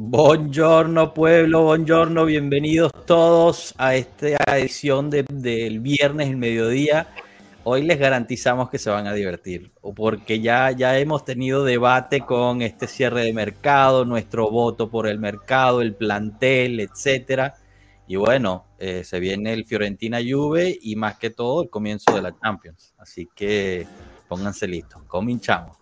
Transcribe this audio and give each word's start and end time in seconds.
Buongiorno 0.00 1.12
pueblo, 1.12 1.64
buongiorno, 1.64 2.24
bienvenidos 2.24 2.92
todos 3.04 3.74
a 3.78 3.96
esta 3.96 4.36
edición 4.56 5.10
del 5.10 5.80
viernes, 5.80 6.28
el 6.28 6.36
mediodía. 6.36 7.08
Hoy 7.64 7.82
les 7.82 7.98
garantizamos 7.98 8.70
que 8.70 8.78
se 8.78 8.90
van 8.90 9.08
a 9.08 9.12
divertir, 9.12 9.72
porque 9.96 10.38
ya, 10.38 10.70
ya 10.70 10.96
hemos 10.96 11.24
tenido 11.24 11.64
debate 11.64 12.20
con 12.20 12.62
este 12.62 12.86
cierre 12.86 13.24
de 13.24 13.32
mercado, 13.32 14.04
nuestro 14.04 14.48
voto 14.52 14.88
por 14.88 15.08
el 15.08 15.18
mercado, 15.18 15.82
el 15.82 15.96
plantel, 15.96 16.78
etcétera. 16.78 17.56
Y 18.06 18.14
bueno, 18.14 18.66
eh, 18.78 19.02
se 19.02 19.18
viene 19.18 19.52
el 19.52 19.64
Fiorentina 19.64 20.20
Juve 20.24 20.78
y 20.80 20.94
más 20.94 21.18
que 21.18 21.30
todo 21.30 21.64
el 21.64 21.70
comienzo 21.70 22.14
de 22.14 22.22
la 22.22 22.38
Champions. 22.40 22.94
Así 22.98 23.28
que 23.34 23.84
pónganse 24.28 24.68
listos, 24.68 25.02
cominchamos. 25.08 25.76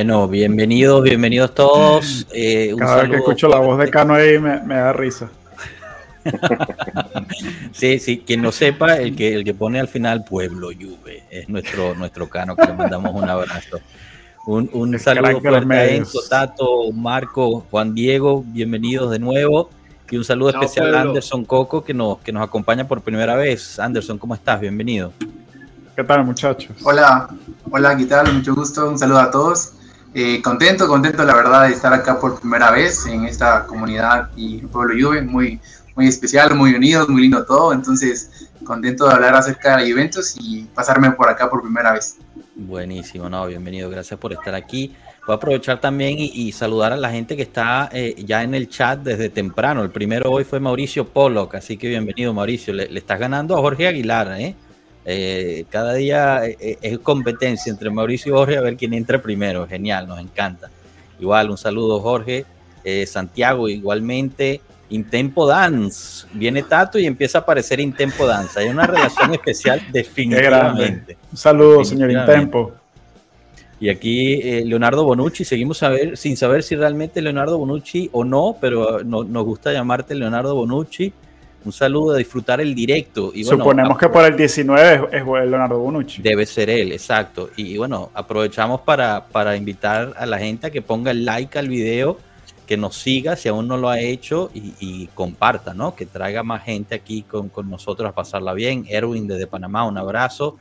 Bueno, 0.00 0.28
bienvenidos, 0.28 1.02
bienvenidos 1.02 1.54
todos. 1.54 2.26
Eh, 2.32 2.74
Cada 2.78 3.02
vez 3.02 3.10
que 3.10 3.16
escucho 3.16 3.48
la 3.48 3.58
voz 3.58 3.78
de 3.78 3.90
Cano 3.90 4.14
ahí 4.14 4.38
me, 4.38 4.74
da 4.74 4.94
risa. 4.94 5.28
sí, 7.72 7.98
sí, 7.98 8.24
quien 8.26 8.40
lo 8.40 8.50
sepa, 8.50 8.96
el 8.96 9.14
que, 9.14 9.34
el 9.34 9.44
que 9.44 9.52
pone 9.52 9.78
al 9.78 9.88
final 9.88 10.24
Pueblo 10.24 10.68
Juve 10.68 11.24
es 11.30 11.50
nuestro, 11.50 11.94
nuestro 11.94 12.30
Cano, 12.30 12.56
que 12.56 12.64
le 12.64 12.72
mandamos 12.72 13.14
un 13.14 13.28
abrazo. 13.28 13.78
Un, 14.46 14.70
un 14.72 14.98
saludo 14.98 15.38
fuerte 15.38 15.74
a 15.74 15.90
Enzo, 15.90 16.20
Tato, 16.30 16.90
Marco, 16.94 17.66
Juan 17.70 17.94
Diego, 17.94 18.42
bienvenidos 18.46 19.10
de 19.10 19.18
nuevo. 19.18 19.68
Y 20.10 20.16
un 20.16 20.24
saludo 20.24 20.48
especial 20.48 20.94
a 20.94 21.02
Anderson 21.02 21.44
Coco, 21.44 21.84
que 21.84 21.92
nos, 21.92 22.20
que 22.20 22.32
nos 22.32 22.42
acompaña 22.42 22.88
por 22.88 23.02
primera 23.02 23.36
vez. 23.36 23.78
Anderson, 23.78 24.16
¿cómo 24.16 24.34
estás? 24.34 24.62
Bienvenido. 24.62 25.12
¿Qué 25.94 26.02
tal, 26.04 26.24
muchachos? 26.24 26.74
Hola, 26.84 27.28
hola, 27.70 27.94
¿qué 27.98 28.06
tal? 28.06 28.32
Mucho 28.32 28.54
gusto, 28.54 28.88
un 28.88 28.98
saludo 28.98 29.18
a 29.18 29.30
todos. 29.30 29.74
Eh, 30.12 30.42
contento, 30.42 30.88
contento, 30.88 31.22
la 31.24 31.34
verdad, 31.34 31.68
de 31.68 31.74
estar 31.74 31.92
acá 31.92 32.18
por 32.18 32.40
primera 32.40 32.72
vez 32.72 33.06
en 33.06 33.26
esta 33.26 33.64
comunidad 33.66 34.28
y 34.34 34.58
Pueblo 34.58 34.94
Juve, 35.00 35.22
muy, 35.22 35.60
muy 35.94 36.08
especial, 36.08 36.54
muy 36.56 36.74
unidos, 36.74 37.08
muy 37.08 37.22
lindo 37.22 37.44
todo. 37.44 37.72
Entonces, 37.72 38.50
contento 38.64 39.06
de 39.06 39.14
hablar 39.14 39.36
acerca 39.36 39.76
de 39.76 39.88
eventos 39.88 40.36
y 40.40 40.64
pasarme 40.74 41.12
por 41.12 41.28
acá 41.28 41.48
por 41.48 41.62
primera 41.62 41.92
vez. 41.92 42.16
Buenísimo, 42.56 43.28
no, 43.30 43.46
bienvenido, 43.46 43.88
gracias 43.88 44.18
por 44.18 44.32
estar 44.32 44.54
aquí. 44.54 44.94
Voy 45.26 45.34
a 45.34 45.36
aprovechar 45.36 45.80
también 45.80 46.16
y, 46.18 46.50
saludar 46.50 46.92
a 46.92 46.96
la 46.96 47.10
gente 47.10 47.36
que 47.36 47.42
está 47.42 47.88
eh, 47.92 48.16
ya 48.26 48.42
en 48.42 48.54
el 48.54 48.68
chat 48.68 49.00
desde 49.00 49.28
temprano. 49.28 49.82
El 49.82 49.90
primero 49.90 50.30
hoy 50.30 50.42
fue 50.42 50.58
Mauricio 50.58 51.06
Pollock, 51.06 51.54
así 51.54 51.76
que 51.76 51.88
bienvenido, 51.88 52.34
Mauricio. 52.34 52.74
Le, 52.74 52.88
le 52.88 52.98
estás 52.98 53.20
ganando 53.20 53.56
a 53.56 53.60
Jorge 53.60 53.86
Aguilar, 53.86 54.40
¿eh? 54.40 54.56
Eh, 55.04 55.64
cada 55.70 55.94
día 55.94 56.44
eh, 56.44 56.56
eh, 56.60 56.78
es 56.82 56.98
competencia 56.98 57.70
entre 57.70 57.88
Mauricio 57.90 58.32
y 58.32 58.36
Jorge 58.36 58.58
a 58.58 58.60
ver 58.60 58.76
quién 58.76 58.94
entra 58.94 59.20
primero. 59.20 59.66
Genial, 59.66 60.06
nos 60.06 60.20
encanta. 60.20 60.70
Igual, 61.18 61.50
un 61.50 61.58
saludo, 61.58 62.00
Jorge. 62.00 62.44
Santiago, 63.06 63.68
igualmente. 63.68 64.60
Intempo 64.88 65.46
Dance. 65.46 66.26
Viene 66.32 66.62
Tato 66.62 66.98
y 66.98 67.06
empieza 67.06 67.38
a 67.38 67.40
aparecer 67.42 67.78
Intempo 67.78 68.26
Dance. 68.26 68.58
Hay 68.58 68.68
una 68.68 68.86
relación 68.86 69.32
especial, 69.34 69.82
definitivamente. 69.92 71.18
Un 71.30 71.36
saludo, 71.36 71.84
señor 71.84 72.10
Intempo. 72.10 72.72
Y 73.78 73.88
aquí 73.88 74.42
Leonardo 74.64 75.04
Bonucci, 75.04 75.44
seguimos 75.44 75.82
a 75.82 75.90
ver, 75.90 76.16
sin 76.16 76.36
saber 76.36 76.62
si 76.62 76.74
realmente 76.74 77.22
Leonardo 77.22 77.58
Bonucci 77.58 78.08
o 78.12 78.24
no, 78.24 78.56
pero 78.60 79.04
nos 79.04 79.44
gusta 79.44 79.72
llamarte 79.72 80.14
Leonardo 80.14 80.54
Bonucci 80.54 81.12
un 81.64 81.72
saludo 81.72 82.14
a 82.14 82.18
disfrutar 82.18 82.60
el 82.60 82.74
directo. 82.74 83.32
Y 83.34 83.44
Suponemos 83.44 83.98
que 83.98 84.08
por 84.08 84.24
el 84.24 84.36
19 84.36 85.08
es, 85.12 85.24
Leonardo 85.24 85.78
Bonucci. 85.78 86.22
Debe 86.22 86.46
ser 86.46 86.70
él, 86.70 86.92
exacto. 86.92 87.50
Y 87.56 87.76
bueno, 87.76 88.10
aprovechamos 88.14 88.80
para, 88.80 89.26
para 89.26 89.56
invitar 89.56 90.14
a 90.16 90.26
la 90.26 90.38
gente 90.38 90.68
a 90.68 90.70
que 90.70 90.80
ponga 90.80 91.10
el 91.10 91.24
like 91.24 91.58
al 91.58 91.68
video, 91.68 92.18
que 92.66 92.76
nos 92.76 92.96
siga 92.96 93.36
si 93.36 93.48
aún 93.48 93.68
no 93.68 93.76
lo 93.76 93.90
ha 93.90 93.98
hecho 94.00 94.50
y, 94.54 95.08
comparta, 95.08 95.74
¿no? 95.74 95.94
Que 95.94 96.06
traiga 96.06 96.42
más 96.42 96.62
gente 96.64 96.94
aquí 96.94 97.22
con, 97.22 97.48
con, 97.48 97.68
nosotros 97.68 98.08
a 98.08 98.14
pasarla 98.14 98.54
bien. 98.54 98.86
Erwin 98.88 99.26
desde 99.26 99.46
Panamá, 99.46 99.86
un 99.86 99.98
abrazo. 99.98 100.56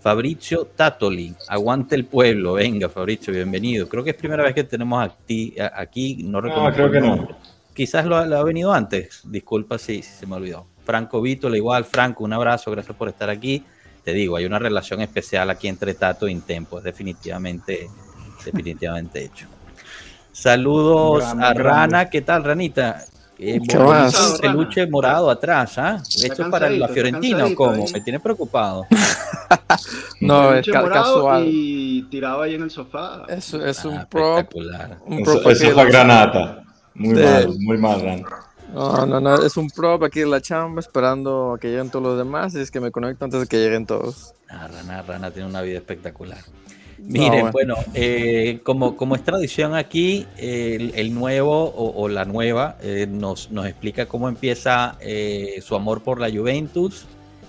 Fabricio 0.00 0.64
Tatoli, 0.64 1.34
aguante 1.48 1.94
el 1.94 2.06
pueblo. 2.06 2.54
Venga, 2.54 2.88
Fabricio, 2.88 3.32
bienvenido. 3.32 3.88
Creo 3.88 4.02
que 4.02 4.10
es 4.10 4.16
primera 4.16 4.42
vez 4.42 4.54
que 4.54 4.64
tenemos 4.64 5.04
aquí, 5.04 5.54
aquí 5.58 6.22
no 6.24 6.40
recuerdo. 6.40 6.72
creo 6.72 6.90
que 6.90 7.00
no 7.00 7.57
quizás 7.78 8.06
lo, 8.06 8.16
ha 8.16 8.42
venido 8.42 8.72
antes. 8.72 9.20
Disculpa 9.22 9.78
si, 9.78 10.02
se 10.02 10.26
me 10.26 10.34
olvidó. 10.34 10.66
Franco 10.84 11.22
Vítola, 11.22 11.56
igual. 11.56 11.84
Franco, 11.84 12.24
un 12.24 12.32
abrazo, 12.32 12.72
gracias 12.72 12.96
por 12.96 13.08
estar 13.08 13.30
aquí. 13.30 13.64
Te 14.02 14.12
digo, 14.12 14.36
hay 14.36 14.46
una 14.46 14.58
relación 14.58 15.00
especial 15.00 15.48
aquí 15.48 15.68
entre 15.68 15.94
Tato 15.94 16.26
e 16.26 16.32
Intempo, 16.32 16.78
es 16.78 16.84
definitivamente, 16.84 17.88
definitivamente 18.44 19.22
hecho. 19.24 19.46
Saludos 20.32 21.22
a 21.38 21.54
Rana, 21.54 22.10
¿qué 22.10 22.22
tal, 22.22 22.42
Ranita? 22.42 23.04
Eh, 23.38 23.60
peluche 24.40 24.88
morado 24.88 25.30
atrás, 25.30 25.78
¿ah? 25.78 26.02
¿Esto 26.02 26.42
es 26.42 26.48
para 26.48 26.68
la 26.70 26.88
Fiorentina 26.88 27.46
o 27.46 27.54
cómo? 27.54 27.84
Me 27.92 28.00
tiene 28.00 28.18
preocupado. 28.18 28.86
no, 30.20 30.52
es 30.54 30.66
casual. 30.66 31.44
Y 31.46 32.02
tiraba 32.10 32.44
ahí 32.44 32.54
en 32.54 32.62
el 32.62 32.70
sofá. 32.72 33.22
Eso 33.28 33.64
es 33.64 33.84
un 33.84 33.98
ah, 33.98 34.08
pro. 34.10 34.38
Un 35.06 35.22
pro 35.22 35.48
eso 35.48 35.68
es 35.68 35.76
la 35.76 35.84
granata. 35.84 36.64
Muy 36.98 37.14
mal, 37.14 37.58
muy 37.60 37.78
mal, 37.78 38.00
Ran. 38.02 38.24
No, 38.74 39.06
no, 39.06 39.20
no, 39.20 39.42
es 39.42 39.56
un 39.56 39.70
prop 39.70 40.02
aquí 40.02 40.20
en 40.20 40.30
la 40.30 40.42
chamba 40.42 40.80
esperando 40.80 41.54
a 41.54 41.58
que 41.58 41.68
lleguen 41.68 41.88
todos 41.88 42.04
los 42.04 42.18
demás 42.18 42.54
y 42.54 42.60
es 42.60 42.70
que 42.70 42.80
me 42.80 42.90
conecto 42.90 43.24
antes 43.24 43.40
de 43.40 43.46
que 43.46 43.56
lleguen 43.56 43.86
todos. 43.86 44.34
Ah, 44.50 44.68
Rana, 44.68 45.02
Rana 45.02 45.30
tiene 45.30 45.48
una 45.48 45.62
vida 45.62 45.78
espectacular. 45.78 46.38
Miren, 46.98 47.52
bueno, 47.52 47.76
eh, 47.94 48.60
como, 48.64 48.96
como 48.96 49.14
es 49.14 49.22
tradición 49.22 49.74
aquí, 49.74 50.26
el, 50.36 51.14
nuevo 51.14 51.72
o, 51.74 52.08
la 52.08 52.24
nueva 52.24 52.76
eh, 52.82 53.06
nos, 53.08 53.50
nos 53.52 53.66
explica 53.66 54.06
cómo 54.06 54.28
empieza 54.28 54.96
eh, 55.00 55.60
su 55.62 55.76
amor 55.76 56.02
por 56.02 56.20
la 56.20 56.28
Juventus 56.28 57.06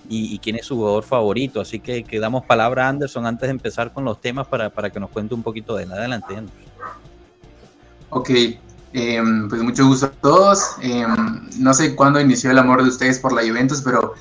y, 0.08 0.38
quién 0.40 0.56
es 0.56 0.68
su 0.68 0.76
jugador 0.76 1.04
favorito. 1.04 1.60
Así 1.60 1.80
que, 1.80 2.04
que 2.04 2.20
damos 2.20 2.46
palabra 2.46 2.86
a 2.86 2.90
Anderson 2.90 3.26
antes 3.26 3.48
de 3.48 3.52
empezar 3.52 3.92
con 3.92 4.06
los 4.06 4.22
temas 4.22 4.48
para, 4.48 4.70
para 4.70 4.92
que 4.92 5.00
nos 5.00 5.10
cuente 5.10 5.34
un 5.34 5.44
poquito 5.44 5.76
de 5.76 5.84
él. 5.84 5.92
Adelante, 5.92 6.36
Anderson. 6.36 6.70
Ok, 8.12 8.30
Em, 8.92 9.48
pues 9.48 9.62
mucho 9.62 9.86
gusto 9.86 10.08
a 10.08 10.10
todos. 10.10 10.76
Em, 10.82 11.48
no 11.58 11.74
sé 11.74 11.96
cuándo 11.96 12.20
inició 12.20 12.52
el 12.52 12.58
amor 12.58 12.84
de 12.84 12.90
ustedes 12.90 13.20
por 13.20 13.34
la 13.34 13.42
Juventus, 13.42 13.82
pero 13.82 14.16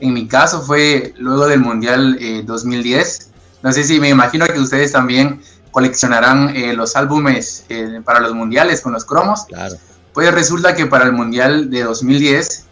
en 0.00 0.14
mi 0.14 0.26
caso 0.26 0.62
fue 0.62 1.14
luego 1.18 1.46
del 1.46 1.60
Mundial 1.60 2.18
2010. 2.44 3.20
Eh, 3.20 3.24
no 3.62 3.72
sé 3.72 3.84
si 3.84 4.00
me 4.00 4.08
imagino 4.08 4.46
que 4.46 4.58
ustedes 4.58 4.92
también 4.92 5.40
coleccionarán 5.70 6.54
eh, 6.54 6.72
los 6.74 6.96
álbumes 6.96 7.64
eh, 7.68 8.00
para 8.04 8.20
los 8.20 8.34
mundiales 8.34 8.80
con 8.80 8.92
los 8.92 9.04
cromos. 9.04 9.44
Claro. 9.46 9.76
Pues 10.12 10.32
resulta 10.32 10.74
que 10.74 10.86
para 10.86 11.04
el 11.04 11.12
Mundial 11.12 11.70
de 11.70 11.82
2010, 11.82 12.66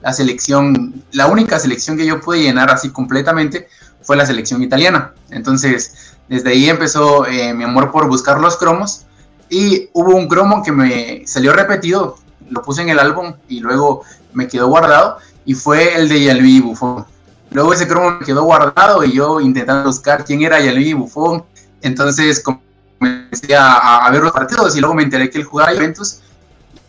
la 0.00 0.12
selección, 0.14 1.04
la 1.12 1.26
única 1.26 1.58
selección 1.58 1.98
que 1.98 2.06
yo 2.06 2.20
pude 2.20 2.40
llenar 2.40 2.70
así 2.70 2.88
completamente 2.88 3.68
fue 4.00 4.16
la 4.16 4.24
selección 4.24 4.62
italiana. 4.62 5.12
Entonces, 5.30 6.14
desde 6.28 6.50
ahí 6.50 6.70
empezó 6.70 7.26
mi 7.54 7.64
amor 7.64 7.90
por 7.90 8.08
buscar 8.08 8.40
los 8.40 8.56
cromos 8.56 9.04
y 9.48 9.88
hubo 9.92 10.14
un 10.14 10.28
cromo 10.28 10.62
que 10.62 10.72
me 10.72 11.26
salió 11.26 11.52
repetido, 11.52 12.18
lo 12.50 12.62
puse 12.62 12.82
en 12.82 12.88
el 12.88 12.98
álbum 12.98 13.34
y 13.48 13.60
luego 13.60 14.02
me 14.32 14.48
quedó 14.48 14.68
guardado 14.68 15.18
y 15.44 15.54
fue 15.54 15.94
el 15.96 16.08
de 16.08 16.24
Yalvi 16.24 16.60
Buffon. 16.60 17.04
Luego 17.50 17.72
ese 17.72 17.86
cromo 17.86 18.18
me 18.18 18.26
quedó 18.26 18.42
guardado 18.44 19.04
y 19.04 19.12
yo 19.12 19.40
intentando 19.40 19.88
buscar 19.88 20.24
quién 20.24 20.42
era 20.42 20.60
Yalvi 20.60 20.92
Buffon. 20.92 21.44
Entonces 21.80 22.42
comencé 22.42 23.54
a, 23.56 24.08
ver 24.10 24.22
los 24.22 24.32
partidos 24.32 24.76
y 24.76 24.80
luego 24.80 24.94
me 24.94 25.04
enteré 25.04 25.30
que 25.30 25.38
él 25.38 25.44
jugaba 25.44 25.72
Juventus. 25.72 26.20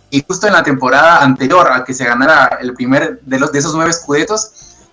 Y 0.09 0.23
justo 0.27 0.47
en 0.47 0.53
la 0.53 0.63
temporada 0.63 1.21
anterior 1.21 1.69
a 1.71 1.83
que 1.83 1.93
se 1.93 2.05
ganara 2.05 2.57
el 2.61 2.73
primer 2.73 3.19
de, 3.21 3.39
los, 3.39 3.51
de 3.51 3.59
esos 3.59 3.75
nueve 3.75 3.91
escudetos, 3.91 4.51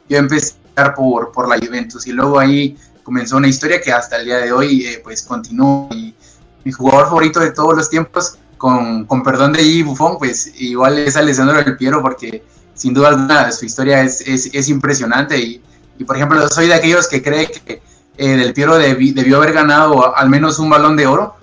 yo 0.08 0.18
empecé 0.18 0.54
a 0.76 0.92
por, 0.92 1.32
por 1.32 1.48
la 1.48 1.56
Juventus. 1.56 2.06
Y 2.06 2.12
luego 2.12 2.38
ahí 2.38 2.76
comenzó 3.02 3.36
una 3.36 3.48
historia 3.48 3.80
que 3.80 3.92
hasta 3.92 4.16
el 4.16 4.26
día 4.26 4.38
de 4.38 4.52
hoy 4.52 4.86
eh, 4.86 5.00
pues 5.02 5.22
continúa 5.22 5.88
y 5.92 6.14
mi 6.64 6.72
jugador 6.72 7.06
favorito 7.06 7.40
de 7.40 7.50
todos 7.52 7.76
los 7.76 7.90
tiempos, 7.90 8.38
con, 8.56 9.04
con 9.04 9.22
perdón 9.22 9.52
de 9.52 9.62
G. 9.62 9.84
Buffon, 9.84 10.16
pues 10.18 10.50
igual 10.60 10.98
es 10.98 11.16
Alessandro 11.16 11.62
Del 11.62 11.76
Piero, 11.76 12.00
porque 12.00 12.42
sin 12.74 12.94
duda 12.94 13.08
alguna 13.08 13.52
su 13.52 13.66
historia 13.66 14.02
es, 14.02 14.20
es, 14.22 14.50
es 14.52 14.68
impresionante. 14.68 15.38
Y, 15.38 15.62
y, 15.98 16.04
por 16.04 16.16
ejemplo, 16.16 16.48
soy 16.48 16.68
de 16.68 16.74
aquellos 16.74 17.06
que 17.06 17.22
cree 17.22 17.50
que 17.50 17.82
eh, 18.16 18.36
Del 18.36 18.54
Piero 18.54 18.76
debió 18.76 19.36
haber 19.36 19.52
ganado 19.52 20.16
al 20.16 20.28
menos 20.30 20.58
un 20.58 20.70
balón 20.70 20.96
de 20.96 21.06
oro. 21.06 21.36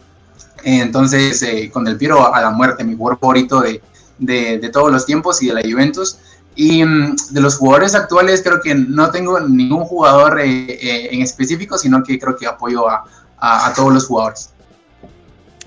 entonces, 0.63 1.41
eh, 1.43 1.69
con 1.71 1.83
Del 1.85 1.97
Piero 1.97 2.33
a 2.33 2.41
la 2.41 2.49
muerte, 2.49 2.83
mi 2.83 2.95
jugador 2.95 3.19
favorito 3.19 3.61
de, 3.61 3.81
de, 4.17 4.69
todos 4.69 4.91
los 4.91 5.05
tiempos 5.05 5.41
y 5.41 5.47
de 5.47 5.53
la 5.53 5.61
Juventus. 5.61 6.17
Y 6.55 6.83
mm, 6.83 7.15
de 7.29 7.41
los 7.41 7.55
jugadores 7.57 7.95
actuales, 7.95 8.41
creo 8.43 8.61
que 8.61 8.75
no 8.75 9.09
tengo 9.11 9.39
ningún 9.39 9.85
jugador 9.85 10.39
en 10.41 11.21
específico, 11.21 11.77
sino 11.77 12.03
que 12.03 12.19
creo 12.19 12.35
que 12.35 12.47
apoyo 12.47 12.89
a, 12.89 13.05
a, 13.41 13.73
todos 13.73 13.93
los 13.93 14.05
jugadores. 14.05 14.50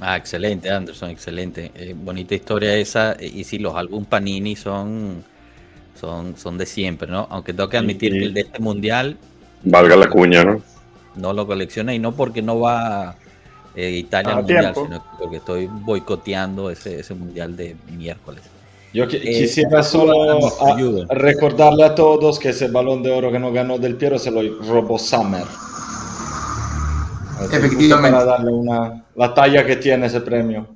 Ah, 0.01 0.17
excelente, 0.17 0.71
Anderson, 0.71 1.11
excelente. 1.11 1.95
bonita 1.97 2.35
historia 2.35 2.75
esa. 2.77 3.17
Y 3.21 3.45
si 3.45 3.59
los 3.59 3.75
álbum 3.75 4.05
Panini 4.05 4.57
son 4.57 5.25
son, 5.95 6.37
son 6.37 6.59
de 6.59 6.67
siempre, 6.67 7.09
¿no? 7.09 7.27
Aunque 7.31 7.53
tengo 7.53 7.69
que 7.69 7.77
admitir 7.77 8.13
que 8.13 8.25
el 8.25 8.35
de 8.35 8.41
este 8.43 8.59
mundial. 8.59 9.17
Valga 9.63 9.97
la 9.97 10.09
cuña, 10.09 10.45
¿no? 10.45 10.63
No 11.17 11.33
lo 11.33 11.47
colecciona 11.47 11.95
y 11.95 11.99
no 11.99 12.13
porque 12.13 12.43
no 12.43 12.61
va 12.61 13.17
eh, 13.75 13.91
Italia 13.91 14.33
al 14.33 14.39
mundial, 14.39 14.75
sino 14.75 15.05
porque 15.19 15.37
estoy 15.37 15.69
boicoteando 15.71 16.71
ese, 16.71 17.01
ese 17.01 17.15
mundial 17.15 17.57
de 17.57 17.77
miércoles. 17.97 18.43
Yo 18.93 19.05
eh, 19.05 19.09
quisiera 19.09 19.83
solo 19.83 20.39
recordarle 21.09 21.85
a 21.85 21.95
todos 21.95 22.39
que 22.39 22.51
ese 22.51 22.69
balón 22.69 23.03
de 23.03 23.11
oro 23.11 23.33
que 23.33 23.39
no 23.39 23.53
ganó 23.53 23.79
Del 23.79 23.97
Piero 23.97 24.19
se 24.19 24.31
lo 24.31 24.43
robó 24.63 24.99
Summer. 24.99 25.45
Efectivamente. 27.41 28.11
Para 28.11 28.25
darle 28.25 28.53
una, 28.53 29.05
la 29.15 29.35
talla 29.35 29.65
que 29.65 29.77
tiene 29.77 30.07
ese 30.07 30.21
premio. 30.21 30.75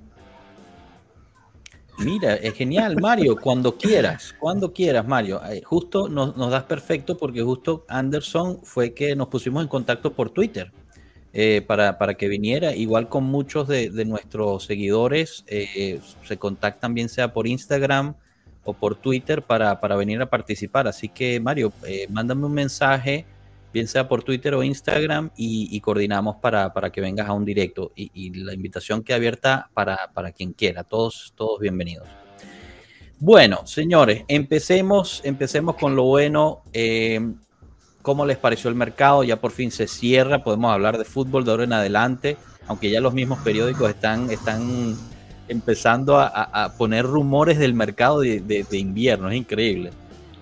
Mira, 1.98 2.34
es 2.34 2.54
genial, 2.54 2.96
Mario, 3.00 3.36
cuando 3.36 3.76
quieras, 3.76 4.32
cuando 4.38 4.72
quieras, 4.72 5.06
Mario. 5.06 5.40
Eh, 5.50 5.62
justo 5.64 6.08
nos, 6.08 6.36
das 6.48 6.62
perfecto 6.62 7.16
porque 7.16 7.42
justo 7.42 7.84
Anderson 7.88 8.60
fue 8.62 8.94
que 8.94 9.16
nos 9.16 9.26
pusimos 9.26 9.62
en 9.64 9.68
contacto 9.68 10.12
por 10.12 10.30
Twitter 10.30 10.70
eh, 11.32 11.60
para, 11.66 11.98
para, 11.98 12.14
que 12.14 12.28
viniera, 12.28 12.72
igual 12.72 13.08
con 13.08 13.24
muchos 13.24 13.66
de, 13.66 13.90
nuestros 14.04 14.64
seguidores, 14.64 15.44
eh, 15.48 16.00
se 16.24 16.36
contactan 16.36 16.94
bien 16.94 17.08
sea 17.08 17.32
por 17.32 17.48
Instagram 17.48 18.14
o 18.62 18.74
por 18.74 18.94
Twitter 18.94 19.42
para, 19.42 19.80
para 19.80 19.96
venir 19.96 20.22
a 20.22 20.26
participar. 20.26 20.86
Así 20.86 21.08
que, 21.08 21.40
Mario, 21.40 21.72
mándame 22.10 22.46
un 22.46 22.54
mensaje 22.54 23.26
bien 23.72 23.86
sea 23.86 24.08
por 24.08 24.22
Twitter 24.22 24.54
o 24.54 24.62
Instagram, 24.62 25.30
y, 25.36 25.80
coordinamos 25.80 26.36
para, 26.36 26.72
que 26.92 27.00
vengas 27.00 27.28
a 27.28 27.32
un 27.32 27.44
directo. 27.44 27.92
Y, 27.94 28.30
la 28.44 28.54
invitación 28.54 29.02
queda 29.02 29.16
abierta 29.16 29.70
para, 29.74 30.32
quien 30.36 30.52
quiera, 30.52 30.84
todos, 30.84 31.32
todos 31.36 31.60
bienvenidos. 31.60 32.08
Bueno, 33.20 33.66
señores, 33.66 34.24
empecemos, 34.28 35.20
empecemos 35.24 35.74
con 35.76 35.96
lo 35.96 36.04
bueno. 36.04 36.62
Eh, 36.72 37.20
¿Cómo 38.00 38.24
les 38.24 38.38
pareció 38.38 38.70
el 38.70 38.76
mercado? 38.76 39.24
Ya 39.24 39.40
por 39.40 39.50
fin 39.50 39.70
se 39.70 39.88
cierra, 39.88 40.42
podemos 40.44 40.72
hablar 40.72 40.96
de 40.98 41.04
fútbol 41.04 41.44
de 41.44 41.50
ahora 41.50 41.64
en 41.64 41.72
adelante, 41.72 42.36
aunque 42.68 42.90
ya 42.90 43.00
los 43.00 43.12
mismos 43.12 43.40
periódicos 43.40 43.90
están, 43.90 44.30
están 44.30 44.96
empezando 45.48 46.18
a, 46.18 46.74
poner 46.78 47.04
rumores 47.04 47.58
del 47.58 47.74
mercado 47.74 48.20
de, 48.20 48.40
de 48.40 48.78
invierno, 48.78 49.28
es 49.30 49.36
increíble. 49.36 49.90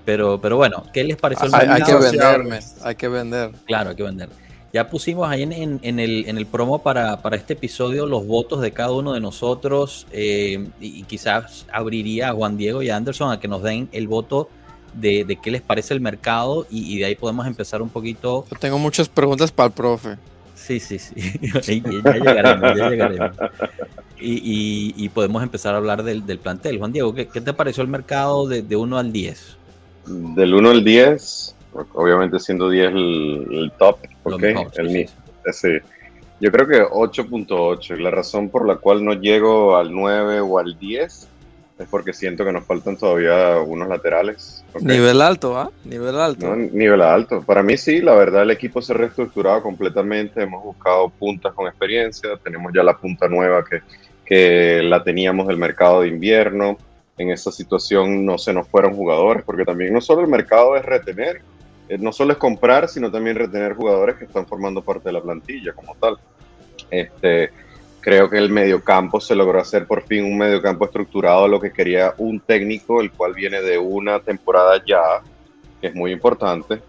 Pero, 0.06 0.40
pero 0.40 0.56
bueno, 0.56 0.84
¿qué 0.94 1.02
les 1.02 1.16
pareció 1.16 1.48
el 1.48 1.54
hay, 1.54 1.68
hay 1.68 1.82
que 1.82 1.94
venderme, 1.96 2.60
hay 2.82 2.94
que 2.94 3.08
vender. 3.08 3.50
Claro, 3.66 3.90
hay 3.90 3.96
que 3.96 4.04
vender. 4.04 4.28
Ya 4.72 4.88
pusimos 4.88 5.28
ahí 5.28 5.42
en, 5.42 5.52
en, 5.52 5.98
el, 5.98 6.28
en 6.28 6.38
el 6.38 6.46
promo 6.46 6.82
para, 6.82 7.22
para, 7.22 7.36
este 7.36 7.54
episodio 7.54 8.06
los 8.06 8.26
votos 8.26 8.60
de 8.60 8.70
cada 8.70 8.92
uno 8.92 9.14
de 9.14 9.20
nosotros 9.20 10.06
eh, 10.12 10.68
y, 10.80 11.02
quizás 11.04 11.66
abriría 11.72 12.28
a 12.28 12.32
Juan 12.34 12.56
Diego 12.56 12.82
y 12.82 12.90
a 12.90 12.96
Anderson 12.96 13.32
a 13.32 13.40
que 13.40 13.48
nos 13.48 13.62
den 13.62 13.88
el 13.92 14.06
voto 14.06 14.48
de, 14.94 15.24
de 15.24 15.36
qué 15.36 15.50
les 15.50 15.62
parece 15.62 15.92
el 15.92 16.00
mercado 16.00 16.66
y, 16.70 16.98
de 16.98 17.06
ahí 17.06 17.16
podemos 17.16 17.46
empezar 17.46 17.82
un 17.82 17.88
poquito. 17.88 18.44
Yo 18.48 18.58
tengo 18.58 18.78
muchas 18.78 19.08
preguntas 19.08 19.50
para 19.50 19.68
el 19.68 19.72
profe. 19.72 20.18
Sí, 20.54 20.78
sí, 20.78 21.00
sí. 21.00 21.14
ya 21.40 21.60
llegaremos, 22.12 22.76
ya 22.76 22.90
llegaremos. 22.90 23.36
Y, 24.20 24.94
y, 24.96 25.08
podemos 25.08 25.42
empezar 25.42 25.74
a 25.74 25.78
hablar 25.78 26.02
del, 26.04 26.24
del 26.26 26.38
plantel. 26.38 26.78
Juan 26.78 26.92
Diego, 26.92 27.12
¿qué, 27.12 27.26
¿qué, 27.26 27.40
te 27.40 27.52
pareció 27.52 27.82
el 27.82 27.88
mercado 27.88 28.46
de, 28.46 28.62
de 28.62 28.76
1 28.76 28.98
al 28.98 29.12
10? 29.12 29.55
Del 30.06 30.54
1 30.54 30.70
al 30.70 30.84
10, 30.84 31.56
obviamente 31.94 32.38
siendo 32.38 32.70
10 32.70 32.92
el, 32.92 33.72
top, 33.78 33.98
ok, 34.22 34.42
el 34.76 35.08
sí. 35.52 35.78
Yo 36.40 36.52
creo 36.52 36.66
que 36.66 36.82
8.8. 36.82 37.98
La 37.98 38.10
razón 38.10 38.50
por 38.50 38.66
la 38.66 38.76
cual 38.76 39.04
no 39.04 39.14
llego 39.14 39.76
al 39.76 39.92
9 39.92 40.40
o 40.40 40.58
al 40.58 40.78
10 40.78 41.28
es 41.78 41.88
porque 41.90 42.12
siento 42.12 42.44
que 42.44 42.52
nos 42.52 42.64
faltan 42.64 42.96
todavía 42.96 43.58
unos 43.58 43.88
laterales. 43.88 44.64
Nivel 44.80 45.20
alto, 45.20 45.58
¿ah? 45.58 45.70
Nivel 45.84 46.18
alto. 46.18 46.54
nivel 46.56 47.02
alto. 47.02 47.42
Para 47.42 47.62
mí 47.62 47.76
sí, 47.76 48.00
la 48.00 48.14
verdad 48.14 48.42
el 48.42 48.50
equipo 48.50 48.80
se 48.80 48.92
ha 48.92 48.96
reestructurado 48.96 49.62
completamente. 49.62 50.42
Hemos 50.42 50.62
buscado 50.62 51.08
puntas 51.10 51.52
con 51.54 51.66
experiencia. 51.66 52.30
Tenemos 52.42 52.72
ya 52.74 52.82
la 52.82 52.96
punta 52.96 53.28
nueva 53.28 53.64
que, 53.64 53.80
que 54.24 54.82
la 54.82 55.02
teníamos 55.02 55.48
del 55.48 55.58
mercado 55.58 56.02
de 56.02 56.08
invierno 56.08 56.78
en 57.18 57.30
esa 57.30 57.50
situación 57.50 58.24
no 58.24 58.38
se 58.38 58.52
nos 58.52 58.68
fueron 58.68 58.94
jugadores, 58.94 59.42
porque 59.44 59.64
también 59.64 59.92
no 59.92 60.00
solo 60.00 60.20
el 60.22 60.28
mercado 60.28 60.76
es 60.76 60.84
retener, 60.84 61.40
eh, 61.88 61.98
no 61.98 62.12
solo 62.12 62.32
es 62.32 62.38
comprar, 62.38 62.88
sino 62.88 63.10
también 63.10 63.36
retener 63.36 63.74
jugadores 63.74 64.16
que 64.16 64.24
están 64.24 64.46
formando 64.46 64.82
parte 64.82 65.08
de 65.08 65.12
la 65.14 65.22
plantilla 65.22 65.72
como 65.72 65.94
tal. 65.94 66.18
Este, 66.90 67.50
creo 68.00 68.28
que 68.28 68.38
el 68.38 68.50
mediocampo 68.50 69.20
se 69.20 69.34
logró 69.34 69.60
hacer 69.60 69.86
por 69.86 70.02
fin 70.02 70.24
un 70.24 70.36
mediocampo 70.36 70.84
estructurado, 70.84 71.48
lo 71.48 71.60
que 71.60 71.72
quería 71.72 72.14
un 72.18 72.40
técnico, 72.40 73.00
el 73.00 73.10
cual 73.10 73.34
viene 73.34 73.62
de 73.62 73.78
una 73.78 74.20
temporada 74.20 74.82
ya, 74.86 75.00
que 75.80 75.88
es 75.88 75.94
muy 75.94 76.12
importante. 76.12 76.80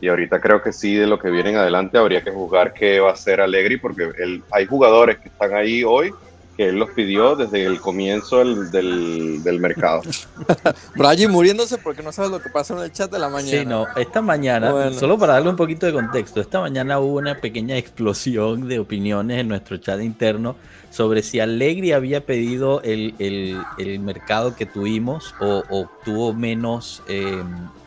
Y 0.00 0.08
ahorita 0.08 0.40
creo 0.40 0.62
que 0.62 0.72
sí, 0.72 0.94
de 0.94 1.06
lo 1.06 1.18
que 1.18 1.30
viene 1.30 1.50
en 1.50 1.56
adelante, 1.56 1.96
habría 1.96 2.22
que 2.22 2.30
juzgar 2.30 2.74
qué 2.74 3.00
va 3.00 3.12
a 3.12 3.16
ser 3.16 3.40
Alegri, 3.40 3.78
porque 3.78 4.10
hay 4.50 4.66
jugadores 4.66 5.18
que 5.18 5.28
están 5.28 5.54
ahí 5.54 5.84
hoy 5.84 6.12
que 6.56 6.68
él 6.68 6.76
los 6.76 6.90
pidió 6.90 7.36
desde 7.36 7.64
el 7.64 7.80
comienzo 7.80 8.38
del, 8.38 9.42
del, 9.42 9.60
mercado. 9.60 10.02
Bragi 10.96 11.26
muriéndose 11.28 11.76
porque 11.78 12.02
no 12.02 12.12
sabes 12.12 12.30
lo 12.30 12.40
que 12.40 12.48
pasó 12.48 12.76
en 12.78 12.84
el 12.84 12.92
chat 12.92 13.10
de 13.10 13.18
la 13.18 13.28
mañana. 13.28 13.58
Sí, 13.58 13.66
no, 13.66 13.86
esta 13.96 14.22
mañana, 14.22 14.92
solo 14.92 15.18
para 15.18 15.34
darle 15.34 15.50
un 15.50 15.56
poquito 15.56 15.86
de 15.86 15.92
contexto, 15.92 16.40
esta 16.40 16.60
mañana 16.60 16.98
hubo 16.98 17.18
una 17.18 17.36
pequeña 17.36 17.76
explosión 17.76 18.68
de 18.68 18.78
opiniones 18.78 19.40
en 19.40 19.48
nuestro 19.48 19.76
chat 19.76 20.00
interno 20.00 20.56
sobre 20.90 21.22
si 21.22 21.40
Allegri 21.40 21.92
había 21.92 22.24
pedido 22.24 22.80
el, 22.82 23.14
el, 23.18 24.00
mercado 24.00 24.56
que 24.56 24.64
tuvimos 24.64 25.34
o, 25.40 25.90
tuvo 26.04 26.32
menos 26.32 27.02
eh, 27.08 27.42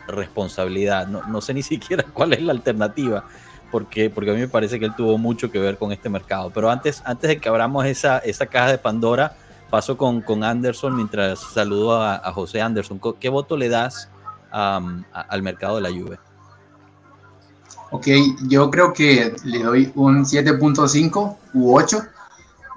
responsabilidad. 0.07 1.07
No, 1.07 1.23
no 1.23 1.41
sé 1.41 1.55
ni 1.55 1.63
siquiera 1.63 2.03
cuál 2.13 2.33
es 2.33 2.41
la 2.43 2.51
alternativa 2.51 3.25
porque, 3.71 4.09
porque 4.09 4.31
a 4.31 4.33
mí 4.33 4.39
me 4.39 4.47
parece 4.47 4.79
que 4.79 4.85
él 4.85 4.95
tuvo 4.95 5.17
mucho 5.17 5.51
que 5.51 5.59
ver 5.59 5.77
con 5.77 5.91
este 5.91 6.09
mercado. 6.09 6.51
Pero 6.53 6.69
antes, 6.69 7.01
antes 7.05 7.27
de 7.29 7.39
que 7.39 7.49
abramos 7.49 7.85
esa, 7.85 8.19
esa 8.19 8.45
caja 8.45 8.71
de 8.71 8.77
Pandora, 8.77 9.33
paso 9.69 9.97
con, 9.97 10.21
con 10.21 10.43
Anderson 10.43 10.95
mientras 10.95 11.39
saludo 11.39 12.01
a, 12.01 12.31
José 12.33 12.61
Anderson. 12.61 12.99
¿Qué 13.19 13.29
voto 13.29 13.57
le 13.57 13.69
das 13.69 14.09
al 14.51 15.41
mercado 15.41 15.75
de 15.75 15.81
la 15.81 15.89
Juve? 15.89 16.19
Ok, 17.91 18.07
yo 18.47 18.69
creo 18.69 18.93
que 18.93 19.35
le 19.43 19.63
doy 19.63 19.91
un 19.95 20.23
7.5 20.23 21.37
u 21.53 21.75
8. 21.75 22.01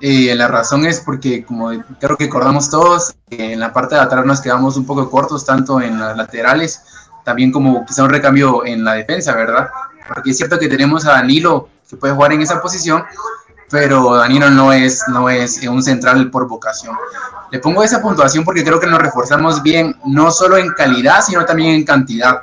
Eh, 0.00 0.34
la 0.34 0.48
razón 0.48 0.86
es 0.86 1.00
porque, 1.00 1.44
como 1.44 1.70
creo 2.00 2.16
que 2.16 2.24
acordamos 2.24 2.70
todos, 2.70 3.14
en 3.30 3.60
la 3.60 3.72
parte 3.72 3.94
de 3.94 4.00
atrás 4.00 4.24
nos 4.24 4.40
quedamos 4.40 4.76
un 4.76 4.86
poco 4.86 5.08
cortos, 5.10 5.44
tanto 5.44 5.80
en 5.80 5.98
las 5.98 6.16
laterales, 6.16 6.82
también 7.24 7.52
como 7.52 7.84
quizá 7.86 8.02
un 8.04 8.10
recambio 8.10 8.64
en 8.64 8.84
la 8.84 8.94
defensa, 8.94 9.34
¿verdad? 9.36 9.68
Porque 10.08 10.30
es 10.30 10.36
cierto 10.36 10.58
que 10.58 10.68
tenemos 10.68 11.06
a 11.06 11.12
Danilo 11.12 11.68
que 11.88 11.96
puede 11.96 12.14
jugar 12.14 12.32
en 12.32 12.42
esa 12.42 12.60
posición, 12.60 13.04
pero 13.70 14.14
Danilo 14.14 14.50
no 14.50 14.72
es, 14.72 15.02
no 15.08 15.28
es 15.28 15.62
un 15.66 15.82
central 15.82 16.30
por 16.30 16.48
vocación. 16.48 16.96
Le 17.50 17.58
pongo 17.58 17.82
esa 17.82 18.00
puntuación 18.00 18.44
porque 18.44 18.64
creo 18.64 18.80
que 18.80 18.86
nos 18.86 19.00
reforzamos 19.00 19.62
bien, 19.62 19.94
no 20.06 20.30
solo 20.30 20.56
en 20.56 20.70
calidad, 20.72 21.22
sino 21.22 21.44
también 21.44 21.74
en 21.74 21.84
cantidad, 21.84 22.40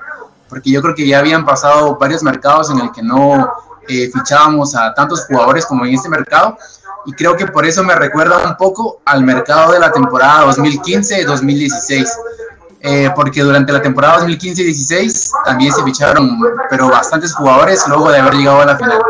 porque 0.48 0.72
yo 0.72 0.82
creo 0.82 0.94
que 0.94 1.08
ya 1.08 1.20
habían 1.20 1.46
pasado 1.46 1.98
varios 1.98 2.22
mercados 2.22 2.70
en 2.70 2.80
el 2.80 2.92
que 2.92 3.02
no 3.02 3.52
eh, 3.88 4.10
fichábamos 4.14 4.76
a 4.76 4.94
tantos 4.94 5.26
jugadores 5.26 5.66
como 5.66 5.86
en 5.86 5.96
este 5.96 6.10
mercado, 6.10 6.58
y 7.06 7.14
creo 7.14 7.36
que 7.36 7.48
por 7.48 7.66
eso 7.66 7.84
me 7.84 7.96
recuerda 7.96 8.44
un 8.46 8.56
poco 8.56 9.02
al 9.06 9.24
mercado 9.24 9.72
de 9.72 9.80
la 9.80 9.92
temporada 9.92 10.46
2015-2016 10.48 12.08
eh, 12.82 13.10
porque 13.16 13.42
durante 13.42 13.74
la 13.74 13.82
temporada 13.82 14.26
2015-16 14.26 15.32
también 15.46 15.74
se 15.74 15.84
ficharon, 15.84 16.40
pero 16.70 16.90
bastantes 16.90 17.34
jugadores 17.34 17.84
luego 17.88 18.12
de 18.12 18.20
haber 18.20 18.34
llegado 18.36 18.62
a 18.62 18.66
la 18.66 18.78
final. 18.78 19.02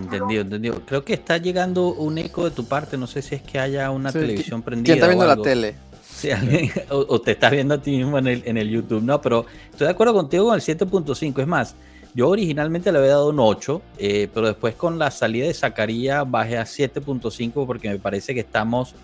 Entendido, 0.00 0.42
entendido. 0.42 0.82
Creo 0.84 1.04
que 1.04 1.14
está 1.14 1.38
llegando 1.38 1.88
un 1.88 2.18
eco 2.18 2.44
de 2.44 2.50
tu 2.50 2.66
parte. 2.66 2.98
No 2.98 3.06
sé 3.06 3.22
si 3.22 3.34
es 3.34 3.42
que 3.42 3.58
haya 3.58 3.90
una 3.90 4.12
televisión 4.12 4.62
prendida. 4.62 4.84
¿Quién 4.84 4.98
está 4.98 5.06
viendo 5.06 5.26
la 5.26 5.36
tele? 5.36 5.76
o, 6.90 7.20
te 7.20 7.32
estás 7.32 7.50
viendo 7.50 7.74
a 7.74 7.78
ti 7.78 7.92
mismo 7.96 8.18
en 8.18 8.26
el, 8.26 8.42
en 8.44 8.56
el 8.56 8.68
YouTube. 8.68 9.02
No, 9.02 9.20
pero 9.20 9.46
estoy 9.70 9.86
de 9.86 9.92
acuerdo 9.92 10.12
contigo 10.12 10.46
con 10.46 10.54
el 10.54 10.60
7.5. 10.60 11.40
Es 11.40 11.46
más, 11.46 11.74
yo 12.14 12.28
originalmente 12.28 12.92
le 12.92 12.98
había 12.98 13.12
dado 13.12 13.30
un 13.30 13.40
8, 13.40 13.82
eh, 13.98 14.28
pero 14.32 14.46
después 14.46 14.74
con 14.74 14.98
la 14.98 15.10
salida 15.10 15.46
de 15.46 15.54
Zacarías 15.54 16.30
bajé 16.30 16.58
a 16.58 16.64
7.5 16.64 17.66
porque 17.66 17.88
me 17.88 17.98
parece 17.98 18.34
que 18.34 18.40
estamos 18.40 18.94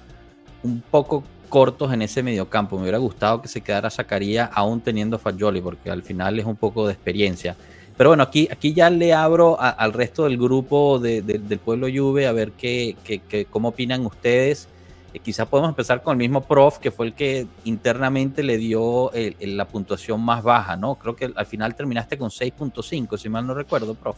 un 0.63 0.83
poco 0.91 1.25
cortos 1.49 1.93
en 1.93 2.03
ese 2.03 2.23
mediocampo. 2.23 2.77
Me 2.77 2.83
hubiera 2.83 2.99
gustado 2.99 3.43
que 3.43 3.49
se 3.49 3.61
quedara 3.61 3.91
Zacarías 3.91 4.51
aún 4.53 4.81
teniendo 4.81 5.19
Fagioli, 5.19 5.61
porque 5.61 5.91
al 5.91 6.03
final 6.03 6.39
es 6.39 6.47
un 6.47 6.57
poco 6.57 6.87
de 6.87 6.93
experiencia. 6.93 7.57
Pero 7.97 8.11
bueno, 8.11 8.23
aquí, 8.23 8.49
aquí 8.51 8.73
ya 8.73 8.91
le 8.91 9.13
abro 9.13 9.61
al 9.61 9.93
resto 9.93 10.25
del 10.25 10.39
grupo 10.39 11.01
del 11.01 11.59
pueblo 11.59 11.89
Juve 11.93 12.29
a 12.29 12.33
ver 12.33 12.53
qué, 12.53 12.97
qué, 13.05 13.47
cómo 13.47 13.69
opinan 13.69 14.07
ustedes. 14.07 14.69
Eh, 15.13 15.19
quizás 15.19 15.49
podemos 15.49 15.71
empezar 15.71 16.03
con 16.03 16.13
el 16.13 16.19
mismo 16.19 16.43
prof, 16.43 16.79
que 16.79 16.93
fue 16.93 17.07
el 17.07 17.15
que 17.15 17.49
internamente 17.65 18.45
le 18.45 18.57
dio 18.57 19.11
la 19.41 19.67
puntuación 19.67 20.21
más 20.21 20.45
baja, 20.45 20.77
¿no? 20.77 20.95
Creo 20.95 21.17
que 21.17 21.33
al 21.35 21.47
final 21.47 21.75
terminaste 21.75 22.17
con 22.17 22.31
6.5, 22.31 23.17
si 23.17 23.29
mal 23.29 23.45
no 23.45 23.55
recuerdo, 23.55 23.95
prof. 23.95 24.17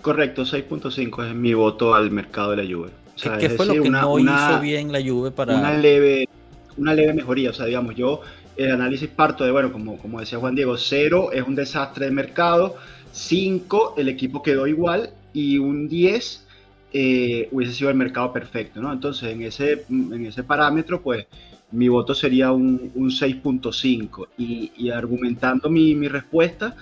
Correcto, 0.00 0.42
6.5 0.42 1.28
es 1.28 1.34
mi 1.34 1.54
voto 1.54 1.94
al 1.94 2.12
mercado 2.12 2.52
de 2.52 2.64
la 2.64 2.72
Juve. 2.72 2.99
¿Qué, 3.38 3.50
fue 3.50 3.66
lo 3.66 3.82
que 3.82 3.90
no 3.90 4.18
hizo 4.18 4.60
bien 4.60 4.92
la 4.92 5.00
Juve 5.02 5.30
para...? 5.30 5.56
Una 5.56 5.76
leve, 5.76 6.28
una 6.76 6.94
leve 6.94 7.12
mejoría, 7.12 7.50
o 7.50 7.52
sea, 7.52 7.66
digamos, 7.66 7.94
yo 7.94 8.20
el 8.56 8.72
análisis 8.72 9.08
parto 9.08 9.44
de, 9.44 9.50
bueno, 9.50 9.72
como, 9.72 9.98
como 9.98 10.20
decía 10.20 10.38
Juan 10.38 10.54
Diego, 10.54 10.76
0 10.76 11.30
es 11.32 11.42
un 11.42 11.54
desastre 11.54 12.06
de 12.06 12.12
mercado, 12.12 12.76
5 13.12 13.94
el 13.96 14.08
equipo 14.08 14.42
quedó 14.42 14.66
igual 14.66 15.10
y 15.32 15.58
un 15.58 15.88
10 15.88 16.46
eh, 16.92 17.48
hubiese 17.52 17.72
sido 17.72 17.90
el 17.90 17.96
mercado 17.96 18.32
perfecto, 18.32 18.80
¿no? 18.80 18.92
Entonces, 18.92 19.32
en 19.32 19.42
ese, 19.42 19.84
en 19.88 20.26
ese 20.26 20.42
parámetro, 20.42 21.00
pues 21.00 21.26
mi 21.72 21.88
voto 21.88 22.14
sería 22.14 22.50
un, 22.50 22.90
un 22.94 23.10
6.5 23.10 24.26
y, 24.36 24.72
y, 24.76 24.90
argumentando 24.90 25.70
mi, 25.70 25.94
mi 25.94 26.08
respuesta, 26.08 26.74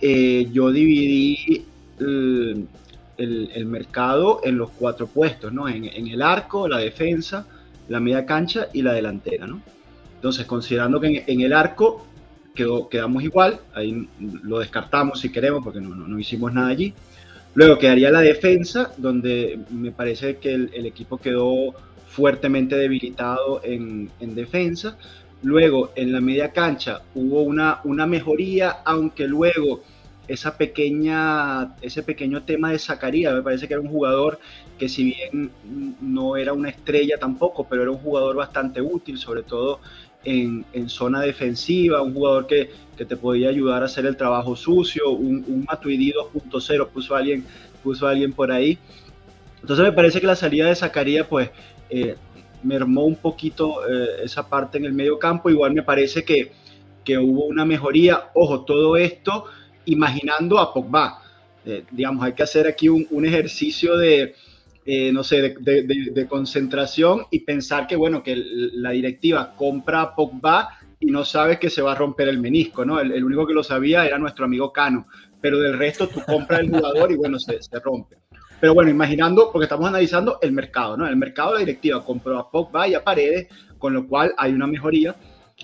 eh, 0.00 0.48
yo 0.52 0.70
dividí 0.70 1.64
el, 3.18 3.50
el, 3.54 3.66
mercado 3.66 4.40
en 4.44 4.58
los 4.58 4.70
cuatro 4.70 5.06
puestos, 5.06 5.52
¿no? 5.52 5.68
En, 5.68 5.84
en 5.84 6.06
el 6.08 6.22
arco, 6.22 6.68
la 6.68 6.78
defensa, 6.78 7.46
la 7.88 8.00
media 8.00 8.26
cancha 8.26 8.68
y 8.72 8.82
la 8.82 8.92
delantera, 8.92 9.46
¿no? 9.46 9.60
Entonces, 10.16 10.46
considerando 10.46 11.00
que 11.00 11.24
en, 11.26 11.40
el 11.40 11.52
arco 11.52 12.06
quedó, 12.54 12.88
quedamos 12.88 13.22
igual, 13.22 13.60
ahí 13.74 14.08
lo 14.42 14.58
descartamos 14.58 15.20
si 15.20 15.30
queremos 15.30 15.62
porque 15.62 15.80
no, 15.80 15.94
no, 15.94 16.18
hicimos 16.18 16.52
nada 16.52 16.68
allí. 16.68 16.94
Luego 17.54 17.78
quedaría 17.78 18.10
la 18.10 18.20
defensa, 18.20 18.92
donde 18.96 19.60
me 19.70 19.92
parece 19.92 20.38
que 20.38 20.54
el, 20.54 20.86
equipo 20.86 21.18
quedó 21.18 21.74
fuertemente 22.08 22.76
debilitado 22.76 23.60
en, 23.62 24.10
en, 24.20 24.34
defensa. 24.34 24.98
Luego 25.42 25.92
en 25.94 26.12
la 26.12 26.20
media 26.20 26.50
cancha 26.50 27.02
hubo 27.14 27.42
una, 27.42 27.80
una 27.84 28.06
mejoría, 28.06 28.78
aunque 28.84 29.28
luego 29.28 29.82
esa 30.28 30.56
pequeña, 30.56 31.76
ese 31.80 32.02
pequeño 32.02 32.42
tema 32.42 32.72
de 32.72 32.78
Zacarías, 32.78 33.34
me 33.34 33.42
parece 33.42 33.68
que 33.68 33.74
era 33.74 33.80
un 33.80 33.88
jugador 33.88 34.38
que 34.78 34.88
si 34.88 35.14
bien 35.14 35.50
no 36.00 36.36
era 36.36 36.52
una 36.52 36.68
estrella 36.68 37.18
tampoco, 37.18 37.66
pero 37.68 37.82
era 37.82 37.90
un 37.90 37.98
jugador 37.98 38.36
bastante 38.36 38.80
útil, 38.80 39.18
sobre 39.18 39.42
todo 39.42 39.80
en, 40.24 40.64
zona 40.88 41.20
defensiva, 41.20 42.02
un 42.02 42.14
jugador 42.14 42.46
que, 42.46 42.70
te 42.96 43.16
podía 43.16 43.50
ayudar 43.50 43.82
a 43.82 43.86
hacer 43.86 44.06
el 44.06 44.16
trabajo 44.16 44.56
sucio, 44.56 45.10
un, 45.10 45.44
un 45.46 45.66
Matuidi 45.68 46.12
2.0, 46.12 46.88
puso 46.88 47.14
alguien, 47.14 47.44
puso 47.82 48.08
alguien 48.08 48.32
por 48.32 48.50
ahí. 48.50 48.78
Entonces 49.60 49.84
me 49.84 49.92
parece 49.92 50.20
que 50.20 50.26
la 50.26 50.34
salida 50.34 50.66
de 50.66 50.74
Zacarías, 50.74 51.26
pues, 51.26 51.50
eh, 51.90 52.16
mermó 52.62 53.04
un 53.04 53.16
poquito 53.16 53.86
eh, 53.86 54.24
esa 54.24 54.48
parte 54.48 54.78
en 54.78 54.86
el 54.86 54.92
medio 54.92 55.18
campo. 55.18 55.50
Igual 55.50 55.74
me 55.74 55.82
parece 55.82 56.24
que, 56.24 56.52
que 57.04 57.18
hubo 57.18 57.44
una 57.44 57.64
mejoría. 57.64 58.30
Ojo, 58.34 58.62
todo 58.62 58.96
esto 58.96 59.44
imaginando 59.86 60.58
a 60.58 60.72
Pogba. 60.72 61.22
Eh, 61.64 61.84
digamos, 61.90 62.24
hay 62.24 62.34
que 62.34 62.42
hacer 62.42 62.66
aquí 62.66 62.88
un, 62.88 63.24
ejercicio 63.24 63.96
de, 63.96 64.34
eh, 64.84 65.10
no 65.12 65.24
sé, 65.24 65.56
de, 65.58 66.26
concentración 66.28 67.24
y 67.30 67.40
pensar 67.40 67.86
que, 67.86 67.96
bueno, 67.96 68.22
que 68.22 68.36
la 68.36 68.90
directiva 68.90 69.54
compra 69.56 70.02
a 70.02 70.14
Pogba 70.14 70.78
y 71.00 71.06
no 71.06 71.24
sabe 71.24 71.58
que 71.58 71.70
se 71.70 71.82
va 71.82 71.92
a 71.92 71.96
romper 71.96 72.28
el 72.28 72.38
menisco, 72.38 72.84
¿no? 72.84 73.00
El, 73.00 73.24
único 73.24 73.46
que 73.46 73.54
lo 73.54 73.64
sabía 73.64 74.06
era 74.06 74.18
nuestro 74.18 74.44
amigo 74.44 74.72
Cano, 74.72 75.06
pero 75.40 75.58
del 75.58 75.76
resto 75.76 76.08
tú 76.08 76.20
compras 76.24 76.60
el 76.60 76.70
jugador 76.70 77.10
y, 77.10 77.16
bueno, 77.16 77.38
se, 77.38 77.60
se 77.60 77.80
rompe. 77.80 78.16
Pero 78.60 78.72
bueno, 78.72 78.90
imaginando, 78.90 79.50
porque 79.52 79.64
estamos 79.64 79.88
analizando 79.88 80.38
el 80.40 80.52
mercado, 80.52 80.96
¿no? 80.96 81.06
El 81.06 81.16
mercado 81.16 81.54
la 81.54 81.60
directiva 81.60 82.04
compró 82.04 82.38
a 82.38 82.50
Pogba 82.50 82.88
y 82.88 82.94
a 82.94 83.04
Paredes, 83.04 83.48
con 83.78 83.92
lo 83.92 84.06
cual 84.06 84.32
hay 84.38 84.52
una 84.52 84.66
mejoría. 84.66 85.16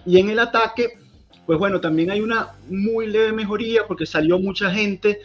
Y 0.05 0.19
en 0.19 0.31
el 0.31 0.38
ataque, 0.38 0.99
pues 1.46 1.58
bueno, 1.58 1.80
también 1.80 2.11
hay 2.11 2.20
una 2.20 2.52
muy 2.68 3.06
leve 3.06 3.32
mejoría 3.32 3.87
porque 3.87 4.06
salió 4.06 4.38
mucha 4.38 4.70
gente, 4.70 5.20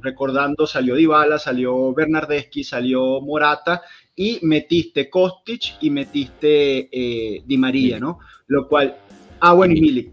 recordando, 0.00 0.66
salió 0.66 0.94
Dybala, 0.94 1.38
salió 1.38 1.92
Bernardeschi, 1.92 2.62
salió 2.62 3.20
Morata 3.20 3.82
y 4.16 4.38
metiste 4.42 5.10
Kostic 5.10 5.76
y 5.80 5.90
metiste 5.90 6.88
eh, 6.90 7.42
Di 7.44 7.58
María, 7.58 8.00
¿no? 8.00 8.18
Lo 8.46 8.66
cual, 8.66 8.96
ah, 9.40 9.52
bueno, 9.52 9.74
y 9.74 9.80
Milik, 9.80 10.12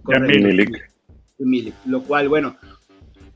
Milik. 1.40 1.76
Lo 1.86 2.04
cual, 2.04 2.30
bueno, 2.30 2.58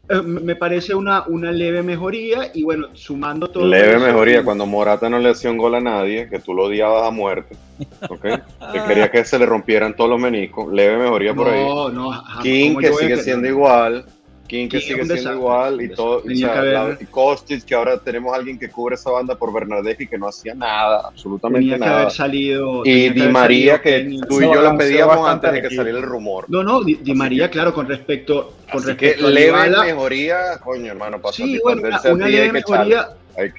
eh, 0.09 0.21
me 0.21 0.55
parece 0.55 0.95
una, 0.95 1.25
una 1.27 1.51
leve 1.51 1.83
mejoría 1.83 2.51
y 2.53 2.63
bueno, 2.63 2.87
sumando 2.93 3.49
todo. 3.49 3.65
Leve 3.65 3.99
mejoría, 3.99 4.43
cuando 4.43 4.65
Morata 4.65 5.09
no 5.09 5.19
le 5.19 5.29
hacía 5.29 5.51
un 5.51 5.57
gol 5.57 5.75
a 5.75 5.81
nadie, 5.81 6.29
que 6.29 6.39
tú 6.39 6.53
lo 6.53 6.65
odiabas 6.65 7.07
a 7.07 7.11
muerte, 7.11 7.55
¿ok? 8.09 8.21
que 8.73 8.83
quería 8.87 9.11
que 9.11 9.25
se 9.25 9.37
le 9.37 9.45
rompieran 9.45 9.95
todos 9.95 10.09
los 10.09 10.19
meniscos, 10.19 10.71
leve 10.71 10.97
mejoría 10.97 11.33
por 11.33 11.49
ahí. 11.49 11.63
No, 11.63 11.89
no, 11.89 12.23
King, 12.41 12.77
que 12.77 12.93
sigue 12.93 13.17
siendo 13.17 13.47
igual. 13.47 14.05
King 14.47 14.69
que 14.69 14.79
sigue 14.79 15.05
siendo 15.05 15.33
igual 15.33 15.81
y 15.81 15.89
todo. 15.89 16.23
Y, 16.25 17.05
Kostic, 17.05 17.65
que 17.65 17.75
ahora 17.75 17.97
tenemos 17.99 18.33
alguien 18.33 18.57
que 18.57 18.69
cubre 18.69 18.95
esa 18.95 19.11
banda 19.11 19.35
por 19.35 19.53
Bernardeschi 19.53 20.07
que 20.07 20.17
no 20.17 20.27
hacía 20.27 20.55
nada, 20.55 21.07
absolutamente 21.07 21.69
tenía 21.69 21.77
nada. 21.77 21.91
Que 21.91 22.01
haber 22.01 22.11
salido, 22.11 22.85
y 22.85 23.09
Di 23.09 23.27
María, 23.27 23.81
que 23.81 24.19
tú 24.27 24.41
y 24.41 24.45
yo 24.45 24.61
lo 24.61 24.77
pedíamos 24.77 25.27
antes 25.27 25.51
de 25.51 25.61
que 25.61 25.75
saliera 25.75 25.99
el 25.99 26.05
rumor. 26.05 26.45
No, 26.47 26.63
no, 26.63 26.83
Di, 26.83 27.13
María, 27.13 27.49
claro, 27.49 27.73
con 27.73 27.87
respecto, 27.87 28.53
con 28.71 28.83
respecto 28.83 29.23
que 29.23 29.27
a 29.27 29.29
leve 29.29 29.69
mejoría, 29.85 30.57
coño, 30.63 30.91
hermano, 30.91 31.21
pasa 31.21 31.43
Sí, 31.43 31.59
bueno, 31.63 31.83
una, 32.11 32.27
leve 32.27 32.51
mejoría, 32.51 33.09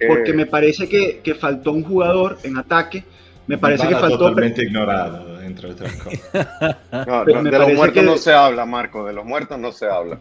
porque 0.09 0.33
me 0.33 0.47
parece 0.47 0.89
que, 0.89 1.21
que 1.23 1.35
faltó 1.35 1.73
un 1.73 1.85
jugador 1.85 2.39
en 2.43 2.57
ataque. 2.57 3.05
Me 3.47 3.57
parece 3.57 3.89
que 3.89 3.95
faltó. 3.95 4.19
Totalmente 4.19 4.63
ignorado, 4.63 5.41
entre 5.41 5.71
otras 5.71 5.93
cosas. 5.95 6.77
No, 7.07 7.25
de 7.25 7.59
los 7.59 7.73
muertos 7.73 8.05
no 8.05 8.17
se 8.17 8.33
habla, 8.33 8.67
Marco, 8.67 9.07
de 9.07 9.15
los 9.15 9.25
muertos 9.25 9.59
no 9.59 9.73
se 9.73 9.87
habla. 9.87 10.19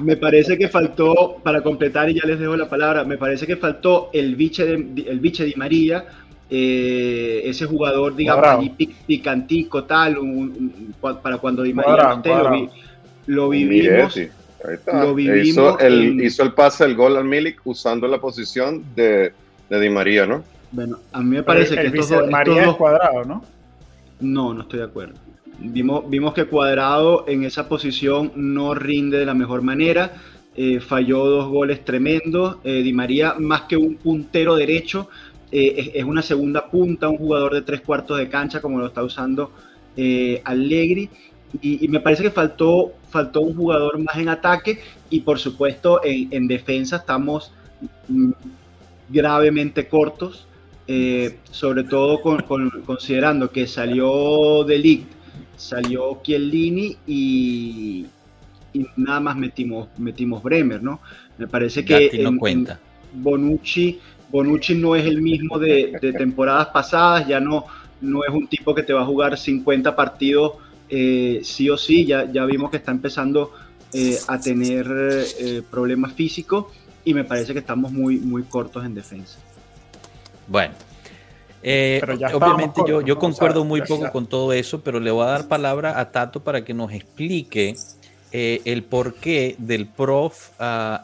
Me 0.00 0.16
parece 0.16 0.56
que 0.56 0.68
faltó, 0.68 1.36
para 1.42 1.62
completar 1.62 2.08
y 2.10 2.14
ya 2.14 2.26
les 2.26 2.38
dejo 2.38 2.56
la 2.56 2.68
palabra, 2.68 3.04
me 3.04 3.18
parece 3.18 3.46
que 3.46 3.56
faltó 3.56 4.10
el 4.12 4.36
biche 4.36 4.64
de, 4.64 4.74
el 5.08 5.20
biche 5.20 5.44
de 5.44 5.54
María, 5.56 6.04
eh, 6.50 7.42
ese 7.44 7.66
jugador, 7.66 8.14
digamos, 8.14 8.70
picantico, 9.06 9.84
tal, 9.84 10.18
para 11.00 11.38
cuando 11.38 11.62
Di 11.62 11.72
María 11.72 12.20
lo, 13.26 13.48
vivimos. 13.48 14.18
Lo 14.86 15.14
vivimos 15.14 15.46
hizo, 15.46 15.78
el, 15.78 16.22
hizo 16.22 16.42
el 16.42 16.52
pase, 16.52 16.84
el 16.84 16.94
gol 16.94 17.16
al 17.16 17.24
Milik 17.24 17.60
usando 17.64 18.06
la 18.06 18.18
posición 18.18 18.84
de, 18.94 19.32
de 19.68 19.80
Di 19.80 19.88
María, 19.88 20.26
¿no? 20.26 20.42
Bueno, 20.70 20.98
a 21.12 21.20
mí 21.20 21.36
me 21.36 21.42
parece 21.42 21.74
que 21.74 21.86
estos 21.86 22.08
dos, 22.08 22.30
María 22.30 22.64
es 22.64 22.74
cuadrado, 22.74 23.24
¿no? 23.24 23.44
No, 24.20 24.54
no 24.54 24.62
estoy 24.62 24.78
de 24.80 24.84
acuerdo. 24.84 25.14
Vimos, 25.58 26.08
vimos 26.08 26.34
que 26.34 26.46
Cuadrado 26.46 27.24
en 27.28 27.44
esa 27.44 27.68
posición 27.68 28.32
no 28.34 28.74
rinde 28.74 29.18
de 29.18 29.26
la 29.26 29.34
mejor 29.34 29.62
manera. 29.62 30.12
Eh, 30.54 30.80
falló 30.80 31.24
dos 31.24 31.48
goles 31.48 31.84
tremendos. 31.84 32.58
Eh, 32.64 32.82
Di 32.82 32.92
María, 32.92 33.34
más 33.38 33.62
que 33.62 33.76
un 33.76 33.96
puntero 33.96 34.56
derecho, 34.56 35.08
eh, 35.50 35.92
es, 35.94 36.04
una 36.04 36.22
segunda 36.22 36.68
punta, 36.68 37.08
un 37.08 37.16
jugador 37.16 37.54
de 37.54 37.62
tres 37.62 37.80
cuartos 37.80 38.18
de 38.18 38.28
cancha, 38.28 38.60
como 38.60 38.78
lo 38.78 38.86
está 38.86 39.02
usando 39.02 39.52
Allegri. 40.44 41.08
Y, 41.60 41.86
me 41.88 42.00
parece 42.00 42.22
que 42.22 42.30
faltó, 42.30 42.92
faltó 43.10 43.42
un 43.42 43.54
jugador 43.54 43.98
más 43.98 44.16
en 44.16 44.30
ataque 44.30 44.80
y, 45.10 45.20
por 45.20 45.38
supuesto, 45.38 46.00
en, 46.02 46.48
defensa 46.48 46.96
estamos 46.96 47.52
mm, 48.08 48.32
gravemente 49.10 49.86
cortos. 49.86 50.46
sobre 51.50 51.84
todo 51.84 52.20
considerando 52.84 53.50
que 53.50 53.66
salió 53.66 54.64
de 54.64 54.78
Ligt 54.78 55.21
salió 55.62 56.20
Chiellini 56.22 56.96
y, 57.06 58.06
y, 58.72 58.86
nada 58.96 59.20
más 59.20 59.36
metimos, 59.36 59.88
metimos 59.98 60.42
Bremer, 60.42 60.82
¿no? 60.82 61.00
Me 61.38 61.46
parece 61.46 61.84
que 61.84 62.10
no 62.22 62.36
cuenta. 62.36 62.80
Bonucci, 63.14 64.00
Bonucci 64.30 64.74
no 64.74 64.96
es 64.96 65.04
el 65.04 65.22
mismo 65.22 65.58
de, 65.58 65.98
temporadas 66.16 66.68
pasadas, 66.68 67.28
ya 67.28 67.38
no, 67.38 67.66
no 68.00 68.24
es 68.24 68.30
un 68.30 68.48
tipo 68.48 68.74
que 68.74 68.82
te 68.82 68.92
va 68.92 69.02
a 69.02 69.06
jugar 69.06 69.38
50 69.38 69.94
partidos 69.94 70.54
eh, 70.88 71.40
sí 71.44 71.70
o 71.70 71.76
sí, 71.76 72.04
ya, 72.04 72.30
ya 72.30 72.44
vimos 72.44 72.70
que 72.70 72.78
está 72.78 72.90
empezando 72.90 73.52
eh, 73.92 74.18
a 74.26 74.40
tener 74.40 74.86
eh, 75.38 75.62
problemas 75.70 76.12
físicos 76.14 76.66
y 77.04 77.14
me 77.14 77.24
parece 77.24 77.52
que 77.52 77.60
estamos 77.60 77.92
muy, 77.92 78.18
muy 78.18 78.42
cortos 78.42 78.84
en 78.84 78.94
defensa. 78.94 79.38
Bueno, 80.48 80.74
eh, 81.62 82.00
obviamente 82.34 82.82
yo, 82.86 83.00
yo 83.00 83.18
concuerdo 83.18 83.64
muy 83.64 83.82
poco 83.82 84.10
con 84.10 84.26
todo 84.26 84.52
eso, 84.52 84.80
pero 84.80 85.00
le 85.00 85.10
voy 85.10 85.24
a 85.24 85.30
dar 85.30 85.48
palabra 85.48 85.98
a 85.98 86.10
Tato 86.10 86.40
para 86.40 86.64
que 86.64 86.74
nos 86.74 86.92
explique 86.92 87.74
eh, 88.32 88.62
el 88.64 88.82
porqué 88.82 89.56
del 89.58 89.86
prof 89.86 90.50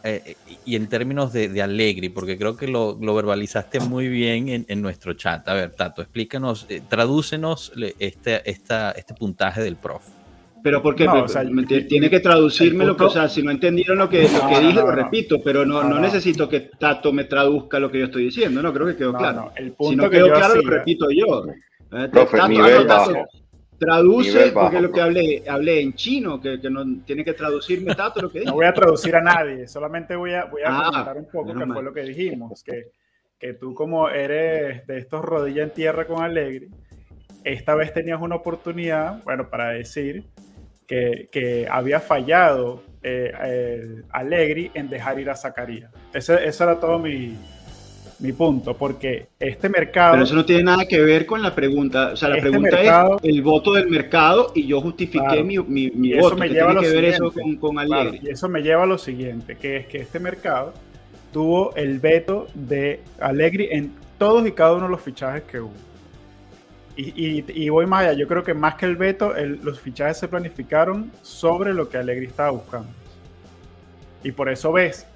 eh, 0.05 0.37
y 0.65 0.77
en 0.77 0.88
términos 0.88 1.33
de, 1.33 1.49
de, 1.49 1.62
Allegri, 1.62 2.09
porque 2.09 2.38
creo 2.38 2.57
que 2.57 2.67
lo, 2.67 2.97
lo 3.00 3.15
verbalizaste 3.15 3.81
muy 3.81 4.09
bien 4.09 4.49
en, 4.49 4.67
en, 4.69 4.83
nuestro 4.83 5.12
chat. 5.12 5.47
A 5.49 5.55
ver, 5.55 5.73
Tato, 5.73 6.03
explícanos, 6.03 6.67
tradúcenos 6.88 7.73
este, 7.99 8.50
esta, 8.50 8.93
este 8.93 9.15
puntaje 9.15 9.62
del 9.62 9.77
prof. 9.77 10.03
Pero 10.62 10.83
porque 10.83 11.05
No, 11.05 11.25
o 11.25 11.29
sea, 11.29 11.45
tiene 11.88 12.11
que 12.11 12.21
traducirme 12.21 12.85
lo 12.85 12.97
que, 12.97 13.05
o 13.05 13.11
sea, 13.11 13.29
si 13.29 13.43
no 13.43 13.50
entendieron 13.50 13.99
lo 13.99 14.09
que, 14.09 14.29
lo 14.29 14.43
No, 14.43 14.49
que 14.49 14.55
no, 14.55 14.61
dije, 14.61 14.81
no, 14.81 14.87
lo 14.87 14.95
no. 14.95 14.97
repito, 14.97 15.41
pero 15.43 15.65
no, 15.65 15.83
No, 15.83 15.88
no, 15.88 15.95
no. 15.97 16.00
necesito 16.00 16.49
que 16.49 16.61
Tato 16.79 17.12
me 17.12 17.25
traduzca 17.25 17.79
lo 17.79 17.91
que 17.91 18.00
yo 18.00 18.07
estoy 18.07 18.25
diciendo, 18.25 18.61
no, 18.62 18.73
creo 18.73 18.87
que 18.87 18.97
quedó 18.97 19.12
No, 19.12 19.19
claro. 19.19 19.41
no, 19.43 19.53
el 19.57 19.71
si 19.71 19.71
punto 19.71 20.03
no 20.05 20.11
que 20.11 20.17
quedó 20.17 20.29
yo 20.29 20.35
claro, 20.35 20.55
lo 20.57 20.71
repito 20.71 21.07
yo. 21.11 21.45
Eh, 21.93 22.09
Profe, 22.11 22.37
Tato, 22.38 22.49
nivel 22.49 22.77
ah, 22.77 22.85
no, 22.85 22.87
Tato, 22.87 23.12
bajo. 23.12 23.29
Traduce, 23.79 24.31
Nivel 24.31 24.50
bajo, 24.53 24.67
porque 24.67 24.81
lo 24.81 24.91
que 24.93 25.00
hablé, 25.00 25.45
hablé 25.49 25.81
en 25.81 25.95
chino, 25.95 26.41
que, 26.41 26.61
que 26.61 26.69
no 26.71 26.85
tiene 27.05 27.25
que 27.25 27.35
traducirme 27.35 27.95
Tato 27.95 28.21
lo 28.23 28.31
que 28.31 28.41
dije. 28.41 28.50
No 28.50 28.55
voy 28.55 28.67
a 28.67 28.73
traducir 28.75 29.15
a 29.17 29.21
nadie, 29.23 29.69
solamente 29.69 30.17
voy 30.17 30.35
a, 30.35 30.45
voy 30.47 30.62
a 30.62 30.67
Ah, 30.71 30.85
comentar 30.91 31.17
un 31.17 31.31
poco 31.31 31.55
que 31.57 31.65
mal. 31.65 31.73
fue 31.75 31.83
lo 31.85 31.93
que 31.93 32.03
dijimos, 32.03 32.62
que, 32.65 32.91
que 33.38 33.55
tú 33.55 33.75
como 33.75 34.09
eres 34.09 34.87
de 34.87 34.99
estos 34.99 35.25
rodillas 35.25 35.69
en 35.69 35.75
tierra 35.75 36.07
con 36.07 36.23
Alegri, 36.23 36.69
esta 37.45 37.75
vez 37.77 37.93
tenías 37.95 38.21
una 38.21 38.35
oportunidad, 38.37 39.23
bueno, 39.25 39.49
para 39.49 39.71
decir 39.71 40.25
que, 40.88 41.28
que 41.30 41.68
había 41.71 42.00
fallado 42.00 42.83
eh, 43.02 43.30
eh, 43.45 44.02
Allegri 44.11 44.71
en 44.75 44.88
dejar 44.90 45.21
ir 45.21 45.30
a 45.30 45.37
Zacarías. 45.37 45.92
Ese, 46.12 46.45
ese 46.49 46.64
era 46.64 46.80
todo 46.80 46.99
mi, 46.99 47.37
mi 48.21 48.33
punto, 48.33 48.75
porque 48.76 49.28
este 49.38 49.68
mercado... 49.68 50.12
Pero 50.14 50.25
eso 50.25 50.35
no 50.35 50.45
tiene 50.45 50.64
nada 50.64 50.87
que 50.87 50.99
ver 51.00 51.26
con 51.26 51.40
la 51.42 51.54
pregunta. 51.54 52.12
O 52.14 52.16
sea, 52.16 52.30
la 52.30 52.38
Este 52.38 52.49
pregunta 52.50 52.76
mercado- 52.76 53.18
es 53.23 53.28
el 53.28 53.42
voto 53.42 53.75
del 53.75 53.88
mercado 53.88 54.50
y 54.54 54.66
yo 54.66 54.80
justifiqué 54.80 55.25
Claro. 55.25 55.45
mi, 55.45 55.59
mi, 55.59 55.90
mi 55.90 56.12
eso 56.14 56.23
voto. 56.23 56.37
me 56.38 56.49
¿Qué 56.49 56.54
lleva 56.54 56.71
a 56.71 56.75
lo 56.75 56.80
que 56.80 56.88
ver 56.90 57.04
eso 57.04 57.33
con, 57.61 57.76
Claro, 57.76 58.11
y 58.21 58.28
eso 58.30 58.49
me 58.49 58.62
lleva 58.62 58.83
a 58.83 58.87
lo 58.87 58.99
siguiente, 58.99 59.57
que 59.57 59.76
es 59.76 59.87
que 59.87 59.99
este 59.99 60.18
mercado 60.18 60.73
tuvo 61.33 61.75
el 61.76 62.00
veto 62.00 62.49
de 62.54 63.00
Allegri 63.21 63.68
en 63.71 63.92
todos 64.18 64.49
y 64.49 64.52
cada 64.52 64.73
uno 64.73 64.85
de 64.87 64.90
los 64.90 65.00
fichajes 65.02 65.42
que 65.42 65.61
hubo. 65.61 65.73
Y, 67.00 67.12
y- 67.14 67.45
y 67.64 67.69
voy 67.69 67.87
más 67.87 68.00
allá, 68.07 68.12
yo 68.14 68.26
creo 68.26 68.43
que 68.43 68.55
más 68.55 68.75
que 68.75 68.85
el 68.85 68.97
veto, 68.97 69.37
el- 69.37 69.61
los 69.62 69.78
fichajes 69.81 70.19
se 70.19 70.26
planificaron 70.26 71.12
sobre 71.23 71.73
lo 71.73 71.88
que 71.88 71.97
Allegri 71.97 72.26
estaba 72.26 72.50
buscando. 72.50 72.88
Y 74.25 74.33
por 74.33 74.49
eso 74.49 74.73
ves 74.73 75.07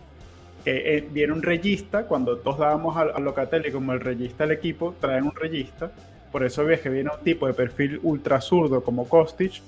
que 0.65 0.97
eh, 0.99 1.09
viene 1.11 1.33
un 1.33 1.43
regista, 1.43 2.05
cuando 2.07 2.39
todos 2.39 2.59
dábamos 2.59 2.97
a, 2.97 3.01
a 3.01 3.19
Locatelli 3.19 3.73
como 3.73 3.93
el 3.93 3.99
regista 4.01 4.45
del 4.47 4.57
equipo, 4.57 4.95
traen 5.01 5.25
un 5.25 5.35
regista. 5.35 5.91
Por 6.31 6.45
eso 6.45 6.65
ves 6.65 6.81
que 6.81 6.89
viene 6.89 7.11
un 7.11 7.25
tipo 7.25 7.49
de 7.49 7.53
perfil 7.53 7.99
ultra 8.05 8.41
zurdo 8.41 8.85
como 8.85 9.09
Kostic, 9.09 9.61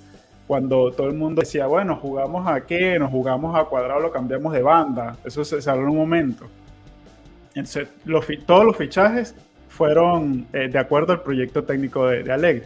cuando 0.47 0.93
todo 0.93 1.09
el 1.09 1.15
mundo 1.15 1.41
decía, 1.41 1.67
bueno, 1.67 1.97
jugamos 1.97 2.47
a 2.47 2.61
qué, 2.65 2.97
nos 2.97 3.11
jugamos 3.11 3.57
a 3.59 3.65
cuadrado, 3.65 3.99
lo 3.99 4.13
cambiamos 4.13 4.53
de 4.53 4.63
banda. 4.63 5.17
Eso 5.25 5.45
se, 5.45 5.69
habló 5.69 5.83
en 5.85 5.89
un 5.91 5.97
momento. 5.97 6.47
Entonces, 7.57 7.89
los 8.05 8.25
todos 8.47 8.65
los 8.65 8.77
fichajes 8.77 9.35
fueron 9.77 10.47
eh, 10.53 10.69
de 10.69 10.79
acuerdo 10.79 11.13
al 11.13 11.23
proyecto 11.23 11.65
técnico 11.65 12.07
de, 12.07 12.23
de 12.23 12.33
Alegre. 12.33 12.65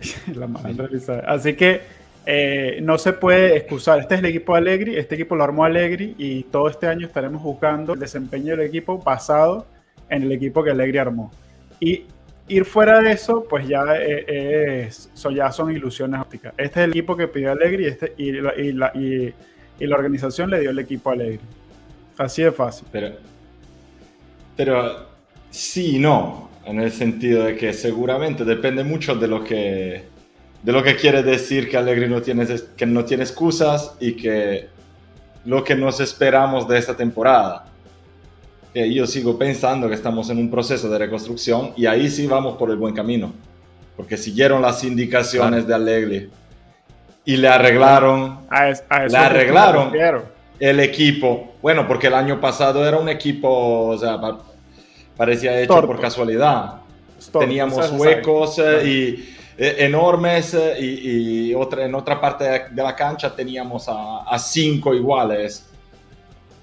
La 0.34 0.46
mala 0.46 0.72
realizada. 0.76 1.20
Así 1.26 1.54
que 1.54 1.80
eh, 2.26 2.80
no 2.82 2.98
se 2.98 3.12
puede 3.12 3.56
excusar. 3.56 4.00
Este 4.00 4.14
es 4.14 4.20
el 4.20 4.26
equipo 4.26 4.52
de 4.54 4.58
Allegri, 4.58 4.96
este 4.96 5.14
equipo 5.14 5.36
lo 5.36 5.44
armó 5.44 5.64
Allegri 5.64 6.14
y 6.18 6.42
todo 6.44 6.68
este 6.68 6.86
año 6.88 7.06
estaremos 7.06 7.40
juzgando 7.42 7.94
el 7.94 8.00
desempeño 8.00 8.56
del 8.56 8.66
equipo 8.66 8.98
basado 8.98 9.66
en 10.08 10.22
el 10.24 10.32
equipo 10.32 10.62
que 10.64 10.70
Allegri 10.70 10.98
armó. 10.98 11.30
Y 11.80 12.04
ir 12.48 12.64
fuera 12.64 13.00
de 13.00 13.12
eso, 13.12 13.44
pues 13.48 13.66
ya, 13.68 13.84
eh, 13.98 14.86
es- 14.88 15.10
ya 15.34 15.50
son 15.52 15.70
ilusiones 15.72 16.20
ópticas. 16.20 16.52
Este 16.56 16.80
es 16.80 16.84
el 16.84 16.90
equipo 16.90 17.16
que 17.16 17.28
pidió 17.28 17.52
Allegri 17.52 17.84
y, 17.84 17.88
este, 17.88 18.12
y, 18.16 18.32
la, 18.32 18.54
y, 18.56 18.72
la, 18.72 18.90
y- 18.94 19.32
y 19.78 19.86
la 19.86 19.96
organización 19.96 20.50
le 20.50 20.60
dio 20.60 20.70
el 20.70 20.78
equipo 20.78 21.10
a 21.10 21.12
Allegri. 21.14 21.40
Así 22.18 22.42
de 22.42 22.52
fácil. 22.52 22.86
Pero, 22.92 23.08
pero 24.56 25.06
sí 25.50 25.96
y 25.96 25.98
no, 25.98 26.50
en 26.64 26.80
el 26.80 26.92
sentido 26.92 27.44
de 27.44 27.56
que 27.56 27.72
seguramente 27.72 28.44
depende 28.44 28.84
mucho 28.84 29.14
de 29.14 29.28
lo 29.28 29.42
que, 29.44 30.04
de 30.62 30.72
lo 30.72 30.82
que 30.82 30.96
quiere 30.96 31.22
decir 31.22 31.68
que 31.68 31.76
Allegri 31.76 32.08
no 32.08 32.22
tiene, 32.22 32.46
que 32.76 32.86
no 32.86 33.04
tiene 33.04 33.24
excusas 33.24 33.94
y 34.00 34.12
que 34.14 34.68
lo 35.44 35.64
que 35.64 35.74
nos 35.74 35.98
esperamos 36.00 36.68
de 36.68 36.78
esta 36.78 36.96
temporada. 36.96 37.66
Que 38.72 38.92
yo 38.94 39.06
sigo 39.06 39.36
pensando 39.38 39.88
que 39.88 39.94
estamos 39.94 40.30
en 40.30 40.38
un 40.38 40.50
proceso 40.50 40.88
de 40.88 40.98
reconstrucción 40.98 41.72
y 41.76 41.84
ahí 41.86 42.08
sí 42.08 42.26
vamos 42.26 42.56
por 42.56 42.70
el 42.70 42.76
buen 42.76 42.94
camino, 42.94 43.32
porque 43.96 44.16
siguieron 44.16 44.62
las 44.62 44.82
indicaciones 44.84 45.66
de 45.66 45.74
Allegri 45.74 46.30
y 47.24 47.36
le 47.36 47.48
arreglaron 47.48 48.38
A, 48.48 48.70
es- 48.70 48.82
a 48.88 49.04
eso 49.04 49.12
me 49.16 49.18
arreglaron. 49.24 49.92
El 50.62 50.78
equipo, 50.78 51.54
bueno, 51.60 51.88
porque 51.88 52.06
el 52.06 52.14
año 52.14 52.40
pasado 52.40 52.86
era 52.86 52.96
un 52.96 53.08
equipo, 53.08 53.88
o 53.88 53.98
sea, 53.98 54.20
pa- 54.20 54.38
parecía 55.16 55.60
hecho 55.60 55.84
por 55.84 56.00
casualidad. 56.00 56.74
Teníamos 57.36 57.90
huecos 57.90 58.56
sabe. 58.56 58.82
eh, 58.82 58.86
y, 58.88 59.34
eh, 59.58 59.76
enormes 59.80 60.54
eh, 60.54 60.76
y, 60.78 61.50
y 61.50 61.54
otra, 61.54 61.84
en 61.84 61.94
otra 61.96 62.20
parte 62.20 62.44
de, 62.70 62.82
la 62.82 62.94
cancha 62.94 63.34
teníamos 63.34 63.88
a, 63.88 64.22
a 64.22 64.38
cinco 64.38 64.94
iguales. 64.94 65.68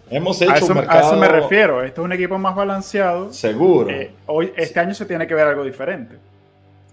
Hemos 0.10 0.42
hecho 0.42 0.52
a, 0.54 0.58
eso, 0.58 0.66
un 0.68 0.72
a 0.72 0.76
mercado 0.76 1.00
eso 1.12 1.18
me 1.18 1.28
refiero. 1.28 1.84
Este 1.84 2.00
es 2.00 2.06
un 2.06 2.14
equipo 2.14 2.38
más 2.38 2.56
balanceado. 2.56 3.34
seguro. 3.34 3.90
Eh, 3.90 4.14
hoy, 4.28 4.54
este 4.56 4.80
año 4.80 4.94
se 4.94 5.06
tiene 5.06 5.28
que 5.28 5.36
ver 5.36 5.48
algo 5.48 5.66
diferente. 5.66 6.16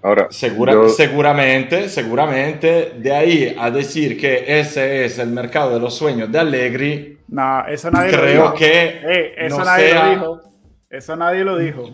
Ahora, 0.02 0.28
Segura- 0.30 0.72
yo- 0.72 0.88
Seguramente, 0.88 1.88
seguramente, 1.88 2.92
de 2.98 3.12
ahí 3.14 3.56
a 3.58 3.70
decir 3.70 4.18
que 4.20 4.44
ese 4.60 5.04
es 5.04 5.18
el 5.18 5.28
mercado 5.30 5.74
de 5.74 5.80
los 5.80 5.96
sueños 5.96 6.30
de 6.30 6.38
Allegri, 6.38 7.18
No, 7.28 7.66
eso 7.66 7.90
nadie 7.90 8.12
lo 8.12 8.18
creo 8.22 8.42
dijo. 8.42 8.54
que 8.54 8.82
Eh, 9.02 9.34
eso 9.38 9.58
no 9.58 9.64
nadie 9.64 9.88
sea- 9.90 10.04
lo 10.04 10.10
dijo. 10.10 10.40
Eso 10.88 11.16
nadie 11.16 11.44
lo 11.44 11.58
dijo. 11.58 11.90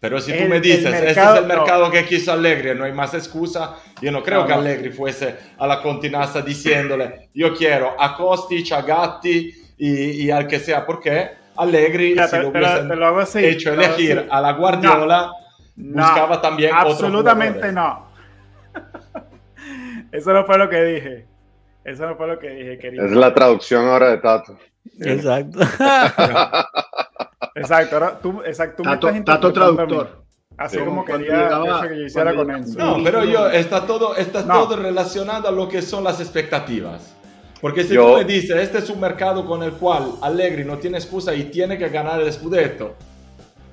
Pero 0.00 0.20
si 0.20 0.32
El- 0.32 0.42
tú 0.42 0.48
me 0.50 0.60
dices, 0.60 0.84
este 0.84 0.90
mercado- 1.06 1.34
es 1.36 1.40
el 1.42 1.46
mercado 1.46 1.90
que 1.90 2.04
quiso 2.04 2.32
Allegri, 2.32 2.74
no 2.76 2.84
hay 2.84 2.92
más 2.92 3.14
excusa, 3.14 3.76
yo 4.02 4.10
no 4.12 4.22
creo 4.22 4.40
No, 4.40 4.46
que 4.46 4.52
no. 4.52 4.58
Allegri 4.60 4.90
fuese 4.90 5.34
a 5.56 5.66
la 5.66 5.80
continasta 5.80 6.42
diciéndole, 6.42 7.30
yo 7.32 7.54
quiero 7.56 7.94
a 7.98 8.14
Kostic, 8.16 8.72
a 8.72 8.82
Gatti 8.82 9.54
y, 9.78 10.24
y 10.24 10.30
al 10.30 10.46
que 10.46 10.58
sea, 10.58 10.84
porque 10.84 11.30
Allegri, 11.56 12.10
Mira, 12.10 12.26
si 12.26 12.36
te, 12.36 12.42
lo 12.42 12.52
te 12.52 12.60
lo, 12.60 12.88
te 12.88 12.96
lo 12.96 13.06
hago 13.06 13.20
así. 13.20 13.44
hecho 13.44 13.74
lo 13.74 13.82
elegir 13.82 14.26
a 14.28 14.40
la 14.40 14.52
Guardiola, 14.52 15.30
No, 15.76 16.02
buscaba 16.02 16.40
también 16.42 16.74
otros 16.74 16.92
Absolutamente 16.94 17.68
jugadores. 17.70 17.74
no. 17.74 18.12
Eso 20.12 20.32
no 20.32 20.44
fue 20.44 20.58
lo 20.58 20.68
que 20.68 20.82
dije. 20.84 21.26
Eso 21.84 22.06
no 22.06 22.16
fue 22.16 22.26
lo 22.28 22.38
que 22.38 22.50
dije, 22.50 22.78
querido. 22.78 23.04
es 23.06 23.12
la 23.12 23.32
traducción 23.34 23.86
ahora 23.88 24.10
de 24.10 24.18
Tato. 24.18 24.58
Exacto. 25.00 25.60
Exacto, 27.54 27.96
ahora 27.96 28.18
tú, 28.20 28.40
exacto, 28.44 28.82
tú 28.82 28.88
me 28.88 28.94
Tato, 28.96 29.08
estás 29.08 29.24
Tato 29.24 29.52
traductor. 29.52 30.22
Así 30.56 30.78
Sí. 30.78 30.84
como 30.84 31.04
quería 31.04 31.34
llegaba- 31.44 31.66
eso 31.80 31.88
que 31.88 31.96
yo 31.98 32.06
hiciera 32.06 32.34
con 32.34 32.50
Enzo. 32.50 32.78
No, 32.78 33.02
pero 33.02 33.24
yo, 33.24 33.48
está 33.48 33.86
todo, 33.86 34.16
está 34.16 34.42
No. 34.42 34.62
todo 34.64 34.76
relacionado 34.76 35.48
a 35.48 35.50
lo 35.50 35.68
que 35.68 35.82
son 35.82 36.04
las 36.04 36.20
expectativas. 36.20 37.14
Porque 37.60 37.84
si 37.84 37.94
Yo- 37.94 38.12
tú 38.12 38.16
me 38.18 38.24
dices, 38.24 38.56
este 38.56 38.78
es 38.78 38.90
un 38.90 39.00
mercado 39.00 39.44
con 39.46 39.62
el 39.62 39.72
cual 39.72 40.12
Allegri 40.22 40.64
no 40.64 40.78
tiene 40.78 40.98
excusa 40.98 41.34
y 41.34 41.44
tiene 41.44 41.78
que 41.78 41.88
ganar 41.88 42.20
el 42.20 42.32
Scudetto, 42.32 42.94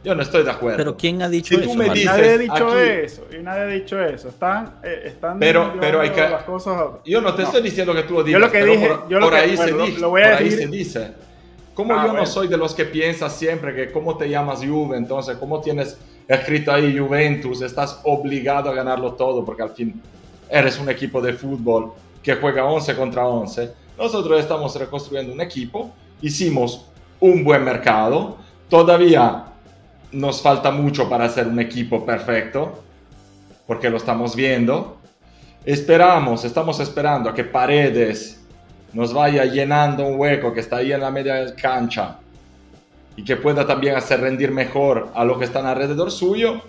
yo 0.03 0.15
no 0.15 0.21
estoy 0.21 0.43
de 0.43 0.51
acuerdo. 0.51 0.77
Pero 0.77 0.95
¿quién 0.97 1.21
ha 1.21 1.29
dicho 1.29 1.55
Si 1.55 1.61
tú 1.61 1.69
eso? 1.69 1.77
me 1.77 1.87
Mario? 1.87 1.93
dices- 2.03 2.17
nadie 2.17 2.29
ha 2.31 2.37
dicho 2.37 2.67
aquí- 2.69 2.89
eso. 3.03 3.27
Y 3.37 3.43
nadie 3.43 3.61
ha 3.61 3.65
dicho 3.67 4.03
eso. 4.03 4.29
Están, 4.29 4.79
eh, 4.83 5.01
están 5.05 5.39
Pero- 5.39 5.73
pero 5.79 6.01
hay 6.01 6.09
que- 6.11 6.21
las 6.21 6.43
cosas. 6.43 6.75
Yo 7.05 7.21
no 7.21 7.33
te 7.35 7.41
No. 7.41 7.47
estoy 7.47 7.61
diciendo 7.63 7.93
que 7.93 8.03
tú 8.03 8.13
lo 8.15 8.23
digas, 8.23 8.41
lo 8.41 8.51
que 8.51 8.63
dije- 8.65 8.87
por, 8.87 9.09
yo 9.09 9.19
lo 9.19 9.25
por 9.27 9.33
que- 9.35 9.39
ahí, 9.41 9.55
bueno, 9.55 9.71
se, 9.71 9.77
lo- 9.77 9.85
dice, 9.85 9.99
lo 9.99 10.09
voy 10.09 10.21
a 10.21 10.29
por 10.31 10.37
ahí 10.37 10.51
se 10.51 10.67
dice. 10.67 11.11
Como 11.73 11.93
Ah, 11.93 11.97
yo 12.01 12.07
no 12.07 12.09
bueno. 12.13 12.25
soy 12.25 12.47
de 12.47 12.57
los 12.57 12.73
que 12.75 12.85
piensa 12.85 13.29
siempre 13.29 13.73
que 13.73 13.91
cómo 13.91 14.17
te 14.17 14.27
llamas 14.29 14.59
Juve, 14.65 14.97
entonces 14.97 15.37
cómo 15.37 15.61
tienes 15.61 15.97
escrito 16.27 16.71
ahí 16.73 16.97
Juventus, 16.97 17.61
estás 17.61 18.01
obligado 18.03 18.69
a 18.69 18.73
ganarlo 18.73 19.13
todo 19.13 19.43
porque 19.45 19.63
al 19.63 19.71
fin 19.71 20.01
eres 20.49 20.77
un 20.79 20.89
equipo 20.89 21.21
de 21.21 21.33
fútbol 21.33 21.93
que 22.21 22.35
juega 22.35 22.65
11 22.65 22.95
contra 22.95 23.25
11. 23.25 23.71
Nosotros 23.97 24.39
estamos 24.39 24.75
reconstruyendo 24.77 25.31
un 25.33 25.39
equipo, 25.41 25.91
hicimos 26.21 26.85
un 27.21 27.43
buen 27.45 27.63
mercado, 27.63 28.37
todavía 28.69 29.45
nos 30.11 30.41
falta 30.41 30.71
mucho 30.71 31.09
para 31.09 31.29
ser 31.29 31.47
un 31.47 31.59
equipo 31.59 32.05
perfecto, 32.05 32.83
porque 33.67 33.89
lo 33.89 33.97
estamos 33.97 34.35
viendo. 34.35 34.97
Esperamos, 35.65 36.45
estamos 36.45 36.79
esperando 36.79 37.29
a 37.29 37.33
que 37.33 37.43
Paredes 37.43 38.41
nos 38.93 39.13
vaya 39.13 39.45
llenando 39.45 40.05
un 40.05 40.19
hueco 40.19 40.53
que 40.53 40.61
está 40.61 40.77
ahí 40.77 40.91
en 40.91 41.01
la 41.01 41.11
media 41.11 41.55
cancha 41.55 42.17
y 43.15 43.23
que 43.23 43.35
pueda 43.35 43.67
también 43.67 43.95
hacer 43.95 44.21
rendir 44.21 44.51
mejor 44.51 45.09
a 45.13 45.23
los 45.23 45.37
que 45.37 45.45
están 45.45 45.65
alrededor 45.65 46.11
suyo. 46.11 46.61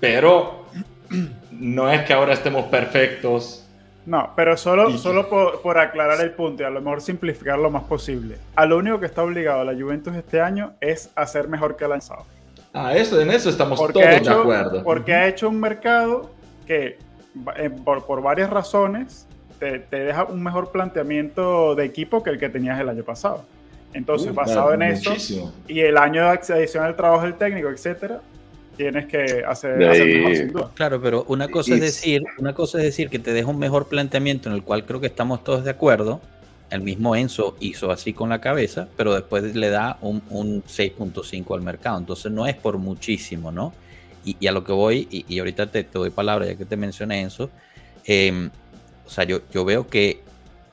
Pero 0.00 0.66
no 1.52 1.90
es 1.90 2.02
que 2.02 2.12
ahora 2.12 2.34
estemos 2.34 2.66
perfectos. 2.66 3.67
No, 4.08 4.30
pero 4.34 4.56
solo, 4.56 4.88
Y- 4.88 4.96
solo 4.96 5.28
por, 5.28 5.60
por 5.60 5.76
aclarar 5.76 6.18
el 6.22 6.30
punto 6.30 6.62
y 6.62 6.66
a 6.66 6.70
lo 6.70 6.80
mejor 6.80 7.02
simplificar 7.02 7.58
lo 7.58 7.70
más 7.70 7.82
posible. 7.84 8.38
A 8.56 8.64
lo 8.64 8.78
único 8.78 8.98
que 8.98 9.04
está 9.06 9.22
obligado 9.22 9.62
la 9.64 9.74
Juventus 9.74 10.14
este 10.16 10.40
año 10.40 10.72
es 10.80 11.10
hacer 11.14 11.46
mejor 11.46 11.76
que 11.76 11.84
el 11.84 11.92
año 11.92 12.00
pasado. 12.00 12.24
Ah, 12.72 12.96
eso, 12.96 13.20
en 13.20 13.30
eso 13.30 13.50
estamos 13.50 13.78
Porque, 13.78 13.92
todos 13.94 14.06
ha 14.06 14.10
de 14.10 14.16
hecho, 14.16 14.40
acuerdo. 14.40 14.82
porque 14.82 15.14
ha 15.14 15.26
hecho 15.28 15.48
un 15.50 15.60
mercado 15.60 16.30
que, 16.66 16.96
eh, 17.56 17.70
por, 17.84 18.06
por 18.06 18.22
varias 18.22 18.48
razones, 18.48 19.26
te, 19.58 19.78
te 19.78 19.98
deja 20.04 20.24
un 20.24 20.42
mejor 20.42 20.70
planteamiento 20.72 21.74
de 21.74 21.84
equipo 21.84 22.22
que 22.22 22.30
el 22.30 22.38
que 22.38 22.48
tenías 22.48 22.80
el 22.80 22.88
año 22.88 23.02
pasado. 23.04 23.44
Entonces, 23.92 24.30
Uh, 24.30 24.34
basado 24.34 24.72
en 24.72 24.78
claro, 24.80 24.94
eso 24.94 25.10
muchísimo. 25.10 25.52
y 25.66 25.80
el 25.80 25.98
año 25.98 26.22
de 26.22 26.28
adición 26.28 26.84
al 26.84 26.96
trabajo 26.96 27.24
del 27.24 27.34
técnico, 27.34 27.68
etcétera, 27.68 28.20
tienes 28.78 29.04
que 29.06 29.42
hacer, 29.46 29.76
De 29.76 29.88
hacer 29.88 30.02
ahí- 30.06 30.14
mejor, 30.14 30.36
sin 30.36 30.52
duda. 30.52 30.70
Claro, 30.74 31.02
pero 31.02 31.24
una 31.28 31.48
cosa 31.48 31.74
es 31.74 31.80
decir, 31.82 32.22
una 32.38 32.54
cosa 32.54 32.78
es 32.78 32.84
decir 32.84 33.10
que 33.10 33.18
te 33.18 33.34
deja 33.34 33.50
un 33.50 33.58
mejor 33.58 33.88
planteamiento 33.88 34.48
en 34.48 34.54
el 34.54 34.62
cual 34.62 34.86
creo 34.86 35.00
que 35.00 35.08
estamos 35.08 35.44
todos 35.44 35.64
de 35.64 35.70
acuerdo. 35.70 36.22
El 36.70 36.80
mismo 36.82 37.16
Enzo 37.16 37.56
hizo 37.60 37.90
así 37.90 38.12
con 38.14 38.28
la 38.30 38.40
cabeza, 38.40 38.88
pero 38.96 39.14
después 39.14 39.54
le 39.54 39.68
da 39.70 39.98
un, 40.00 40.22
un 40.30 40.62
6.5 40.64 41.54
al 41.54 41.62
mercado. 41.62 41.98
Entonces 41.98 42.30
no 42.32 42.46
es 42.46 42.54
por 42.56 42.78
muchísimo, 42.78 43.50
¿no? 43.52 43.72
Y, 44.24 44.36
y 44.40 44.46
a 44.46 44.52
lo 44.52 44.64
que 44.64 44.72
voy, 44.72 45.08
y, 45.10 45.24
y 45.28 45.38
ahorita 45.38 45.66
te, 45.70 45.84
te 45.84 45.98
doy 45.98 46.10
palabra 46.10 46.46
ya 46.46 46.54
que 46.56 46.64
te 46.64 46.76
mencioné 46.76 47.20
Enzo, 47.22 47.50
eh, 48.06 48.48
o 49.06 49.10
sea, 49.10 49.24
yo, 49.24 49.40
yo 49.52 49.64
veo 49.64 49.86
que 49.88 50.20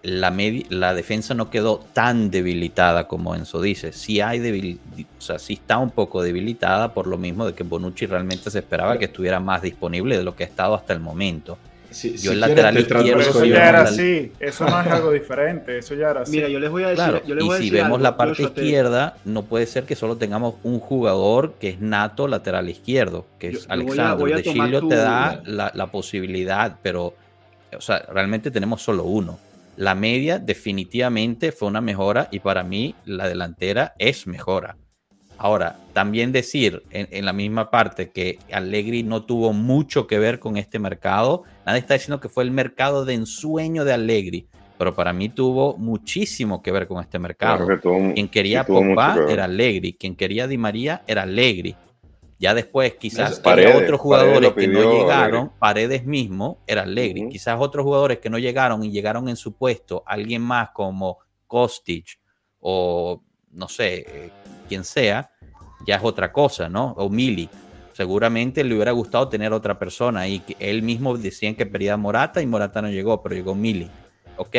la, 0.05 0.31
la 0.69 0.93
defensa 0.93 1.33
no 1.33 1.49
quedó 1.49 1.83
tan 1.93 2.29
debilitada 2.29 3.07
como 3.07 3.33
Enzo 3.35 3.59
dice. 3.61 3.91
Sí 3.91 4.21
hay 4.21 4.39
debil- 4.39 4.77
o 5.17 5.21
sea, 5.21 5.39
sí 5.39 5.53
está 5.53 5.79
un 5.79 5.89
poco 5.89 6.21
debilitada 6.21 6.93
por 6.93 7.07
lo 7.07 7.17
mismo 7.17 7.45
de 7.45 7.53
que 7.53 7.63
Bonucci 7.63 8.05
realmente 8.05 8.51
se 8.51 8.59
esperaba 8.59 8.99
que 8.99 9.05
estuviera 9.05 9.39
más 9.39 9.63
disponible 9.63 10.15
de 10.17 10.23
lo 10.23 10.35
que 10.35 10.43
ha 10.43 10.47
estado 10.47 10.75
hasta 10.75 10.93
el 10.93 10.99
momento. 10.99 11.57
Si, 11.89 12.11
Yo 12.11 12.17
si 12.17 12.27
el 12.27 12.41
lateral 12.41 12.75
te 12.75 12.81
izquierdo 12.81 13.21
eso 13.21 13.45
ya 13.45 13.69
era 13.69 13.81
así, 13.83 14.31
eso 14.39 14.65
no 14.65 14.81
es 14.81 14.87
algo 14.87 15.11
diferente, 15.11 15.77
eso 15.77 15.95
ya 15.95 16.09
era 16.11 16.21
así. 16.21 16.31
Mira, 16.33 16.49
yo 16.49 16.59
les 16.59 16.69
voy 16.69 16.83
a 16.83 16.89
decir, 16.89 17.03
Claro, 17.05 17.21
yo 17.25 17.35
les 17.35 17.43
y 17.43 17.47
si 17.47 17.53
decir 17.53 17.73
vemos 17.73 17.85
algo, 17.85 17.97
la 17.99 18.17
parte 18.17 18.35
te- 18.35 18.43
izquierda, 18.65 19.15
no 19.23 19.43
puede 19.43 19.65
ser 19.65 19.85
que 19.85 19.95
solo 19.95 20.17
tengamos 20.17 20.55
un 20.63 20.79
jugador 20.81 21.53
que 21.59 21.69
es 21.69 21.79
nato 21.79 22.27
lateral 22.27 22.69
izquierdo, 22.69 23.25
que 23.39 23.53
Yo- 23.53 23.59
es 23.59 23.63
yo 23.63 23.67
voy 23.69 23.71
a- 23.71 23.73
Alexander. 23.73 24.17
voy 24.19 24.31
a 24.33 24.35
de 24.35 24.43
Chilio 24.43 24.79
tu- 24.81 24.89
te 24.89 24.95
da 24.97 25.41
la, 25.45 25.71
la 25.73 25.87
posibilidad, 25.87 26.75
pero, 26.83 27.13
o 27.75 27.81
sea, 27.81 27.99
realmente 28.11 28.51
tenemos 28.51 28.81
solo 28.81 29.03
uno. 29.05 29.39
La 29.77 29.93
media 29.95 30.39
definitivamente 30.39 31.51
fue 31.51 31.67
una 31.67 31.81
mejora 31.81 32.27
y 32.31 32.39
para 32.39 32.63
mí 32.63 32.95
la 33.05 33.27
delantera 33.27 33.93
es 33.99 34.25
mejora. 34.27 34.77
Ahora, 35.37 35.77
también 35.91 36.31
decir 36.31 36.83
en, 36.91 37.09
en 37.11 37.25
la 37.25 37.33
misma 37.33 37.69
parte 37.69 38.09
que 38.09 38.39
Allegri 38.53 39.03
no 39.03 39.23
tuvo 39.25 39.51
mucho 39.51 40.07
que 40.07 40.17
ver 40.17 40.39
con 40.39 40.55
este 40.55 40.79
mercado, 40.79 41.43
nadie 41.65 41.79
está 41.79 41.95
diciendo 41.95 42.21
que 42.21 42.29
fue 42.29 42.43
el 42.45 42.51
mercado 42.51 43.03
de 43.03 43.15
ensueño 43.15 43.83
de 43.83 43.91
Allegri, 43.91 44.47
pero 44.77 44.95
para 44.95 45.11
mí 45.11 45.27
tuvo 45.27 45.75
muchísimo 45.77 46.61
que 46.63 46.71
ver 46.71 46.87
con 46.87 47.01
este 47.01 47.19
mercado. 47.19 47.65
Claro 47.65 47.81
tuvo- 47.81 48.13
Quien 48.13 48.29
quería 48.29 48.63
sí 48.63 48.71
Pogba 48.71 49.15
era 49.33 49.43
Allegri, 49.43 49.93
quien 49.93 50.15
quería 50.15 50.47
Di 50.47 50.57
María 50.57 51.03
era 51.05 51.23
Allegri. 51.23 51.75
Ya 52.37 52.53
después, 52.53 52.95
quizás 52.95 53.39
Paredes, 53.39 53.83
otros 53.83 54.01
jugadores 54.01 54.51
que 54.53 54.67
no 54.67 54.91
llegaron, 54.91 55.39
Allegri. 55.39 55.59
Paredes 55.59 56.05
mismo 56.05 56.59
era 56.67 56.83
Allegri. 56.83 57.21
Ujú. 57.21 57.29
Quizás 57.29 57.57
otros 57.59 57.83
jugadores 57.83 58.19
que 58.19 58.29
no 58.29 58.37
llegaron 58.37 58.83
y 58.83 58.91
llegaron 58.91 59.29
en 59.29 59.37
su 59.37 59.53
puesto, 59.53 60.03
alguien 60.05 60.41
más 60.41 60.71
como 60.71 61.19
Kostic 61.47 62.19
o 62.59 63.21
no 63.51 63.67
sé, 63.69 64.05
eh, 64.07 64.31
quien 64.67 64.83
sea, 64.83 65.31
ya 65.87 65.95
es 65.95 66.03
otra 66.03 66.31
cosa, 66.31 66.67
¿no? 66.67 66.93
O 66.97 67.09
Mili. 67.09 67.49
Seguramente 67.93 68.63
le 68.65 68.75
hubiera 68.75 68.91
gustado 68.91 69.29
tener 69.29 69.53
otra 69.53 69.79
persona 69.79 70.21
ahí. 70.21 70.39
que 70.39 70.57
Él 70.59 70.83
mismo 70.83 71.17
decían 71.17 71.55
que 71.55 71.65
pedía 71.65 71.95
Morata 71.95 72.41
y 72.41 72.45
Morata 72.45 72.81
no 72.81 72.89
llegó, 72.89 73.23
pero 73.23 73.35
llegó 73.35 73.55
Mili. 73.55 73.89
Ok, 74.35 74.55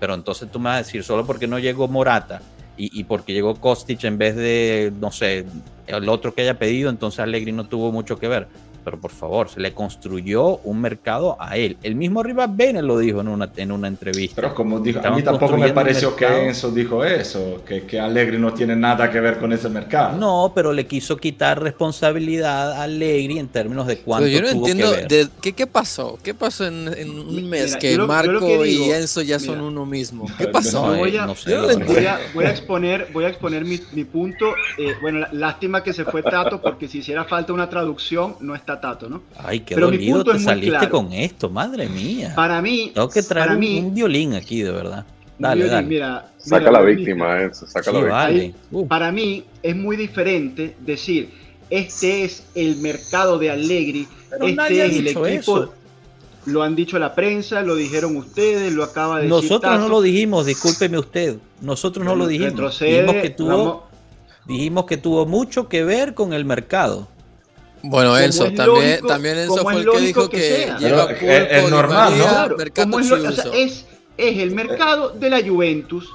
pero 0.00 0.14
entonces 0.14 0.50
tú 0.50 0.58
me 0.58 0.64
vas 0.64 0.74
a 0.74 0.78
decir, 0.78 1.04
solo 1.04 1.24
porque 1.24 1.46
no 1.46 1.60
llegó 1.60 1.86
Morata 1.86 2.42
y, 2.76 2.98
y 2.98 3.04
porque 3.04 3.32
llegó 3.32 3.54
Kostic 3.54 4.04
en 4.04 4.18
vez 4.18 4.36
de, 4.36 4.92
no 5.00 5.10
sé, 5.10 5.44
el 5.86 6.08
otro 6.08 6.34
que 6.34 6.42
haya 6.42 6.58
pedido, 6.58 6.90
entonces 6.90 7.20
Allegri 7.20 7.52
no 7.52 7.64
tuvo 7.64 7.92
mucho 7.92 8.18
que 8.18 8.28
ver. 8.28 8.48
Pero 8.84 9.00
por 9.00 9.10
favor, 9.10 9.48
se 9.48 9.60
le 9.60 9.72
construyó 9.72 10.58
un 10.58 10.80
mercado 10.80 11.36
a 11.40 11.56
él. 11.56 11.76
El 11.82 11.94
mismo 11.94 12.22
Rivas 12.22 12.54
Bene 12.54 12.82
lo 12.82 12.98
dijo 12.98 13.20
en 13.20 13.28
una, 13.28 13.50
en 13.56 13.72
una 13.72 13.88
entrevista. 13.88 14.36
Pero 14.42 14.54
como 14.54 14.80
dijo, 14.80 15.00
a 15.04 15.10
mí 15.10 15.22
tampoco 15.22 15.56
me 15.56 15.72
pareció 15.72 16.14
que. 16.16 16.26
Enzo 16.48 16.70
dijo 16.70 17.04
eso, 17.04 17.62
que, 17.66 17.84
que 17.84 18.00
Allegri 18.00 18.38
no 18.38 18.52
tiene 18.52 18.74
nada 18.76 19.10
que 19.10 19.20
ver 19.20 19.38
con 19.38 19.52
ese 19.52 19.68
mercado. 19.68 20.16
No, 20.18 20.52
pero 20.54 20.72
le 20.72 20.86
quiso 20.86 21.16
quitar 21.16 21.62
responsabilidad 21.62 22.72
a 22.72 22.82
Allegri 22.84 23.38
en 23.38 23.48
términos 23.48 23.86
de 23.86 23.98
cuánto 23.98 24.24
Pero 24.26 24.36
yo 24.38 24.42
no 24.42 24.52
tuvo 24.52 24.66
entiendo 24.68 24.90
que 24.92 24.96
ver. 25.00 25.08
de, 25.08 25.28
¿qué, 25.40 25.52
qué 25.52 25.66
pasó. 25.66 26.18
¿Qué 26.22 26.34
pasó 26.34 26.66
en, 26.66 26.88
en 26.96 27.10
un 27.10 27.34
Mira, 27.36 27.48
mes 27.48 27.76
que 27.76 27.96
lo- 27.96 28.06
Marco 28.06 28.40
que 28.40 28.66
y 28.68 28.90
Enzo 28.90 29.22
ya 29.22 29.38
son 29.38 29.60
uno 29.60 29.86
mismo? 29.86 30.26
¿Qué 30.38 30.46
pasó? 30.48 30.86
No, 30.92 30.96
voy 30.98 31.16
a- 31.16 31.26
no 31.26 31.34
sé, 31.34 31.50
yo 31.50 31.62
no 31.62 31.66
la 31.68 31.72
lo 31.74 31.78
verdad. 31.80 31.92
Voy 31.94 32.06
a, 32.06 32.20
voy 32.34 32.44
a 32.46 32.50
exponer, 32.50 33.08
voy 33.12 33.24
a 33.24 33.28
exponer 33.28 33.64
mi, 33.64 33.78
mi 33.92 34.04
punto. 34.04 34.46
Eh, 34.78 34.94
bueno, 35.00 35.26
lástima 35.32 35.82
que 35.82 35.92
se 35.92 36.04
fue 36.04 36.22
Tato, 36.22 36.60
porque 36.60 36.88
si 36.88 36.98
hiciera 36.98 37.24
falta 37.24 37.52
una 37.52 37.68
traducción, 37.68 38.36
no 38.40 38.54
está 38.54 38.71
Tato, 38.80 39.08
¿no? 39.08 39.22
Ay, 39.36 39.60
qué 39.60 39.74
Pero 39.74 39.88
mi 39.90 39.96
dolido 39.96 40.16
punto 40.16 40.30
te 40.32 40.36
es 40.38 40.44
saliste 40.44 40.70
claro. 40.70 40.90
con 40.90 41.12
esto, 41.12 41.50
madre 41.50 41.88
mía. 41.88 42.32
Para 42.34 42.60
mí, 42.62 42.90
Tengo 42.94 43.08
que 43.08 43.22
traer 43.22 43.46
para 43.46 43.54
un, 43.54 43.60
mí, 43.60 43.78
un 43.80 43.94
violín 43.94 44.34
aquí, 44.34 44.62
de 44.62 44.70
verdad. 44.72 45.04
Dale, 45.38 45.56
violín, 45.56 45.72
dale. 45.72 45.86
Mira, 45.88 46.28
Saca 46.38 46.58
mira, 46.58 46.72
la 46.72 46.80
víctima, 46.82 47.42
Enzo, 47.42 47.66
saca 47.66 47.90
Sí, 47.90 47.92
la 47.92 47.98
víctima. 47.98 48.14
vale. 48.16 48.54
Uh, 48.70 48.86
Para 48.86 49.12
mí 49.12 49.44
es 49.62 49.76
muy 49.76 49.96
diferente 49.96 50.74
decir, 50.80 51.30
este 51.70 52.24
es 52.24 52.44
el 52.54 52.76
mercado 52.76 53.38
de 53.38 53.50
Allegri, 53.50 54.06
Pero 54.30 54.48
nadie 54.48 54.70
este 54.76 54.82
ha 54.82 54.86
es 54.86 54.96
el 54.98 55.06
equipo. 55.08 55.26
eso. 55.26 55.74
Lo 56.44 56.64
han 56.64 56.74
dicho 56.74 56.98
la 56.98 57.14
prensa, 57.14 57.62
lo 57.62 57.76
dijeron 57.76 58.16
ustedes, 58.16 58.72
lo 58.72 58.82
acaba 58.82 59.18
de 59.20 59.28
decir 59.28 59.42
Nosotros 59.42 59.78
no 59.78 59.88
lo 59.88 60.02
dijimos, 60.02 60.44
discúlpeme 60.44 60.98
usted. 60.98 61.36
Nosotros 61.60 62.04
no 62.04 62.16
lo 62.16 62.26
dijimos. 62.26 62.50
Retrocede, 62.54 63.02
Dijimos 63.02 63.22
que, 63.22 63.30
tuvo, 63.30 63.48
vamos- 63.48 63.82
dijimos 64.46 64.84
que 64.86 64.96
tuvo 64.96 65.24
mucho 65.26 65.68
que 65.68 65.84
ver 65.84 66.14
con 66.14 66.32
el 66.32 66.44
mercado. 66.44 67.06
Bueno, 67.82 68.16
Enzo, 68.18 68.46
es 68.46 68.54
también, 68.54 68.90
lógico- 68.90 69.06
también 69.08 69.38
Enzo 69.38 69.56
fue 69.58 69.74
el 69.74 69.90
que 69.90 69.98
dijo 70.00 70.28
que 70.30 70.68
Pulpo, 70.78 71.26
es- 71.26 71.70
normal, 71.70 72.18
¿no? 72.18 72.24
Claro, 72.24 72.56
es, 72.60 72.88
lo- 72.88 72.96
o 72.96 73.02
sea, 73.02 73.18
Chiuso. 73.32 73.52
es, 73.52 73.86
es 74.16 74.38
el 74.38 74.50
mercado 74.52 75.10
de 75.10 75.30
la 75.30 75.42
Juventus. 75.42 76.08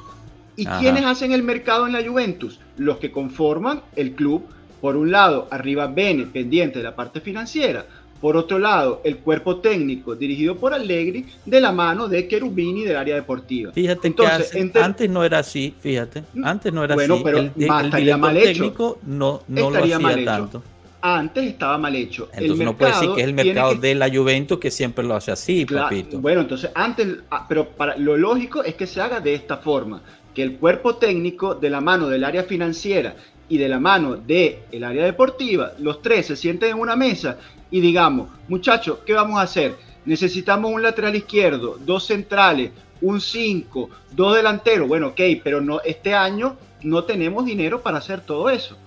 ¿Y 0.56 0.66
Ajá. 0.66 0.80
quiénes 0.80 1.06
hacen 1.06 1.34
el 1.34 1.44
mercado 1.44 1.86
en 1.86 1.94
la 1.94 2.04
Juventus? 2.08 2.60
Los 2.78 2.98
que 2.98 3.12
conforman 3.12 3.82
el 3.96 4.14
club. 4.14 4.44
Por 4.82 4.96
un 4.96 5.12
lado, 5.12 5.48
arriba 5.52 5.88
Bene, 5.88 6.26
pendiente 6.26 6.78
de 6.80 6.84
la 6.84 6.96
parte 6.96 7.20
financiera. 7.20 7.86
Por 8.22 8.36
otro 8.38 8.58
lado, 8.58 9.02
el 9.04 9.18
cuerpo 9.18 9.58
técnico 9.58 10.16
dirigido 10.16 10.56
por 10.56 10.74
Allegri 10.74 11.26
de 11.46 11.62
la 11.62 11.72
mano 11.72 12.08
de 12.08 12.28
Cherubini 12.28 12.84
del 12.84 12.96
área 12.96 13.14
deportiva. 13.16 13.72
Fíjate 13.74 14.08
Entonces, 14.08 14.50
que 14.52 14.60
hace- 14.62 14.80
antes 14.82 15.10
no 15.10 15.24
era 15.24 15.40
así, 15.40 15.76
fíjate. 15.80 16.24
Antes 16.44 16.74
no 16.74 16.84
era 16.84 16.96
Bueno, 16.96 17.16
así. 17.16 17.24
pero 17.24 17.38
el, 17.40 17.46
el 17.46 17.54
director 17.56 18.18
mal 18.20 18.38
hecho. 18.38 18.46
técnico 18.48 19.00
no, 19.06 19.42
no 19.48 19.70
lo 19.70 19.80
hacía 19.84 20.00
mal 20.00 20.20
hecho. 20.20 20.64
Antes 21.02 21.46
estaba 21.46 21.78
mal 21.78 21.96
hecho. 21.96 22.30
Entonces 22.34 22.66
no 22.66 22.76
puede 22.76 22.92
decir 22.92 23.10
que 23.14 23.22
es 23.22 23.28
el 23.28 23.34
mercado 23.34 23.74
que- 23.74 23.80
de 23.80 23.96
la 23.96 24.10
Juventus 24.10 24.58
que 24.60 24.72
siempre 24.72 25.06
lo 25.06 25.16
hace 25.16 25.32
así, 25.32 25.66
Cla- 25.66 25.84
papito. 25.84 26.20
Bueno, 26.20 26.42
entonces 26.42 26.72
antes, 26.74 27.08
ah, 27.30 27.46
pero 27.48 27.70
para 27.70 27.96
lo 27.98 28.18
lógico 28.18 28.64
es 28.64 28.76
que 28.76 28.88
se 28.88 29.00
haga 29.00 29.20
de 29.20 29.34
esta 29.36 29.58
forma, 29.58 30.02
que 30.34 30.42
el 30.44 30.58
cuerpo 30.58 30.96
técnico 30.96 31.56
de 31.56 31.70
la 31.70 31.82
mano 31.82 32.08
del 32.10 32.24
área 32.24 32.44
financiera 32.44 33.16
y 33.50 33.58
de 33.58 33.70
la 33.70 33.80
mano 33.80 34.16
del 34.16 34.58
el 34.72 34.84
área 34.84 35.06
deportiva, 35.06 35.74
los 35.80 36.02
tres 36.02 36.26
se 36.28 36.36
sienten 36.36 36.72
en 36.72 36.80
una 36.80 36.96
mesa 36.96 37.38
y 37.72 37.80
digamos, 37.80 38.30
muchachos, 38.48 39.00
¿qué 39.06 39.14
vamos 39.14 39.40
a 39.40 39.44
hacer? 39.44 39.76
Necesitamos 40.06 40.72
un 40.72 40.82
lateral 40.82 41.16
izquierdo, 41.16 41.78
dos 41.86 42.06
centrales, 42.08 42.72
un 43.02 43.22
5, 43.22 43.90
dos 44.12 44.36
delanteros. 44.36 44.88
Bueno, 44.88 45.08
ok, 45.10 45.22
pero 45.44 45.62
no, 45.62 45.82
este 45.82 46.14
año 46.16 46.58
no 46.82 47.04
tenemos 47.04 47.46
dinero 47.46 47.82
para 47.82 47.98
hacer 48.00 48.22
todo 48.22 48.50
eso. 48.50 48.78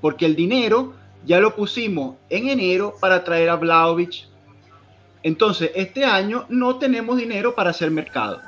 Porque 0.00 0.26
el 0.26 0.34
dinero 0.36 0.92
ya 1.26 1.40
lo 1.40 1.54
pusimos 1.54 2.16
en 2.30 2.48
enero 2.48 2.94
para 3.00 3.24
traer 3.24 3.48
a 3.50 3.56
Vlaovic. 3.56 4.26
Entonces, 5.22 5.70
este 5.74 6.04
año 6.04 6.44
no 6.48 6.76
tenemos 6.78 7.16
dinero 7.16 7.54
para 7.54 7.70
hacer 7.70 7.90
mercado. 7.90 8.40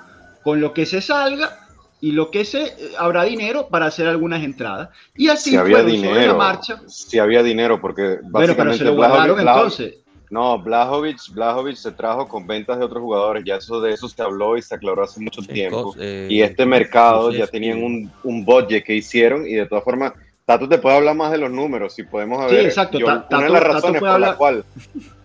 Con 0.42 0.60
lo 0.60 0.72
que 0.74 0.86
se 0.86 1.00
salga 1.00 1.58
y 2.00 2.12
lo 2.12 2.30
que 2.30 2.44
se 2.44 2.64
eh, 2.64 2.72
habrá 2.98 3.24
dinero 3.24 3.68
para 3.68 3.86
hacer 3.86 4.06
algunas 4.06 4.44
entradas. 4.44 4.90
Y 5.16 5.28
así 5.28 5.50
Si 5.50 5.56
había 5.56 5.78
sobre 5.78 5.92
la 5.92 5.96
dinero, 5.96 6.36
marcha. 6.36 6.82
si 6.86 7.18
había 7.18 7.42
dinero, 7.42 7.80
porque 7.80 8.02
Bueno, 8.02 8.18
pero 8.22 8.30
básicamente 8.30 8.78
se 8.78 8.84
lo 8.84 8.94
Blajovic- 8.96 9.40
entonces. 9.40 9.94
No, 10.28 10.58
Blajovic, 10.60 11.18
Blajovic 11.32 11.76
se 11.76 11.92
trajo 11.92 12.26
con 12.26 12.46
ventas 12.48 12.78
de 12.80 12.84
otros 12.84 13.00
jugadores, 13.00 13.44
ya 13.46 13.56
eso 13.56 13.80
de 13.80 13.92
eso 13.92 14.08
se 14.08 14.20
habló 14.20 14.56
y 14.58 14.62
se 14.62 14.74
aclaró 14.74 15.04
hace 15.04 15.20
mucho 15.20 15.40
tiempo. 15.40 15.94
eh, 15.98 16.26
y 16.28 16.42
este 16.42 16.66
mercado 16.66 17.30
ya 17.30 17.46
tenían 17.46 17.80
un, 17.82 18.10
un 18.24 18.44
budget 18.44 18.84
que 18.84 18.94
hicieron 18.96 19.46
y 19.46 19.54
de 19.54 19.66
todas 19.66 19.84
formas, 19.84 20.12
Tato 20.46 20.68
te 20.68 20.78
puede 20.78 20.96
hablar 20.96 21.16
más 21.16 21.32
de 21.32 21.38
los 21.38 21.50
números, 21.50 21.92
si 21.92 22.04
podemos 22.04 22.48
Sí, 22.48 22.54
ver. 22.56 22.66
exacto, 22.66 23.00
yo- 23.00 23.06
Ta- 23.06 23.26
una 23.36 23.46
de 23.46 23.50
las 23.50 23.62
razones 23.64 24.00
por 24.00 24.20
la 24.20 24.36
cual, 24.36 24.64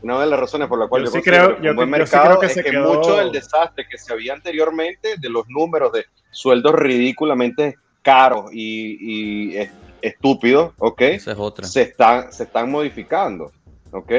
una 0.01 0.19
de 0.19 0.25
las 0.25 0.39
razones 0.39 0.67
por 0.67 0.79
la 0.79 0.87
cual 0.87 1.03
Yo 1.03 1.05
yo, 1.05 1.11
sí 1.11 1.21
creo- 1.21 1.57
que 1.57 1.63
yo- 1.63 1.69
un 1.69 1.75
buen 1.75 1.89
yo 1.89 1.95
sí 1.95 1.99
mercado 1.99 2.25
creo 2.25 2.39
que 2.39 2.45
es 2.47 2.53
se 2.53 2.63
que 2.63 2.71
quedó- 2.71 2.93
mucho 2.95 3.17
del 3.17 3.31
desastre 3.31 3.85
que 3.87 3.99
se 3.99 4.11
había 4.11 4.33
anteriormente 4.33 5.17
de 5.19 5.29
los 5.29 5.47
números 5.47 5.93
de 5.93 6.05
sueldos 6.31 6.73
ridículamente 6.73 7.77
caros 8.01 8.45
y, 8.51 9.51
y 9.51 9.57
es- 9.57 9.69
estúpidos, 10.01 10.71
¿ok? 10.79 11.01
Esa 11.01 11.33
es 11.33 11.37
otra. 11.37 11.67
se 11.67 11.83
están, 11.83 12.33
se 12.33 12.41
están 12.45 12.71
modificando, 12.71 13.51
¿ok? 13.91 14.11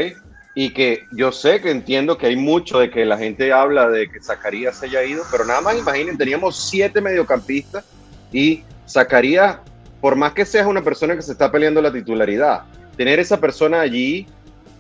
Y 0.55 0.71
que 0.73 1.01
yo 1.17 1.33
sé 1.33 1.61
que 1.61 1.73
entiendo 1.73 2.17
que 2.17 2.27
hay 2.29 2.37
mucho 2.37 2.79
de 2.79 2.91
que 2.91 3.05
la 3.05 3.19
gente 3.19 3.53
habla 3.53 3.89
de 3.89 4.09
que 4.09 4.23
Zacarías 4.23 4.79
se 4.79 4.87
haya 4.87 5.03
ido, 5.03 5.25
pero 5.33 5.45
nada 5.45 5.63
más 5.63 5.77
imaginen, 5.77 6.17
teníamos 6.17 6.71
siete 6.71 7.01
mediocampistas 7.01 7.85
y 8.31 8.63
Zacarías, 8.89 9.59
por 10.03 10.17
más 10.17 10.35
que 10.35 10.45
seas 10.45 10.67
una 10.67 10.83
persona 10.83 11.15
que 11.17 11.23
se 11.23 11.33
está 11.33 11.51
peleando 11.51 11.81
la 11.81 11.93
titularidad, 11.93 12.65
tener 12.97 13.21
esa 13.21 13.41
persona 13.41 13.81
allí, 13.81 14.27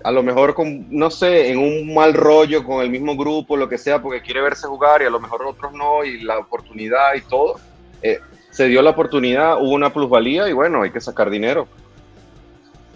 a 0.02 0.10
lo 0.10 0.22
mejor 0.24 0.52
con, 0.52 0.86
no 0.90 1.10
sé, 1.10 1.52
en 1.52 1.58
un 1.58 1.94
mal 1.94 2.12
rollo 2.12 2.64
con 2.64 2.82
el 2.82 2.90
mismo 2.90 3.16
grupo, 3.16 3.56
lo 3.56 3.68
que 3.68 3.78
sea, 3.78 4.02
porque 4.02 4.20
quiere 4.20 4.42
verse 4.42 4.66
jugar 4.66 5.00
y 5.00 5.04
a 5.04 5.10
lo 5.10 5.20
mejor 5.20 5.46
otros 5.46 5.72
no, 5.72 6.04
y 6.04 6.22
la 6.22 6.38
oportunidad 6.38 7.14
y 7.14 7.20
todo, 7.20 7.60
eh, 8.02 8.18
se 8.50 8.66
dio 8.66 8.82
la 8.82 8.90
oportunidad, 8.90 9.62
hubo 9.62 9.70
una 9.70 9.92
plusvalía 9.92 10.48
y 10.48 10.52
bueno, 10.52 10.82
hay 10.82 10.90
que 10.90 11.00
sacar 11.00 11.30
dinero. 11.30 11.68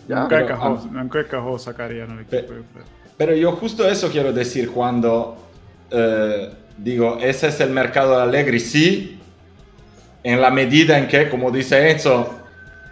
nunca, 0.08 0.40
encajó, 0.40 0.82
nunca 0.90 1.20
encajó 1.20 1.56
en 1.78 2.10
el 2.10 2.20
equipo. 2.20 2.54
Pero 3.16 3.34
yo 3.36 3.52
justo 3.52 3.88
eso 3.88 4.10
quiero 4.10 4.32
decir 4.32 4.72
cuando 4.72 5.38
eh, 5.90 6.52
digo, 6.76 7.18
ese 7.20 7.48
es 7.48 7.60
el 7.60 7.70
mercado 7.70 8.16
de 8.16 8.22
Allegri, 8.22 8.60
sí, 8.60 9.20
en 10.26 10.40
la 10.40 10.50
medida 10.50 10.98
en 10.98 11.06
que, 11.06 11.28
como 11.28 11.52
dice 11.52 11.88
Enzo, 11.88 12.28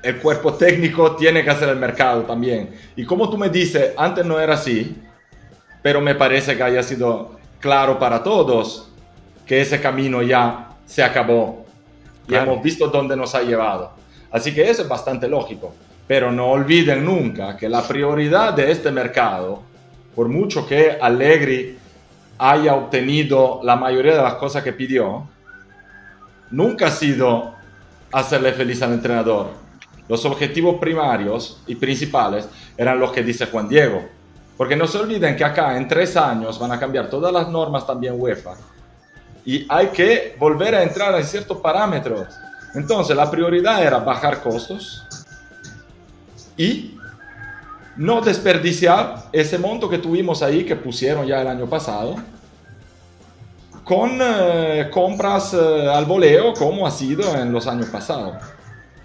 el 0.04 0.18
cuerpo 0.18 0.54
técnico 0.54 1.16
tiene 1.16 1.42
que 1.42 1.50
hacer 1.50 1.68
el 1.68 1.76
mercado 1.76 2.22
también. 2.22 2.70
Y 2.94 3.04
como 3.04 3.28
tú 3.28 3.36
me 3.36 3.48
dices, 3.48 3.90
antes 3.96 4.24
no 4.24 4.38
era 4.38 4.54
así, 4.54 5.02
pero 5.82 6.00
me 6.00 6.14
parece 6.14 6.56
que 6.56 6.62
haya 6.62 6.84
sido 6.84 7.40
claro 7.58 7.98
para 7.98 8.22
todos 8.22 8.88
que 9.44 9.60
ese 9.60 9.80
camino 9.80 10.22
ya 10.22 10.76
se 10.86 11.02
acabó 11.02 11.66
y 12.28 12.36
hemos 12.36 12.62
visto 12.62 12.86
dónde 12.86 13.16
nos 13.16 13.34
ha 13.34 13.42
llevado. 13.42 13.90
Así 14.30 14.54
que 14.54 14.70
eso 14.70 14.82
es 14.82 14.88
bastante 14.88 15.26
lógico. 15.26 15.74
Pero 16.06 16.30
no 16.30 16.52
olviden 16.52 17.04
nunca 17.04 17.56
que 17.56 17.68
la 17.68 17.82
prioridad 17.82 18.52
de 18.52 18.70
este 18.70 18.92
mercado, 18.92 19.60
por 20.14 20.28
mucho 20.28 20.64
que 20.68 20.96
Allegri 21.00 21.78
haya 22.38 22.74
obtenido 22.74 23.60
la 23.64 23.74
mayoría 23.74 24.14
de 24.14 24.22
las 24.22 24.34
cosas 24.34 24.62
que 24.62 24.72
pidió, 24.72 25.33
nunca 26.54 26.86
ha 26.86 26.90
sido 26.90 27.54
hacerle 28.12 28.52
feliz 28.52 28.80
al 28.82 28.92
entrenador. 28.92 29.50
Los 30.08 30.24
objetivos 30.24 30.76
primarios 30.78 31.60
y 31.66 31.74
principales 31.74 32.48
eran 32.76 33.00
los 33.00 33.10
que 33.10 33.22
dice 33.22 33.46
Juan 33.46 33.68
Diego. 33.68 34.04
Porque 34.56 34.76
no 34.76 34.86
se 34.86 34.98
olviden 34.98 35.34
que 35.34 35.44
acá 35.44 35.76
en 35.76 35.88
tres 35.88 36.16
años 36.16 36.58
van 36.58 36.70
a 36.70 36.78
cambiar 36.78 37.10
todas 37.10 37.32
las 37.32 37.48
normas 37.48 37.86
también 37.86 38.14
UEFA. 38.16 38.54
Y 39.44 39.66
hay 39.68 39.88
que 39.88 40.36
volver 40.38 40.74
a 40.76 40.82
entrar 40.82 41.14
en 41.16 41.24
ciertos 41.24 41.58
parámetros. 41.58 42.28
Entonces 42.74 43.16
la 43.16 43.30
prioridad 43.30 43.82
era 43.82 43.98
bajar 43.98 44.40
costos 44.40 45.04
y 46.56 46.96
no 47.96 48.20
desperdiciar 48.20 49.24
ese 49.32 49.58
monto 49.58 49.88
que 49.88 49.98
tuvimos 49.98 50.42
ahí, 50.42 50.64
que 50.64 50.76
pusieron 50.76 51.26
ya 51.26 51.40
el 51.40 51.48
año 51.48 51.66
pasado, 51.66 52.16
con 53.84 54.18
eh, 54.20 54.88
compras 54.90 55.54
eh, 55.54 55.88
al 55.88 56.06
voleo 56.06 56.54
como 56.54 56.86
ha 56.86 56.90
sido 56.90 57.36
en 57.36 57.52
los 57.52 57.66
años 57.66 57.88
pasados. 57.88 58.42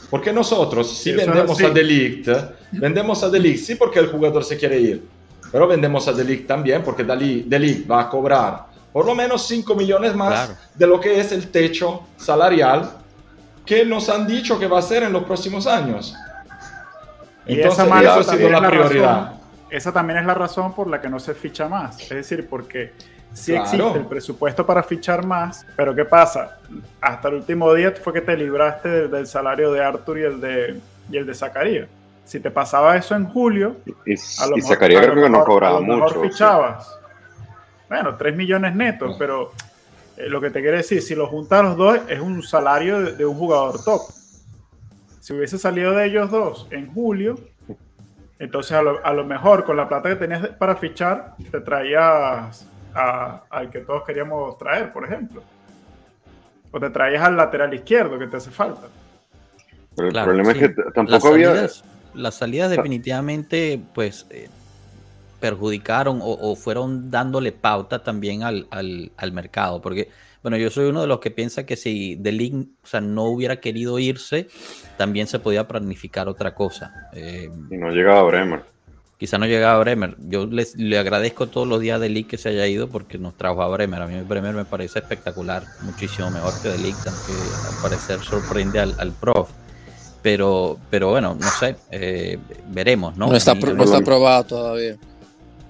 Porque 0.09 0.33
nosotros, 0.33 0.97
si 0.97 1.11
vendemos 1.11 1.61
a 1.61 1.69
Delict, 1.69 2.27
vendemos 2.71 3.21
a 3.23 3.29
Delict 3.29 3.59
sí 3.59 3.75
porque 3.75 3.99
el 3.99 4.07
jugador 4.07 4.43
se 4.43 4.57
quiere 4.57 4.79
ir, 4.79 5.07
pero 5.51 5.67
vendemos 5.67 6.07
a 6.07 6.13
Delict 6.13 6.47
también 6.47 6.81
porque 6.81 7.03
Delict 7.03 7.89
va 7.89 8.01
a 8.01 8.09
cobrar 8.09 8.69
por 8.91 9.05
lo 9.05 9.13
menos 9.13 9.47
5 9.47 9.75
millones 9.75 10.15
más 10.15 10.51
de 10.73 10.87
lo 10.87 10.99
que 10.99 11.19
es 11.19 11.31
el 11.31 11.51
techo 11.51 12.07
salarial 12.17 12.89
que 13.65 13.85
nos 13.85 14.09
han 14.09 14.25
dicho 14.25 14.57
que 14.57 14.67
va 14.67 14.79
a 14.79 14.81
ser 14.81 15.03
en 15.03 15.13
los 15.13 15.23
próximos 15.23 15.67
años. 15.67 16.15
Entonces, 17.45 17.85
esa 17.85 18.01
eso 18.01 18.31
ha 18.31 18.35
sido 18.35 18.49
la, 18.49 18.67
prioridad. 18.67 19.33
esa 19.69 19.91
también 19.91 20.19
es 20.19 20.25
la 20.25 20.33
razón 20.33 20.73
por 20.73 20.87
la 20.87 20.99
que 20.99 21.09
no 21.09 21.19
se 21.19 21.35
ficha 21.35 21.67
más. 21.67 21.99
Es 22.01 22.09
decir, 22.09 22.47
porque 22.49 22.93
sí 23.33 23.55
existe 23.55 23.97
el 23.97 24.05
presupuesto 24.05 24.65
para 24.65 24.83
fichar 24.83 25.25
más, 25.25 25.65
pero 25.75 25.95
¿qué 25.95 26.05
pasa? 26.05 26.59
Hasta 27.01 27.27
el 27.29 27.35
último 27.35 27.73
día 27.73 27.93
fue 28.01 28.13
que 28.13 28.21
te 28.21 28.35
libraste 28.35 29.07
del, 29.07 29.27
salario 29.27 29.71
de 29.71 29.83
Arthur 29.83 30.19
y 30.19 30.23
el 30.23 30.41
de, 30.41 30.79
y 31.09 31.17
el 31.17 31.25
de 31.25 31.33
Zacarías. 31.33 31.87
Si 32.25 32.39
te 32.39 32.51
pasaba 32.51 32.95
eso 32.95 33.15
en 33.15 33.25
julio, 33.25 33.77
y, 34.05 34.15
Zacarías 34.17 35.07
creo 35.07 35.23
que 35.23 35.29
no 35.29 35.43
cobraba 35.43 35.81
mucho. 35.81 36.21
fichabas. 36.21 36.95
Bueno, 37.87 38.15
3 38.15 38.35
millones 38.35 38.75
netos, 38.75 39.15
pero 39.17 39.51
eh, 40.15 40.29
lo 40.29 40.39
que 40.39 40.51
te 40.51 40.61
quiere 40.61 40.77
decir, 40.77 41.01
si 41.01 41.15
lo 41.15 41.27
juntas 41.27 41.63
los 41.63 41.77
dos, 41.77 41.99
es 42.07 42.19
un 42.19 42.43
salario 42.43 43.01
de, 43.01 43.25
un 43.25 43.35
jugador 43.35 43.83
top. 43.83 44.01
Si 45.19 45.33
hubiese 45.33 45.57
salido 45.57 45.93
de 45.93 46.05
ellos 46.05 46.29
dos 46.29 46.67
en 46.69 46.93
julio, 46.93 47.39
entonces 48.37 48.73
a 48.73 48.81
lo, 48.83 49.03
a 49.03 49.11
lo 49.13 49.25
mejor 49.25 49.63
con 49.63 49.75
la 49.75 49.89
plata 49.89 50.09
que 50.09 50.15
tenías 50.15 50.47
para 50.49 50.75
fichar, 50.75 51.35
te 51.51 51.59
traías 51.61 52.68
al 52.93 53.69
que 53.69 53.79
todos 53.79 54.03
queríamos 54.03 54.57
traer, 54.57 54.91
por 54.91 55.05
ejemplo. 55.05 55.43
O 56.71 56.79
te 56.79 56.89
traías 56.89 57.23
al 57.23 57.35
lateral 57.35 57.73
izquierdo 57.73 58.19
que 58.19 58.27
te 58.27 58.37
hace 58.37 58.51
falta. 58.51 58.87
Pero 59.95 60.09
el 60.09 60.23
problema 60.23 60.51
es 60.51 60.57
que 60.57 60.69
tampoco 60.93 61.29
había. 61.29 61.67
Las 62.13 62.35
salidas 62.35 62.71
definitivamente, 62.71 63.79
pues, 63.93 64.25
eh, 64.31 64.49
perjudicaron 65.39 66.19
o, 66.21 66.55
fueron 66.55 67.09
dándole 67.09 67.51
pauta 67.51 68.03
también 68.03 68.43
al, 68.43 68.67
al, 68.71 69.31
mercado. 69.31 69.81
Porque, 69.81 70.09
bueno, 70.41 70.57
yo 70.57 70.69
soy 70.69 70.89
uno 70.89 71.01
de 71.01 71.07
los 71.07 71.19
que 71.19 71.31
piensa 71.31 71.65
que 71.65 71.75
si 71.75 72.17
The 72.21 72.51
o 72.83 72.87
sea, 72.87 73.01
no 73.01 73.25
hubiera 73.25 73.59
querido 73.59 73.99
irse, 73.99 74.47
también 74.97 75.27
se 75.27 75.39
podía 75.39 75.67
planificar 75.67 76.27
otra 76.27 76.53
cosa. 76.53 77.09
Eh, 77.13 77.49
y 77.69 77.77
no 77.77 77.89
llegaba 77.91 78.23
Bremer. 78.23 78.63
Quizá 79.19 79.37
no 79.37 79.47
llegaba 79.47 79.75
a 79.75 79.79
Bremer. 79.79 80.15
Yo 80.29 80.45
les, 80.45 80.77
le 80.77 80.97
agradezco 80.97 81.47
todos 81.47 81.67
los 81.67 81.81
días 81.81 81.99
de 81.99 82.07
Lee 82.07 82.23
que 82.23 82.37
se 82.37 82.49
haya 82.49 82.65
ido 82.67 82.87
porque 82.87 83.17
nos 83.17 83.35
trajo 83.35 83.61
a 83.61 83.67
Bremer. 83.67 84.01
A 84.01 84.07
mí 84.07 84.21
Bremer 84.21 84.55
me 84.55 84.63
parece 84.63 84.99
espectacular, 84.99 85.65
muchísimo 85.81 86.31
mejor 86.31 86.53
que 86.61 86.69
de 86.69 86.77
Lee, 86.77 86.95
aunque 87.05 87.33
al 87.67 87.81
parecer 87.81 88.21
sorprende 88.21 88.79
al, 88.79 88.95
al 88.97 89.11
prof. 89.11 89.49
Pero, 90.21 90.77
pero 90.89 91.09
bueno, 91.09 91.35
no 91.37 91.49
sé, 91.49 91.75
eh, 91.91 92.39
veremos, 92.69 93.17
¿no? 93.17 93.27
No 93.27 93.35
está, 93.35 93.55
no 93.55 93.83
está 93.83 93.97
aprobado 93.97 94.45
todavía. 94.45 94.95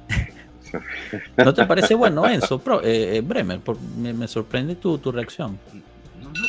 ¿No 1.37 1.51
te 1.51 1.65
parece 1.65 1.95
bueno, 1.95 2.27
Enzo? 2.29 2.61
Eh, 2.83 3.15
eh, 3.15 3.21
Bremer, 3.21 3.61
me, 3.97 4.27
sorprende 4.27 4.75
tu, 4.75 4.99
tu 4.99 5.11
reacción 5.11 5.57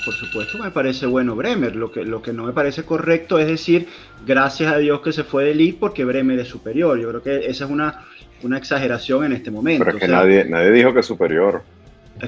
por 0.05 0.15
supuesto 0.15 0.59
me 0.59 0.71
parece 0.71 1.07
bueno 1.07 1.35
Bremer. 1.35 1.77
Lo 1.77 1.91
que, 1.91 2.05
lo 2.05 2.23
que 2.23 2.33
no 2.33 2.45
me 2.45 2.53
parece 2.53 2.85
correcto 2.85 3.39
es 3.39 3.47
decir, 3.47 3.89
gracias 4.27 4.73
a 4.73 4.79
Dios 4.79 5.01
que 5.01 5.13
se 5.13 5.25
fue 5.25 5.45
de 5.45 5.55
League 5.55 5.77
porque 5.79 6.05
Bremer 6.05 6.39
es 6.39 6.49
superior. 6.49 6.99
Yo 6.99 7.09
creo 7.09 7.23
que 7.23 7.51
esa 7.51 7.65
es 7.65 7.71
una, 7.71 8.05
una 8.43 8.59
exageración 8.59 9.25
en 9.25 9.33
este 9.33 9.51
momento. 9.51 9.85
Pero 9.85 9.97
es 9.97 10.03
que 10.03 10.09
nadie, 10.09 10.45
nadie 10.45 10.71
dijo 10.71 10.93
que 10.93 11.01
es 11.01 11.07
superior. 11.07 11.63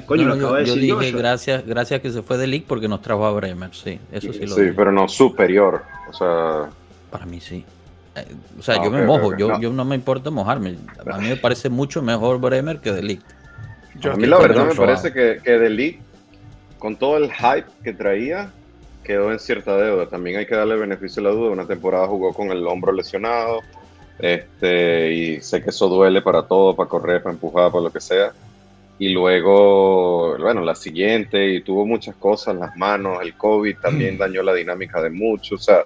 coño, 0.05 0.35
yo, 0.63 0.75
dije 0.75 1.11
gracias, 1.11 1.65
gracias 1.65 2.01
que 2.01 2.11
se 2.11 2.21
fue 2.21 2.37
de 2.37 2.47
League 2.47 2.65
porque 2.67 2.87
nos 2.87 3.01
trajo 3.01 3.25
a 3.25 3.31
Bremer, 3.31 3.73
sí, 3.73 3.99
eso 4.11 4.33
sí 4.33 4.45
lo 4.45 4.55
Sí, 4.55 4.71
pero 4.75 4.91
no 4.91 5.07
superior, 5.07 5.83
o 6.09 6.13
sea... 6.13 6.69
Para 7.11 7.25
mí 7.25 7.39
sí. 7.39 7.63
Eh, 8.15 8.25
o 8.59 8.61
sea, 8.61 8.83
yo 8.83 8.89
me 8.89 9.03
mojo, 9.03 9.35
yo, 9.37 9.49
no. 9.49 9.61
yo 9.61 9.71
no 9.71 9.85
me 9.85 9.95
importa 9.95 10.29
mojarme. 10.31 10.77
A 11.11 11.17
mí 11.17 11.29
me 11.29 11.35
parece 11.35 11.69
mucho 11.69 12.01
mejor 12.01 12.39
Bremer 12.39 12.79
que 12.79 12.91
de 12.91 13.03
League. 13.03 13.21
a 14.03 14.15
mí 14.15 14.25
la 14.25 14.39
verdad 14.39 14.67
me 14.67 14.75
parece 14.75 15.11
que, 15.11 15.39
que 15.43 15.51
de 15.51 15.69
League 15.69 15.99
con 16.83 16.97
todo 16.97 17.15
el 17.15 17.31
hype 17.31 17.63
que 17.81 17.93
traía, 17.93 18.51
quedó 19.05 19.31
en 19.31 19.39
cierta 19.39 19.77
deuda. 19.77 20.09
También 20.09 20.37
hay 20.37 20.45
que 20.45 20.53
darle 20.53 20.75
beneficio 20.75 21.21
a 21.21 21.23
la 21.23 21.29
duda. 21.29 21.51
Una 21.51 21.65
temporada 21.65 22.07
jugó 22.07 22.33
con 22.33 22.51
el 22.51 22.67
hombro 22.67 22.91
lesionado. 22.91 23.61
Este, 24.19 25.13
y 25.13 25.39
sé 25.39 25.63
que 25.63 25.69
eso 25.69 25.87
duele 25.87 26.21
para 26.21 26.45
todo, 26.45 26.75
para 26.75 26.89
correr, 26.89 27.23
para 27.23 27.35
empujar, 27.35 27.71
para 27.71 27.85
lo 27.85 27.89
que 27.89 28.01
sea. 28.01 28.33
Y 28.99 29.13
luego, 29.13 30.37
bueno, 30.37 30.59
la 30.59 30.75
siguiente, 30.75 31.53
y 31.53 31.61
tuvo 31.61 31.85
muchas 31.85 32.17
cosas 32.17 32.57
las 32.57 32.75
manos. 32.75 33.19
El 33.21 33.33
COVID 33.35 33.77
también 33.77 34.15
mm. 34.15 34.17
dañó 34.17 34.43
la 34.43 34.53
dinámica 34.53 35.01
de 35.01 35.09
muchos. 35.09 35.61
O 35.61 35.63
sea, 35.63 35.85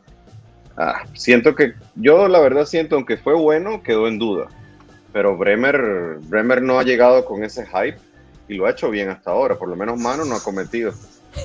ah, 0.77 1.03
siento 1.13 1.53
que, 1.53 1.73
yo 1.93 2.27
la 2.27 2.39
verdad 2.39 2.65
siento, 2.65 2.95
aunque 2.95 3.17
fue 3.17 3.35
bueno, 3.35 3.83
quedó 3.83 4.07
en 4.07 4.17
duda. 4.17 4.47
Pero 5.13 5.37
Bremer, 5.37 6.17
Bremer 6.21 6.63
no 6.63 6.79
ha 6.79 6.83
llegado 6.83 7.23
con 7.23 7.43
ese 7.43 7.67
hype 7.67 7.99
y 8.47 8.55
lo 8.55 8.65
ha 8.65 8.71
hecho 8.71 8.89
bien 8.89 9.09
hasta 9.09 9.31
ahora, 9.31 9.57
por 9.57 9.69
lo 9.69 9.75
menos 9.75 9.99
mano 9.99 10.25
no 10.25 10.35
ha 10.35 10.43
cometido. 10.43 10.93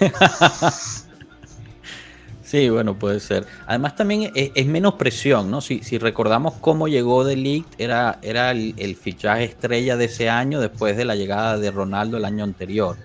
sí, 2.42 2.68
bueno, 2.68 2.98
puede 2.98 3.20
ser. 3.20 3.46
Además 3.66 3.96
también 3.96 4.30
es, 4.34 4.66
menos 4.66 4.94
presión, 4.94 5.50
¿no? 5.50 5.60
Si, 5.60 5.82
si, 5.82 5.98
recordamos 5.98 6.54
cómo 6.60 6.88
llegó 6.88 7.24
de 7.24 7.36
Ligt, 7.36 7.68
era, 7.78 8.18
era 8.22 8.52
el, 8.52 8.96
fichaje 8.96 9.44
estrella 9.44 9.96
de 9.96 10.06
ese 10.06 10.30
año 10.30 10.60
después 10.60 10.96
de 10.96 11.04
la 11.04 11.16
llegada 11.16 11.58
de 11.58 11.70
Ronaldo 11.70 12.16
el 12.16 12.24
año 12.24 12.44
anterior. 12.44 12.96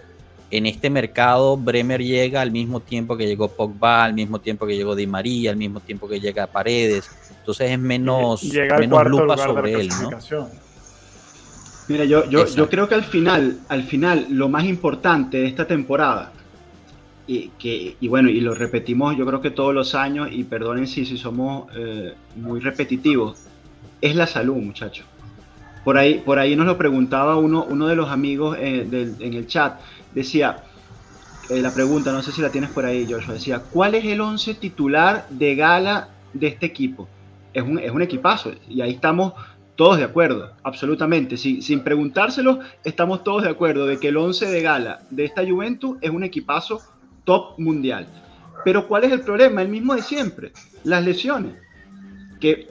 En 0.49 0.65
este 0.65 0.89
mercado, 0.89 1.57
Bremer 1.57 2.01
llega 2.01 2.39
al 2.39 2.51
mismo 2.51 2.79
tiempo 2.79 3.17
que 3.17 3.27
llegó 3.27 3.49
Pogba, 3.49 4.05
al 4.05 4.13
mismo 4.13 4.39
tiempo 4.39 4.65
que 4.65 4.77
llegó 4.77 4.95
Di 4.95 5.05
María, 5.05 5.51
al 5.51 5.57
mismo 5.57 5.81
tiempo 5.81 6.07
que 6.07 6.21
llega 6.21 6.47
Paredes. 6.47 7.09
Entonces 7.39 7.71
es 7.71 7.79
menos, 7.79 8.43
menos 8.43 9.07
lupa 9.07 9.37
sobre 9.37 9.73
él, 9.73 9.89
¿no? 9.89 10.09
Mira, 11.87 12.03
yo, 12.03 12.29
yo, 12.29 12.45
yo 12.45 12.69
creo 12.69 12.87
que 12.89 12.95
al 12.95 13.03
final, 13.03 13.59
al 13.69 13.83
final, 13.83 14.27
lo 14.29 14.49
más 14.49 14.65
importante 14.65 15.37
de 15.37 15.47
esta 15.47 15.65
temporada, 15.65 16.33
y, 17.27 17.49
que, 17.59 17.97
y 17.99 18.07
bueno, 18.07 18.29
y 18.29 18.39
lo 18.39 18.55
repetimos 18.55 19.17
yo 19.17 19.25
creo 19.25 19.41
que 19.41 19.51
todos 19.51 19.73
los 19.73 19.95
años, 19.95 20.29
y 20.31 20.43
perdonen 20.43 20.87
si, 20.87 21.05
si 21.05 21.17
somos 21.17 21.67
eh, 21.75 22.13
muy 22.35 22.59
repetitivos, 22.59 23.37
es 24.01 24.15
la 24.15 24.27
salud, 24.27 24.55
muchachos. 24.55 25.05
Por 25.83 25.97
ahí, 25.97 26.21
por 26.25 26.39
ahí 26.39 26.55
nos 26.55 26.65
lo 26.65 26.77
preguntaba 26.77 27.37
uno, 27.37 27.65
uno 27.69 27.87
de 27.87 27.95
los 27.95 28.09
amigos 28.09 28.57
eh, 28.59 28.87
en 29.19 29.33
el 29.33 29.47
chat, 29.47 29.79
decía, 30.13 30.63
eh, 31.49 31.61
la 31.61 31.73
pregunta, 31.73 32.11
no 32.11 32.21
sé 32.21 32.33
si 32.33 32.41
la 32.41 32.49
tienes 32.49 32.69
por 32.71 32.85
ahí, 32.85 33.07
Joshua, 33.09 33.35
decía, 33.35 33.59
¿cuál 33.59 33.95
es 33.95 34.03
el 34.03 34.19
once 34.19 34.53
titular 34.53 35.25
de 35.29 35.55
gala 35.55 36.09
de 36.33 36.47
este 36.47 36.65
equipo? 36.65 37.07
Es 37.53 37.63
un, 37.63 37.79
es 37.79 37.91
un 37.91 38.01
equipazo, 38.01 38.51
y 38.67 38.81
ahí 38.81 38.91
estamos 38.91 39.33
todos 39.77 39.97
de 39.99 40.03
acuerdo, 40.03 40.51
absolutamente. 40.63 41.37
sin 41.37 41.79
preguntárselo, 41.81 42.59
estamos 42.83 43.23
todos 43.23 43.43
de 43.43 43.49
acuerdo 43.49 43.85
de 43.85 43.97
que 43.99 44.09
el 44.09 44.17
11 44.17 44.47
de 44.47 44.61
gala 44.61 44.99
de 45.11 45.23
esta 45.23 45.47
Juventus 45.47 45.97
es 46.01 46.09
un 46.09 46.23
equipazo 46.23 46.81
top 47.23 47.57
mundial. 47.59 48.07
Pero 48.65 48.87
¿cuál 48.87 49.05
es 49.05 49.11
el 49.13 49.21
problema? 49.21 49.61
El 49.61 49.69
mismo 49.69 49.95
de 49.95 50.01
siempre, 50.01 50.51
las 50.83 51.05
lesiones. 51.05 51.53
que 52.39 52.67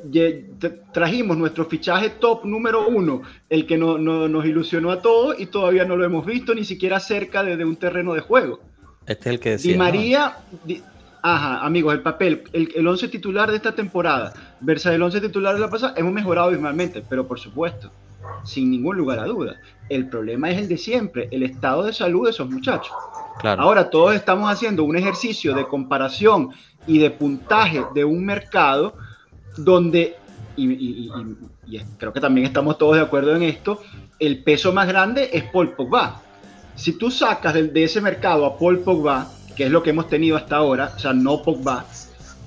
trajimos 0.93 1.37
nuestro 1.37 1.65
fichaje 1.65 2.11
top 2.11 2.45
número 2.45 2.89
uno, 2.89 3.23
el 3.49 3.67
que 3.67 3.79
no, 3.79 3.99
nos 3.99 4.45
ilusionó 4.45 4.91
a 4.91 5.01
todos 5.01 5.41
y 5.41 5.47
todavía 5.47 5.85
no 5.85 5.97
lo 5.97 6.05
hemos 6.05 6.27
visto 6.27 6.55
ni 6.55 6.65
siquiera 6.65 7.01
cerca 7.01 7.43
de, 7.43 7.65
un 7.65 7.77
terreno 7.77 8.15
de 8.15 8.21
juego. 8.21 8.61
Este 9.07 9.29
es 9.29 9.35
el 9.35 9.41
que 9.41 9.51
decía. 9.51 9.73
Di 9.73 9.79
María, 9.79 10.37
ajá, 11.35 11.67
amigos, 11.67 11.95
el 11.95 12.03
papel, 12.03 12.45
el, 12.53 12.73
el 12.75 12.87
once 12.87 13.09
titular 13.09 13.51
de 13.51 13.57
esta 13.57 13.73
temporada 13.73 14.33
versus 14.61 14.93
el 14.93 15.03
once 15.03 15.21
titular 15.21 15.55
de 15.55 15.61
la 15.61 15.71
pasada, 15.71 15.95
hemos 15.97 16.13
mejorado 16.13 16.49
abismalmente, 16.49 17.03
pero 17.09 17.27
por 17.27 17.39
supuesto, 17.41 17.91
sin 18.45 18.71
ningún 18.71 18.97
lugar 18.97 19.19
a 19.19 19.25
duda. 19.25 19.57
El 19.89 20.09
problema 20.09 20.51
es 20.51 20.59
el 20.59 20.69
de 20.69 20.79
siempre, 20.79 21.29
el 21.31 21.43
estado 21.43 21.85
de 21.85 21.93
salud 21.93 22.25
de 22.25 22.31
esos 22.31 22.49
muchachos. 22.49 22.93
Claro. 23.41 23.63
Ahora 23.63 23.91
todos 23.91 24.15
estamos 24.15 24.51
haciendo 24.51 24.85
un 24.85 24.97
ejercicio 24.97 25.55
de 25.55 25.67
comparación 25.67 26.51
y 26.87 26.99
de 26.99 27.11
puntaje 27.11 27.85
de 27.95 28.05
un 28.05 28.25
mercado 28.25 28.95
donde, 29.57 30.17
y, 30.57 31.11
creo 31.99 32.13
que 32.13 32.21
también 32.21 32.47
estamos 32.47 32.79
todos 32.79 32.97
de 32.97 33.03
acuerdo 33.03 33.35
en 33.35 33.43
esto, 33.43 33.81
el 34.19 34.43
peso 34.43 34.73
más 34.73 34.89
grande 34.89 35.31
es 35.33 35.45
Paul 35.45 35.73
Pogba. 35.73 36.23
Si 36.75 36.93
tú 36.93 37.11
sacas 37.11 37.55
de, 37.55 37.69
de 37.69 37.85
ese 37.85 38.01
mercado 38.01 38.47
a 38.47 38.59
Paul 38.59 38.81
Pogba, 38.81 39.31
que 39.57 39.65
es 39.65 39.71
lo 39.71 39.83
que 39.83 39.91
hemos 39.91 40.09
tenido 40.09 40.37
hasta 40.37 40.57
ahora, 40.57 40.93
o 40.95 40.99
sea, 40.99 41.13
no 41.13 41.43
Pogba, 41.43 41.87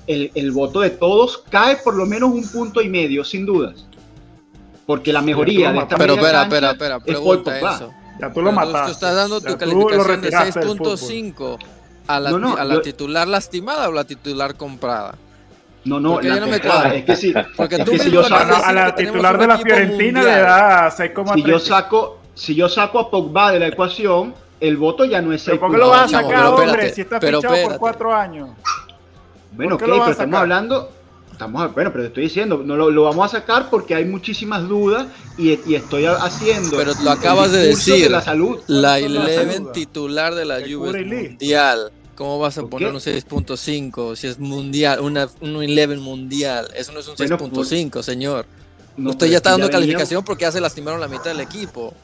el, 0.06 0.30
el, 0.34 0.52
voto 0.52 0.80
de 0.80 0.90
todos 0.90 1.44
cae 1.50 1.76
por 1.76 1.94
lo 1.94 2.06
menos 2.06 2.30
un 2.30 2.46
punto 2.48 2.80
y 2.80 2.88
medio, 2.88 3.24
sin 3.24 3.44
dudas. 3.44 3.84
Porque 4.86 5.12
la 5.12 5.22
mejoría 5.22 5.72
de 5.72 5.78
esta 5.80 5.96
Pero 5.96 6.14
espera, 6.14 6.42
espera, 6.42 6.70
espera, 6.72 7.00
pregunta 7.00 7.58
eso. 7.58 7.92
Ya 8.20 8.32
tú 8.32 8.42
lo 8.42 8.52
mataste. 8.52 8.86
Tú 8.86 8.92
estás 8.92 9.14
dando 9.14 9.40
tu 9.40 9.56
calificación 9.56 10.20
de 10.20 10.30
6.5 10.30 11.58
a 12.06 12.20
la, 12.20 12.30
a 12.30 12.64
la 12.64 12.82
titular 12.82 13.28
lastimada 13.28 13.88
o 13.88 13.92
la 13.92 14.04
titular 14.04 14.56
comprada. 14.56 15.14
No, 15.84 15.98
no, 15.98 16.20
la 16.20 16.40
no 16.40 16.46
me 16.46 16.60
cuadra. 16.60 16.94
Es 16.94 17.04
que 17.04 17.16
sí. 17.16 17.32
Porque 17.56 17.76
es 17.76 17.84
tú 17.84 17.92
que 17.92 17.98
si 18.00 18.10
yo 18.10 18.22
saco, 18.22 18.64
a 18.64 18.72
la 18.72 18.94
titular 18.94 19.38
de 19.38 19.46
la 19.46 19.58
Fiorentina 19.58 20.22
le 20.22 20.38
da 20.40 20.90
6,3. 20.90 21.34
Si 21.34 21.42
yo 21.42 21.58
saco, 21.58 22.18
si 22.34 22.54
yo 22.54 22.68
saco 22.68 22.98
a 22.98 23.10
Pogba 23.10 23.52
de 23.52 23.60
la 23.60 23.68
ecuación, 23.68 24.34
el 24.60 24.76
voto 24.76 25.04
ya 25.04 25.20
no 25.22 25.32
es 25.32 25.42
6. 25.42 25.58
¿Por 25.58 25.70
qué 25.72 25.78
lo 25.78 25.88
vas 25.88 26.12
a 26.12 26.22
sacar, 26.22 26.46
hombre? 26.46 26.92
Si 26.92 27.00
está 27.00 27.20
fichado 27.20 27.68
por 27.68 27.78
cuatro 27.78 28.14
años. 28.14 28.50
Bueno, 29.52 29.74
ok, 29.74 29.80
pero 29.80 30.10
estamos 30.10 30.40
hablando 30.40 30.90
estamos, 31.40 31.72
bueno, 31.72 31.90
pero 31.90 32.04
te 32.04 32.08
estoy 32.08 32.24
diciendo, 32.24 32.60
no 32.62 32.76
lo, 32.76 32.90
lo, 32.90 33.04
vamos 33.04 33.24
a 33.24 33.38
sacar 33.38 33.70
porque 33.70 33.94
hay 33.94 34.04
muchísimas 34.04 34.68
dudas 34.68 35.06
y, 35.38 35.58
y 35.66 35.74
estoy 35.74 36.04
haciendo. 36.04 36.76
Pero 36.76 36.92
lo 37.02 37.10
acabas 37.10 37.50
de 37.50 37.68
decir, 37.68 38.04
de 38.04 38.10
la 38.10 38.20
salud. 38.20 38.58
La 38.66 38.98
Eleven 38.98 39.72
titular 39.72 40.34
de 40.34 40.44
la 40.44 40.60
Juve 40.60 41.02
mundial. 41.02 41.92
¿Cómo 42.14 42.38
vas 42.38 42.58
a 42.58 42.66
poner 42.66 42.88
un 42.88 43.00
6.5 43.00 44.14
si 44.14 44.26
es 44.26 44.38
mundial, 44.38 45.00
una, 45.00 45.30
un 45.40 45.56
11 45.56 45.96
mundial? 45.96 46.68
Eso 46.76 46.92
no 46.92 47.00
es 47.00 47.08
un 47.08 47.16
6.5, 47.16 48.02
señor. 48.02 48.44
No, 48.98 49.10
Usted 49.10 49.28
ya 49.28 49.38
está 49.38 49.52
dando 49.52 49.70
calificación 49.70 50.22
porque 50.22 50.42
ya 50.42 50.52
se 50.52 50.60
lastimaron 50.60 51.00
la 51.00 51.08
mitad 51.08 51.30
del 51.30 51.40
equipo. 51.40 51.94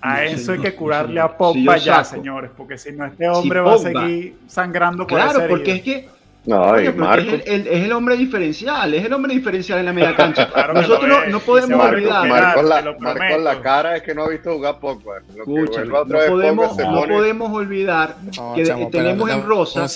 A 0.00 0.24
eso 0.24 0.52
hay 0.52 0.60
que 0.60 0.74
curarle 0.74 1.20
a 1.20 1.36
Pogba 1.36 1.76
ya, 1.76 2.04
señores, 2.04 2.50
porque 2.56 2.78
si 2.78 2.92
no 2.92 3.04
este 3.04 3.28
hombre 3.28 3.60
va 3.60 3.74
a 3.74 3.78
seguir 3.78 4.36
sangrando 4.46 5.06
por 5.06 5.18
Claro, 5.18 5.46
porque 5.48 5.72
es 5.72 5.82
que 5.82 6.08
no, 6.48 6.72
Marco. 6.96 7.34
Es, 7.34 7.46
el, 7.46 7.66
es, 7.66 7.84
el, 7.84 7.92
hombre 7.92 8.16
diferencial, 8.16 8.94
es 8.94 9.04
el 9.04 9.12
hombre 9.12 9.34
diferencial 9.34 9.80
en 9.80 9.84
la 9.84 9.92
media 9.92 10.16
cancha. 10.16 10.48
Nosotros 10.74 11.06
no, 11.06 11.26
no, 11.26 11.40
podemos 11.40 11.84
olvidar. 11.84 12.26
Marco, 12.26 12.62
la, 12.62 12.96
Marco 12.98 13.38
la 13.38 13.60
cara 13.60 13.96
es 13.96 14.02
que 14.02 14.14
no 14.14 14.24
ha 14.24 14.28
visto 14.30 14.54
jugar 14.54 14.78
Pogba. 14.78 15.18
Escucha, 15.36 15.84
no, 15.84 16.06
podemos, 16.06 16.76
no 16.76 17.02
podemos 17.02 17.52
olvidar 17.52 18.16
que 18.54 18.88
tenemos 18.90 19.30
en 19.30 19.46
Rosa, 19.46 19.86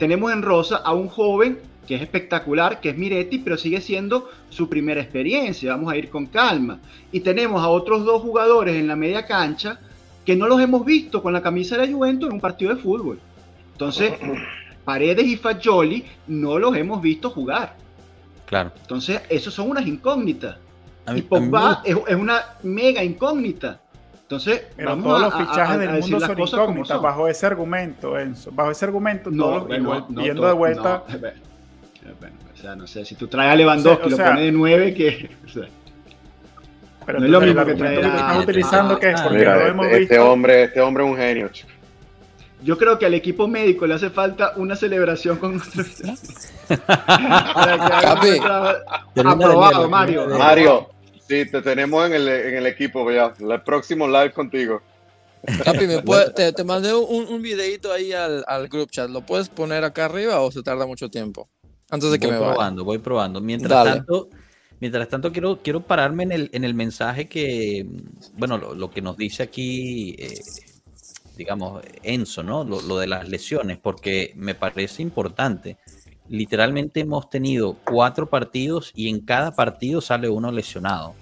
tenemos 0.00 0.32
en 0.32 0.42
Rosa 0.42 0.78
a 0.78 0.92
un 0.92 1.08
joven 1.08 1.60
que 1.86 1.96
es 1.96 2.02
espectacular, 2.02 2.80
que 2.80 2.90
es 2.90 2.96
Miretti, 2.96 3.38
pero 3.38 3.56
sigue 3.56 3.80
siendo 3.80 4.30
su 4.48 4.68
primera 4.68 5.00
experiencia. 5.00 5.72
Vamos 5.72 5.92
a 5.92 5.96
ir 5.96 6.08
con 6.08 6.26
calma. 6.26 6.78
Y 7.10 7.20
tenemos 7.20 7.62
a 7.62 7.68
otros 7.68 8.04
dos 8.04 8.22
jugadores 8.22 8.76
en 8.76 8.86
la 8.86 8.96
media 8.96 9.26
cancha 9.26 9.80
que 10.24 10.36
no 10.36 10.46
los 10.46 10.60
hemos 10.60 10.84
visto 10.84 11.22
con 11.22 11.32
la 11.32 11.42
camisa 11.42 11.76
de 11.76 11.86
la 11.86 11.92
Juventus 11.92 12.28
en 12.28 12.34
un 12.34 12.40
partido 12.40 12.74
de 12.74 12.80
fútbol. 12.80 13.18
Entonces, 13.72 14.12
Paredes 14.84 15.26
y 15.26 15.36
Fagioli 15.36 16.04
no 16.26 16.58
los 16.58 16.76
hemos 16.76 17.00
visto 17.02 17.30
jugar. 17.30 17.76
Claro. 18.46 18.72
Entonces, 18.80 19.22
esos 19.28 19.54
son 19.54 19.70
unas 19.70 19.86
incógnitas. 19.86 20.56
y 21.14 21.22
Pogba 21.22 21.82
es, 21.84 21.96
una 22.14 22.40
mega 22.62 23.02
incógnita. 23.02 23.80
Entonces, 24.22 24.62
Pero 24.76 24.90
vamos 24.90 25.06
todos 25.06 25.20
los 25.22 25.34
fichajes 25.34 25.78
del 25.80 25.90
mundo 26.00 26.20
son 26.20 26.38
incógnitas 26.38 27.02
bajo 27.02 27.26
ese 27.26 27.46
argumento, 27.46 28.16
Enzo. 28.16 28.52
Bajo 28.52 28.70
ese 28.70 28.84
argumento, 28.84 29.28
no, 29.30 29.64
todos, 29.64 30.06
viendo 30.08 30.46
de 30.46 30.52
vuelta. 30.52 31.04
bueno, 32.18 32.36
o 32.52 32.56
sea, 32.56 32.74
no 32.76 32.86
sé, 32.86 33.04
si 33.04 33.14
tú 33.14 33.28
traes 33.28 33.52
a 33.52 33.56
Lewandowski 33.56 34.08
y 34.08 34.10
lo 34.10 34.16
pones 34.16 34.44
de 34.44 34.52
9, 34.52 34.94
que. 34.94 35.30
pero 37.06 37.18
no 37.18 37.24
es 37.24 37.30
lo 37.30 37.40
mismo 37.40 37.64
que 37.64 37.74
traer 37.74 38.04
a... 38.04 38.10
que 38.10 38.16
están 38.16 38.38
utilizando 38.38 38.98
que 38.98 39.10
es 39.10 39.20
porque 39.20 39.38
Mira, 39.38 39.56
no 39.56 39.66
hemos 39.66 39.86
este 39.86 39.98
visto. 39.98 40.30
Hombre, 40.30 40.62
este 40.64 40.80
hombre 40.80 41.04
es 41.04 41.10
un 41.10 41.16
genio, 41.16 41.48
chico. 41.48 41.70
Yo 42.62 42.76
creo 42.76 42.98
que 42.98 43.06
al 43.06 43.14
equipo 43.14 43.48
médico 43.48 43.86
le 43.86 43.94
hace 43.94 44.10
falta 44.10 44.52
una 44.56 44.76
celebración 44.76 45.38
con 45.38 45.52
nuestro. 45.56 45.84
aprobado, 49.16 49.88
Mario. 49.88 50.26
Mario, 50.28 50.90
sí, 51.26 51.50
te 51.50 51.62
tenemos 51.62 52.06
en 52.06 52.14
el, 52.14 52.28
en 52.28 52.56
el 52.56 52.66
equipo 52.66 53.10
ya. 53.10 53.32
El 53.40 53.62
próximo 53.62 54.06
live 54.06 54.32
contigo. 54.32 54.82
Capi, 55.64 55.86
¿me 55.86 56.02
puede, 56.04 56.30
te, 56.32 56.52
te, 56.52 56.64
mandé 56.64 56.94
un, 56.94 57.26
un 57.28 57.40
videito 57.40 57.92
ahí 57.92 58.12
al, 58.12 58.44
al, 58.46 58.68
group 58.68 58.90
chat. 58.90 59.08
¿Lo 59.08 59.22
puedes 59.22 59.48
poner 59.48 59.84
acá 59.84 60.04
arriba 60.04 60.40
o 60.40 60.50
se 60.52 60.62
tarda 60.62 60.86
mucho 60.86 61.08
tiempo? 61.08 61.48
Antes 61.90 62.10
de 62.10 62.18
que 62.18 62.26
voy 62.26 62.36
me 62.36 62.40
probando, 62.42 62.84
voy 62.84 62.98
probando. 62.98 63.40
Mientras 63.40 63.84
tanto, 63.84 64.28
mientras 64.80 65.08
tanto 65.08 65.32
quiero, 65.32 65.60
quiero 65.62 65.80
pararme 65.80 66.22
en 66.22 66.32
el, 66.32 66.50
en 66.52 66.64
el 66.64 66.74
mensaje 66.74 67.28
que, 67.28 67.86
bueno, 68.36 68.58
lo, 68.58 68.74
lo 68.74 68.90
que 68.90 69.02
nos 69.02 69.16
dice 69.16 69.42
aquí 69.42 70.14
eh, 70.18 70.38
digamos, 71.40 71.82
Enzo, 72.02 72.42
¿no? 72.42 72.64
Lo, 72.64 72.98
de 72.98 73.06
las 73.06 73.26
lesiones, 73.26 73.78
porque 73.78 74.32
me 74.36 74.54
parece 74.54 75.02
importante. 75.02 75.78
Literalmente 76.28 77.00
hemos 77.00 77.30
tenido 77.30 77.78
cuatro 77.82 78.28
partidos 78.28 78.92
y 78.94 79.08
en 79.08 79.20
cada 79.20 79.52
partido 79.52 80.02
sale 80.02 80.28
uno 80.28 80.52
lesionado. 80.52 81.14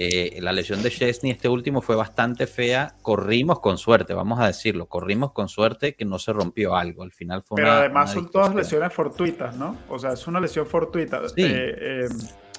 Eh, 0.00 0.38
la 0.40 0.52
lesión 0.52 0.80
de 0.80 0.90
Chesney, 0.90 1.32
este 1.32 1.48
último, 1.48 1.82
fue 1.82 1.96
bastante 1.96 2.46
fea. 2.46 2.94
Corrimos 3.02 3.58
con 3.58 3.78
suerte, 3.78 4.14
vamos 4.14 4.38
a 4.38 4.46
decirlo. 4.46 4.86
Corrimos 4.86 5.32
con 5.32 5.48
suerte 5.48 5.96
que 5.96 6.04
no 6.04 6.20
se 6.20 6.32
rompió 6.32 6.76
algo. 6.76 7.02
Al 7.02 7.10
final 7.10 7.42
fue 7.42 7.56
Pero 7.56 7.72
además 7.72 8.12
son 8.12 8.30
todas 8.30 8.54
lesiones 8.54 8.92
fortuitas, 8.92 9.56
¿no? 9.56 9.76
O 9.88 9.98
sea, 9.98 10.12
es 10.12 10.24
una 10.28 10.38
lesión 10.38 10.66
fortuita. 10.66 11.20
Eh, 11.36 11.36
eh, 11.36 12.08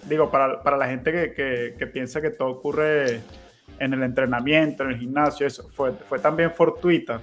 digo, 0.09 0.29
para, 0.29 0.61
para, 0.61 0.75
la 0.75 0.87
gente 0.87 1.13
que, 1.13 1.33
que, 1.33 1.75
que 1.79 1.87
piensa 1.87 2.19
que 2.19 2.31
todo 2.31 2.49
ocurre 2.49 3.21
en 3.79 3.93
el 3.93 4.03
entrenamiento, 4.03 4.83
en 4.83 4.89
el 4.89 4.97
gimnasio, 4.97 5.47
eso 5.47 5.69
fue, 5.69 5.93
fue 5.93 6.19
también 6.19 6.51
fortuita. 6.51 7.21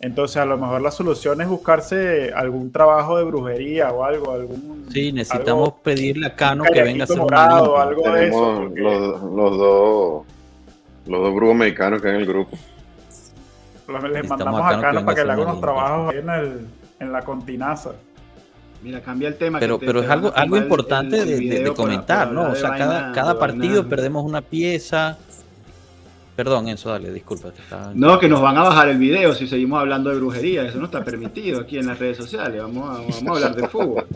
Entonces, 0.00 0.36
a 0.36 0.44
lo 0.44 0.56
mejor 0.56 0.80
la 0.80 0.92
solución 0.92 1.40
es 1.40 1.48
buscarse 1.48 2.32
algún 2.32 2.70
trabajo 2.70 3.18
de 3.18 3.24
brujería 3.24 3.90
o 3.90 4.04
algo. 4.04 4.32
Algún, 4.32 4.86
sí, 4.92 5.12
necesitamos 5.12 5.74
pedirle 5.82 6.28
a 6.28 6.36
Cano 6.36 6.64
que 6.72 6.82
venga 6.82 7.02
a 7.02 7.04
hacer 7.04 7.20
un 7.20 7.34
algo 7.34 8.12
de 8.12 8.28
eso. 8.28 8.62
Los, 8.74 9.22
los, 9.22 9.58
dos, 9.58 10.26
los 11.06 11.20
dos 11.22 11.34
brujos 11.34 11.56
mexicanos 11.56 12.00
que 12.00 12.08
hay 12.08 12.14
en 12.14 12.20
el 12.20 12.26
grupo. 12.26 12.56
Les 14.12 14.28
mandamos 14.28 14.60
a 14.62 14.80
Cano, 14.80 15.04
para 15.04 15.16
que 15.16 15.24
le 15.24 15.32
haga 15.32 15.42
unos 15.42 15.60
trabajos 15.60 16.14
en, 16.14 16.30
el, 16.30 16.66
en 17.00 17.12
la 17.12 17.22
continaza. 17.22 17.92
Mira, 18.80 19.00
cambia 19.00 19.28
el 19.28 19.36
tema. 19.36 19.58
Pero, 19.58 19.80
pero 19.80 20.00
es 20.00 20.08
algo, 20.08 20.32
algo 20.36 20.56
importante 20.56 21.24
de, 21.24 21.72
comentar, 21.74 22.30
¿no? 22.30 22.52
O 22.52 22.54
sea, 22.54 22.76
cada, 22.76 23.12
cada 23.12 23.36
partido 23.36 23.88
perdemos 23.88 24.24
una 24.24 24.42
pieza 24.42 25.18
Perdón, 26.38 26.68
Enzo, 26.68 26.90
dale, 26.90 27.12
disculpa. 27.12 27.52
No, 27.94 28.16
que 28.16 28.28
nos 28.28 28.40
van 28.40 28.56
a 28.56 28.62
bajar 28.62 28.90
el 28.90 28.98
video 28.98 29.34
si 29.34 29.48
seguimos 29.48 29.80
hablando 29.80 30.10
de 30.10 30.18
brujería. 30.18 30.62
Eso 30.62 30.78
no 30.78 30.84
está 30.84 31.02
permitido 31.02 31.62
aquí 31.62 31.78
en 31.78 31.88
las 31.88 31.98
redes 31.98 32.16
sociales. 32.16 32.62
Vamos 32.62 32.88
a, 32.88 33.00
vamos 33.00 33.26
a 33.26 33.30
hablar 33.30 33.56
de 33.56 33.66
fútbol. 33.66 34.06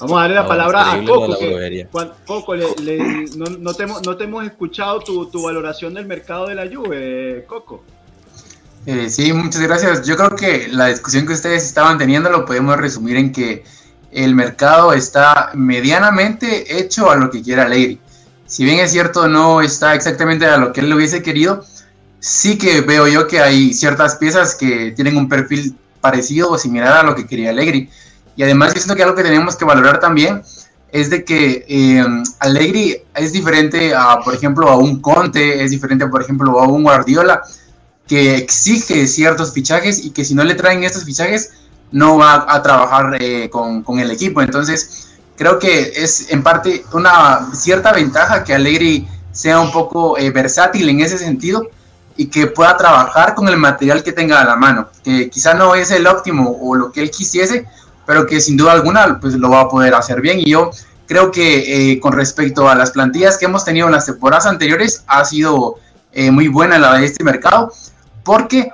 Vamos 0.00 0.18
a 0.18 0.20
darle 0.22 0.34
la 0.34 0.48
palabra 0.48 0.92
a 0.92 1.04
Coco. 1.04 1.38
Que, 1.38 1.86
Coco, 2.26 2.56
le, 2.56 3.24
no, 3.36 3.44
no, 3.60 3.72
te, 3.72 3.86
no, 3.86 4.16
te, 4.16 4.24
hemos 4.24 4.44
escuchado 4.44 4.98
tu, 4.98 5.26
tu, 5.26 5.44
valoración 5.44 5.94
del 5.94 6.06
mercado 6.06 6.48
de 6.48 6.56
la 6.56 6.66
Juve, 6.66 7.44
Coco. 7.46 7.84
Eh, 8.84 9.10
sí, 9.10 9.32
muchas 9.32 9.62
gracias. 9.62 10.04
Yo 10.04 10.16
creo 10.16 10.30
que 10.30 10.66
la 10.72 10.86
discusión 10.86 11.24
que 11.24 11.34
ustedes 11.34 11.62
estaban 11.62 11.98
teniendo 11.98 12.30
lo 12.30 12.44
podemos 12.44 12.76
resumir 12.76 13.16
en 13.16 13.30
que 13.30 13.62
el 14.10 14.34
mercado 14.34 14.92
está 14.92 15.52
medianamente 15.54 16.80
hecho 16.80 17.08
a 17.08 17.14
lo 17.14 17.30
que 17.30 17.42
quiera 17.42 17.66
Alegri 17.66 18.00
si 18.50 18.64
bien 18.64 18.80
es 18.80 18.90
cierto 18.90 19.28
no 19.28 19.60
está 19.62 19.94
exactamente 19.94 20.44
a 20.44 20.58
lo 20.58 20.72
que 20.72 20.80
él 20.80 20.90
lo 20.90 20.96
hubiese 20.96 21.22
querido, 21.22 21.64
sí 22.18 22.58
que 22.58 22.80
veo 22.80 23.06
yo 23.06 23.28
que 23.28 23.40
hay 23.40 23.72
ciertas 23.72 24.16
piezas 24.16 24.56
que 24.56 24.90
tienen 24.90 25.16
un 25.16 25.28
perfil 25.28 25.76
parecido 26.00 26.50
o 26.50 26.58
similar 26.58 26.98
a 26.98 27.02
lo 27.04 27.14
que 27.14 27.26
quería 27.26 27.50
Allegri. 27.50 27.88
Y 28.34 28.42
además 28.42 28.74
yo 28.74 28.80
siento 28.80 28.96
que 28.96 29.04
algo 29.04 29.14
que 29.14 29.22
tenemos 29.22 29.54
que 29.54 29.64
valorar 29.64 30.00
también 30.00 30.42
es 30.90 31.10
de 31.10 31.24
que 31.24 31.64
eh, 31.68 32.04
Allegri 32.40 32.96
es 33.14 33.32
diferente 33.32 33.94
a, 33.94 34.18
por 34.24 34.34
ejemplo, 34.34 34.68
a 34.68 34.76
un 34.76 35.00
Conte, 35.00 35.62
es 35.62 35.70
diferente, 35.70 36.08
por 36.08 36.20
ejemplo, 36.20 36.58
a 36.58 36.66
un 36.66 36.82
Guardiola, 36.82 37.42
que 38.08 38.34
exige 38.34 39.06
ciertos 39.06 39.52
fichajes 39.52 40.04
y 40.04 40.10
que 40.10 40.24
si 40.24 40.34
no 40.34 40.42
le 40.42 40.56
traen 40.56 40.82
estos 40.82 41.04
fichajes 41.04 41.52
no 41.92 42.18
va 42.18 42.44
a 42.48 42.60
trabajar 42.60 43.16
eh, 43.20 43.48
con, 43.48 44.00
el 44.00 44.10
equipo. 44.10 44.42
Entonces, 44.42 45.09
creo 45.40 45.58
que 45.58 45.92
es 45.96 46.30
en 46.30 46.42
parte 46.42 46.84
una 46.92 47.48
cierta 47.54 47.94
ventaja 47.94 48.44
que 48.44 48.52
Allegri 48.52 49.08
sea 49.32 49.58
un 49.58 49.72
poco 49.72 50.18
eh, 50.18 50.30
versátil 50.30 50.86
en 50.90 51.00
ese 51.00 51.16
sentido 51.16 51.66
y 52.14 52.26
que 52.26 52.46
pueda 52.48 52.76
trabajar 52.76 53.34
con 53.34 53.48
el 53.48 53.56
material 53.56 54.02
que 54.02 54.12
tenga 54.12 54.42
a 54.42 54.44
la 54.44 54.56
mano, 54.56 54.90
que 55.02 55.30
quizá 55.30 55.54
no 55.54 55.74
es 55.74 55.90
el 55.92 56.06
óptimo 56.06 56.58
o 56.60 56.74
lo 56.74 56.92
que 56.92 57.00
él 57.00 57.10
quisiese, 57.10 57.66
pero 58.04 58.26
que 58.26 58.38
sin 58.38 58.58
duda 58.58 58.72
alguna 58.72 59.18
pues 59.18 59.32
lo 59.32 59.48
va 59.48 59.62
a 59.62 59.68
poder 59.70 59.94
hacer 59.94 60.20
bien. 60.20 60.40
Y 60.40 60.50
yo 60.50 60.72
creo 61.06 61.30
que 61.30 61.92
eh, 61.92 62.00
con 62.00 62.12
respecto 62.12 62.68
a 62.68 62.74
las 62.74 62.90
plantillas 62.90 63.38
que 63.38 63.46
hemos 63.46 63.64
tenido 63.64 63.86
en 63.86 63.92
las 63.92 64.04
temporadas 64.04 64.44
anteriores 64.44 65.04
ha 65.06 65.24
sido 65.24 65.76
eh, 66.12 66.30
muy 66.30 66.48
buena 66.48 66.78
la 66.78 66.98
de 66.98 67.06
este 67.06 67.24
mercado 67.24 67.72
porque 68.24 68.70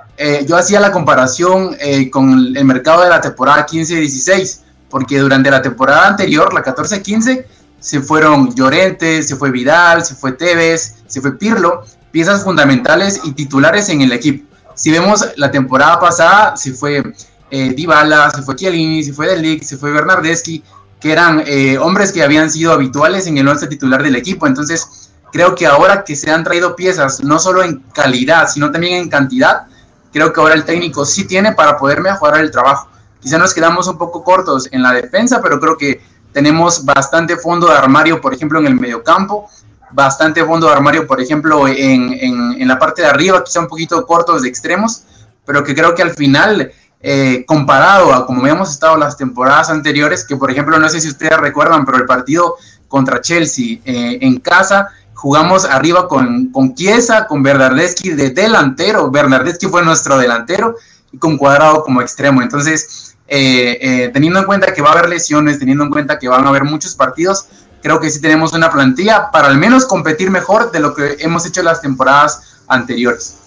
yo 0.48 0.56
hacía 0.56 0.80
la 0.80 0.90
comparación 0.90 1.76
con 2.10 2.56
el 2.56 2.64
mercado 2.64 3.02
de 3.02 3.10
la 3.10 3.20
temporada 3.20 3.66
15-16 3.66 4.60
porque 4.90 5.18
durante 5.18 5.50
la 5.50 5.62
temporada 5.62 6.08
anterior, 6.08 6.52
la 6.54 6.64
14-15, 6.64 7.44
se 7.78 8.00
fueron 8.00 8.54
Llorente, 8.54 9.22
se 9.22 9.36
fue 9.36 9.50
Vidal, 9.50 10.04
se 10.04 10.14
fue 10.14 10.32
Tevez, 10.32 10.96
se 11.06 11.20
fue 11.20 11.38
Pirlo, 11.38 11.84
piezas 12.10 12.42
fundamentales 12.42 13.20
y 13.24 13.32
titulares 13.32 13.88
en 13.88 14.00
el 14.00 14.12
equipo. 14.12 14.46
Si 14.74 14.90
vemos 14.90 15.26
la 15.36 15.50
temporada 15.50 15.98
pasada, 15.98 16.56
se 16.56 16.72
fue 16.72 17.02
eh, 17.50 17.74
Dybala, 17.74 18.30
se 18.30 18.42
fue 18.42 18.56
Chiellini, 18.56 19.02
se 19.02 19.12
fue 19.12 19.26
Delic, 19.26 19.62
se 19.62 19.76
fue 19.76 19.90
Bernardeschi, 19.90 20.62
que 21.00 21.12
eran 21.12 21.42
eh, 21.46 21.78
hombres 21.78 22.12
que 22.12 22.22
habían 22.22 22.50
sido 22.50 22.72
habituales 22.72 23.26
en 23.26 23.38
el 23.38 23.48
once 23.48 23.66
titular 23.66 24.02
del 24.02 24.16
equipo. 24.16 24.46
Entonces, 24.46 25.10
creo 25.32 25.54
que 25.54 25.66
ahora 25.66 26.04
que 26.04 26.16
se 26.16 26.30
han 26.30 26.44
traído 26.44 26.76
piezas, 26.76 27.22
no 27.22 27.38
solo 27.38 27.62
en 27.62 27.80
calidad, 27.94 28.48
sino 28.48 28.70
también 28.70 28.94
en 28.94 29.08
cantidad, 29.08 29.66
creo 30.12 30.32
que 30.32 30.40
ahora 30.40 30.54
el 30.54 30.64
técnico 30.64 31.04
sí 31.04 31.26
tiene 31.26 31.52
para 31.52 31.76
poder 31.76 32.00
mejorar 32.00 32.40
el 32.40 32.50
trabajo. 32.50 32.88
Quizá 33.20 33.38
nos 33.38 33.54
quedamos 33.54 33.88
un 33.88 33.98
poco 33.98 34.22
cortos 34.22 34.68
en 34.70 34.82
la 34.82 34.92
defensa, 34.92 35.40
pero 35.42 35.58
creo 35.58 35.76
que 35.76 36.00
tenemos 36.32 36.84
bastante 36.84 37.36
fondo 37.36 37.68
de 37.68 37.74
armario, 37.74 38.20
por 38.20 38.34
ejemplo, 38.34 38.58
en 38.58 38.66
el 38.66 38.74
mediocampo, 38.74 39.48
bastante 39.90 40.44
fondo 40.44 40.66
de 40.66 40.74
armario, 40.74 41.06
por 41.06 41.20
ejemplo, 41.20 41.66
en, 41.66 42.12
en, 42.12 42.68
la 42.68 42.78
parte 42.78 43.02
de 43.02 43.08
arriba, 43.08 43.42
quizá 43.42 43.60
un 43.60 43.68
poquito 43.68 44.04
cortos 44.06 44.42
de 44.42 44.48
extremos, 44.48 45.04
pero 45.44 45.64
que 45.64 45.74
creo 45.74 45.94
que 45.94 46.02
al 46.02 46.10
final, 46.10 46.70
eh, 47.00 47.44
comparado 47.46 48.12
a 48.12 48.26
como 48.26 48.42
habíamos 48.42 48.70
estado 48.70 48.96
las 48.96 49.16
temporadas 49.16 49.70
anteriores, 49.70 50.24
que 50.24 50.36
por 50.36 50.50
ejemplo, 50.50 50.78
no 50.78 50.88
sé 50.88 51.00
si 51.00 51.08
ustedes 51.08 51.38
recuerdan, 51.38 51.86
pero 51.86 51.98
el 51.98 52.04
partido 52.04 52.56
contra 52.88 53.20
Chelsea 53.20 53.78
eh, 53.84 54.18
en 54.20 54.38
casa, 54.40 54.90
jugamos 55.14 55.64
arriba 55.64 56.06
con, 56.08 56.52
con 56.52 56.74
Chiesa, 56.74 57.26
con 57.26 57.42
Bernardeschi 57.42 58.10
de 58.10 58.30
delantero, 58.30 59.10
Bernardeschi 59.10 59.66
fue 59.68 59.82
nuestro 59.82 60.18
delantero, 60.18 60.76
y 61.12 61.18
con 61.18 61.36
Cuadrado 61.36 61.82
como 61.82 62.00
extremo. 62.00 62.42
Entonces, 62.42 63.16
eh, 63.28 63.78
eh, 63.80 64.10
teniendo 64.12 64.38
en 64.38 64.46
cuenta 64.46 64.72
que 64.72 64.82
va 64.82 64.90
a 64.90 64.92
haber 64.92 65.08
lesiones, 65.08 65.58
teniendo 65.58 65.84
en 65.84 65.90
cuenta 65.90 66.18
que 66.18 66.28
van 66.28 66.44
a 66.44 66.48
haber 66.48 66.64
muchos 66.64 66.94
partidos, 66.94 67.48
creo 67.82 68.00
que 68.00 68.10
sí 68.10 68.20
tenemos 68.20 68.52
una 68.52 68.70
plantilla 68.70 69.30
para 69.30 69.48
al 69.48 69.58
menos 69.58 69.86
competir 69.86 70.30
mejor 70.30 70.70
de 70.70 70.80
lo 70.80 70.94
que 70.94 71.16
hemos 71.20 71.46
hecho 71.46 71.62
las 71.62 71.80
temporadas 71.80 72.62
anteriores. 72.68 73.38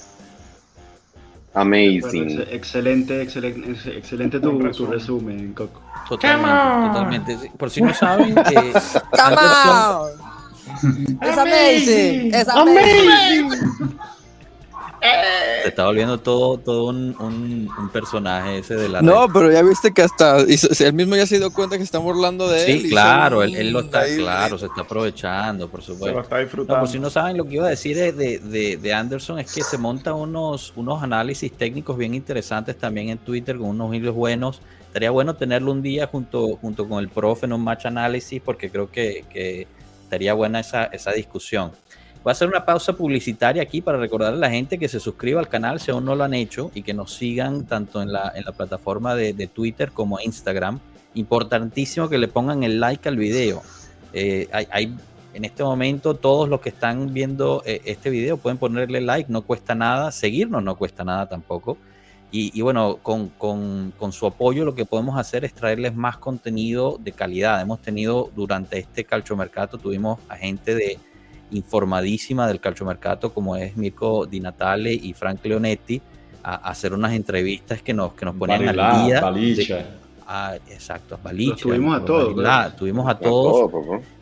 Amazing. 1.53 2.45
excelente, 2.51 3.21
excelente, 3.21 3.97
excelente 3.97 4.39
tu, 4.39 4.85
resumen, 4.85 5.53
Coco. 5.53 5.81
Totalmente, 6.07 6.87
totalmente. 6.87 7.51
Por 7.57 7.69
si 7.69 7.81
no 7.81 7.93
saben, 7.93 8.37
eh, 8.37 8.73
es 8.73 8.97
amazing. 11.37 12.33
Es 12.33 12.47
amazing. 12.47 13.49
Se 15.01 15.69
está 15.69 15.85
volviendo 15.85 16.19
todo, 16.19 16.57
todo 16.57 16.89
un, 16.89 17.15
un, 17.19 17.89
personaje 17.89 18.59
ese 18.59 18.75
de 18.75 18.89
la. 18.89 19.01
No, 19.01 19.27
pero 19.31 19.51
ya 19.51 19.61
viste 19.61 19.93
que 19.93 20.01
hasta 20.01 20.39
él 20.39 20.93
mismo 20.93 21.15
ya 21.15 21.25
se 21.25 21.37
dio 21.37 21.51
cuenta 21.51 21.77
que 21.77 21.83
está 21.83 21.99
burlando 21.99 22.47
de 22.47 22.65
él. 22.65 22.81
Sí, 22.81 22.89
claro, 22.89 23.43
él, 23.43 23.71
lo 23.71 23.81
está, 23.81 24.05
claro, 24.05 24.57
se 24.57 24.65
está 24.65 24.81
aprovechando, 24.81 25.69
por 25.69 25.81
supuesto. 25.81 26.07
Se 26.07 26.13
lo 26.13 26.21
está 26.21 26.37
disfrutando. 26.39 26.81
por 26.81 26.89
si 26.89 26.99
no 26.99 27.09
saben 27.09 27.37
lo 27.37 27.45
que 27.45 27.55
iba 27.55 27.67
a 27.67 27.69
decir 27.69 27.97
de, 27.97 28.11
de, 28.39 28.77
de, 28.77 28.93
Anderson, 28.93 29.39
es 29.39 29.53
que 29.53 29.63
se 29.63 29.77
monta 29.77 30.13
unos, 30.13 30.73
unos 30.75 31.01
análisis 31.01 31.51
técnicos 31.51 31.97
bien 31.97 32.13
interesantes 32.13 32.77
también 32.77 33.09
en 33.09 33.17
Twitter 33.17 33.57
con 33.57 33.67
unos 33.67 33.93
hilos 33.93 34.15
buenos. 34.15 34.61
Estaría 34.87 35.11
bueno 35.11 35.35
tenerlo 35.35 35.71
un 35.71 35.81
día 35.81 36.07
junto, 36.07 36.57
junto 36.57 36.87
con 36.89 36.99
el 36.99 37.09
profe 37.09 37.45
en 37.45 37.53
un 37.53 37.63
match 37.63 37.85
análisis, 37.85 38.41
porque 38.43 38.69
creo 38.69 38.89
que, 38.91 39.23
que 39.31 39.67
estaría 40.03 40.33
buena 40.33 40.59
esa, 40.59 40.85
esa 40.85 41.11
discusión. 41.11 41.71
Voy 42.23 42.31
a 42.31 42.33
hacer 42.33 42.49
una 42.49 42.65
pausa 42.65 42.91
publicitaria 42.93 43.61
aquí 43.61 43.79
para 43.79 43.97
recordar 43.97 44.33
a 44.33 44.37
la 44.37 44.49
gente 44.49 44.77
que 44.77 44.89
se 44.89 44.99
suscriba 44.99 45.39
al 45.39 45.47
canal 45.47 45.79
si 45.79 45.91
aún 45.91 46.03
no 46.03 46.15
lo 46.15 46.25
han 46.25 46.33
hecho 46.33 46.69
y 46.75 46.81
que 46.81 46.93
nos 46.93 47.13
sigan 47.13 47.65
tanto 47.65 48.01
en 48.01 48.11
la, 48.11 48.33
en 48.35 48.43
la 48.43 48.51
plataforma 48.51 49.15
de, 49.15 49.47
Twitter 49.47 49.91
como 49.93 50.19
Instagram. 50.19 50.79
Importantísimo 51.13 52.09
que 52.09 52.17
le 52.17 52.27
pongan 52.27 52.63
el 52.63 52.81
like 52.81 53.07
al 53.07 53.15
video. 53.15 53.63
Eh, 54.11 54.49
hay, 54.51 54.93
en 55.33 55.45
este 55.45 55.63
momento 55.63 56.13
todos 56.15 56.49
los 56.49 56.59
que 56.59 56.69
están 56.69 57.13
viendo 57.13 57.63
eh, 57.65 57.81
este 57.85 58.09
video 58.09 58.35
pueden 58.35 58.57
ponerle 58.57 58.99
like, 58.99 59.31
no 59.31 59.43
cuesta 59.43 59.73
nada, 59.73 60.11
seguirnos 60.11 60.61
no 60.61 60.75
cuesta 60.75 61.05
nada 61.05 61.29
tampoco. 61.29 61.77
Y, 62.31 62.61
bueno, 62.61 62.99
con, 63.01 63.29
con, 63.29 63.91
con, 63.97 64.11
su 64.11 64.27
apoyo 64.27 64.63
lo 64.63 64.75
que 64.75 64.85
podemos 64.85 65.17
hacer 65.17 65.45
es 65.45 65.53
traerles 65.55 65.95
más 65.95 66.17
contenido 66.17 66.99
de 66.99 67.11
calidad. 67.11 67.59
Hemos 67.59 67.81
tenido 67.81 68.29
durante 68.35 68.77
este 68.77 69.03
calchomercato, 69.03 69.79
tuvimos 69.79 70.19
a 70.29 70.35
gente 70.35 70.75
de, 70.75 70.99
informadísima 71.51 72.47
del 72.47 72.59
calciomercato 72.59 73.33
como 73.33 73.55
es 73.55 73.75
Mirko 73.75 74.25
Di 74.25 74.39
Natale 74.39 74.93
y 74.93 75.13
Frank 75.13 75.39
Leonetti 75.43 76.01
a, 76.43 76.55
hacer 76.55 76.93
unas 76.93 77.13
entrevistas 77.13 77.81
que 77.81 77.93
nos, 77.93 78.13
que 78.13 78.25
nos 78.25 78.35
ponían 78.35 78.67
al 78.67 79.05
día. 79.05 79.21
Balicha. 79.21 79.85
Ah, 80.27 80.55
exacto, 80.69 81.19
Balicha. 81.23 81.63
tuvimos 81.63 82.01
a 82.01 82.05
todos. 82.05 82.75
tuvimos 82.75 83.09
a 83.09 83.17
todos. 83.17 83.71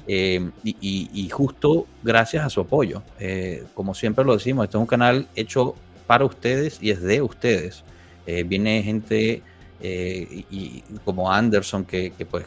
Eh, 0.08 0.50
y, 0.64 1.30
justo 1.30 1.86
gracias 2.02 2.46
a 2.46 2.50
su 2.50 2.62
apoyo. 2.62 3.04
Eh, 3.20 3.66
como 3.74 3.94
siempre 3.94 4.24
lo 4.24 4.34
decimos, 4.34 4.64
este 4.66 4.78
es 4.78 4.82
un 4.82 4.88
canal 4.88 5.28
hecho 5.36 5.76
para 6.08 6.24
ustedes 6.26 6.82
y 6.82 6.92
es 6.92 7.02
de 7.02 7.22
ustedes. 7.22 7.84
Eh, 8.26 8.44
viene 8.44 8.82
gente 8.84 9.42
y, 9.82 10.84
como 11.06 11.32
Anderson 11.32 11.86
que, 11.86 12.12
pues 12.30 12.46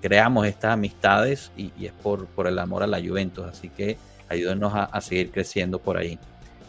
creamos 0.00 0.46
estas 0.46 0.72
amistades 0.72 1.52
y, 1.56 1.72
es 1.84 1.92
por, 1.92 2.26
por 2.26 2.46
el 2.46 2.58
amor 2.58 2.82
a 2.82 2.86
la 2.86 3.00
Juventus 3.00 3.44
así 3.46 3.68
que 3.68 3.96
ayúdenos 4.28 4.72
a, 4.74 5.00
seguir 5.00 5.30
creciendo 5.30 5.78
por 5.78 5.96
ahí. 5.96 6.18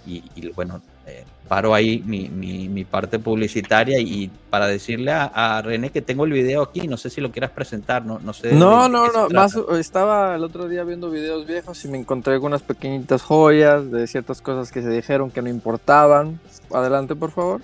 Y, 0.05 0.49
bueno 0.55 0.81
eh, 1.05 1.23
paro 1.47 1.73
ahí 1.73 2.03
mi, 2.05 2.29
mi, 2.29 2.83
parte 2.83 3.19
publicitaria 3.19 3.99
y 3.99 4.29
para 4.49 4.67
decirle 4.67 5.11
a, 5.11 5.61
René 5.63 5.89
que 5.89 6.01
tengo 6.01 6.25
el 6.25 6.31
video 6.31 6.61
aquí 6.61 6.87
no 6.87 6.97
sé 6.97 7.09
si 7.09 7.21
lo 7.21 7.31
quieras 7.31 7.51
presentar 7.51 8.05
no 8.05 8.19
no 8.19 8.33
sé 8.33 8.53
no 8.53 8.87
no 8.87 9.11
no 9.11 9.29
más 9.29 9.55
estaba 9.79 10.35
el 10.35 10.43
otro 10.43 10.67
día 10.67 10.83
viendo 10.83 11.09
videos 11.09 11.47
viejos 11.47 11.83
y 11.85 11.87
me 11.87 11.97
encontré 11.97 12.33
algunas 12.33 12.61
pequeñitas 12.61 13.23
joyas 13.23 13.91
de 13.91 14.05
ciertas 14.07 14.41
cosas 14.41 14.71
que 14.71 14.81
se 14.81 14.89
dijeron 14.89 15.31
que 15.31 15.41
no 15.41 15.49
importaban. 15.49 16.39
Adelante 16.71 17.15
por 17.15 17.31
favor 17.31 17.61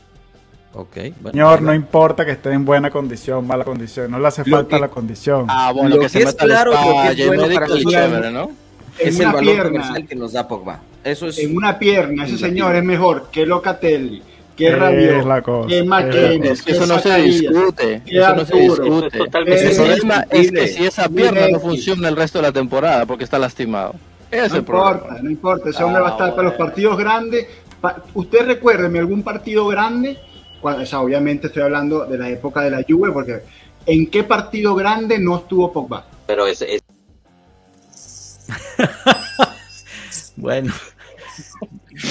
Señor, 1.32 1.62
no 1.62 1.74
importa 1.74 2.26
que 2.26 2.32
esté 2.32 2.52
en 2.52 2.66
buena 2.66 2.90
condición, 2.90 3.48
mala 3.48 3.64
condición, 3.64 4.12
no 4.12 4.20
le 4.20 4.28
hace 4.28 4.44
falta 4.44 4.78
la 4.78 4.90
condición. 4.90 5.46
Ah, 5.48 5.72
bueno, 5.74 5.96
lo 5.96 6.02
que, 6.02 6.10
se 6.10 6.24
es 6.24 6.34
claro 6.36 6.74
es 6.74 7.86
chévere, 7.86 8.32
¿no? 8.32 8.52
es 9.00 9.20
el 9.20 9.32
valor 9.32 9.64
comercial 9.64 10.08
que 10.08 10.16
nos 10.16 10.34
da 10.34 10.48
Pogba. 10.48 10.80
Eso 11.04 11.28
es 11.28 11.40
en 11.40 11.56
una 11.56 11.78
pierna, 11.78 12.26
ese 12.26 12.38
señor 12.38 12.76
es 12.76 12.84
mejor 12.84 13.30
que 13.32 13.46
Locatelli, 13.46 14.22
que 14.56 14.72
Rabiot, 14.72 15.68
que 15.68 15.84
McKennes, 15.84 16.62
que 16.62 16.72
Eso 16.72 16.86
no 16.86 17.00
se 17.00 17.16
discute, 17.22 18.02
eso 18.06 18.36
no 18.36 18.46
se 18.46 18.58
discute. 18.58 19.18
El 19.20 19.76
problema 19.76 20.26
es 20.30 20.52
que 20.52 20.68
si 20.68 20.86
esa 20.86 21.08
pierna 21.10 21.48
no 21.50 21.60
funciona 21.60 22.10
el 22.10 22.16
resto 22.16 22.40
de 22.40 22.44
la 22.44 22.52
temporada 22.52 23.06
porque 23.06 23.24
está 23.24 23.38
lastimado. 23.38 23.96
no 24.32 24.58
importa, 24.58 25.20
no 25.22 25.30
importa, 25.30 25.70
ese 25.70 25.84
hombre 25.84 26.02
va 26.02 26.10
a 26.10 26.12
estar 26.12 26.32
para 26.32 26.44
los 26.44 26.54
ah, 26.54 26.58
partidos 26.58 26.98
grandes. 26.98 27.48
Usted 28.16 28.48
recuérdeme 28.48 28.98
algún 28.98 29.22
partido 29.22 29.68
grande 29.68 30.18
obviamente 30.66 31.48
estoy 31.48 31.64
hablando 31.64 32.06
de 32.06 32.18
la 32.18 32.30
época 32.30 32.62
de 32.62 32.72
la 32.72 32.84
Juve, 32.88 33.12
porque 33.12 33.42
¿en 33.86 34.08
qué 34.08 34.24
partido 34.24 34.76
grande 34.76 35.20
no 35.20 35.38
estuvo 35.38 35.72
Pogba? 35.72 36.06
Pero 36.26 36.48
ese... 36.48 36.82
bueno. 40.36 40.74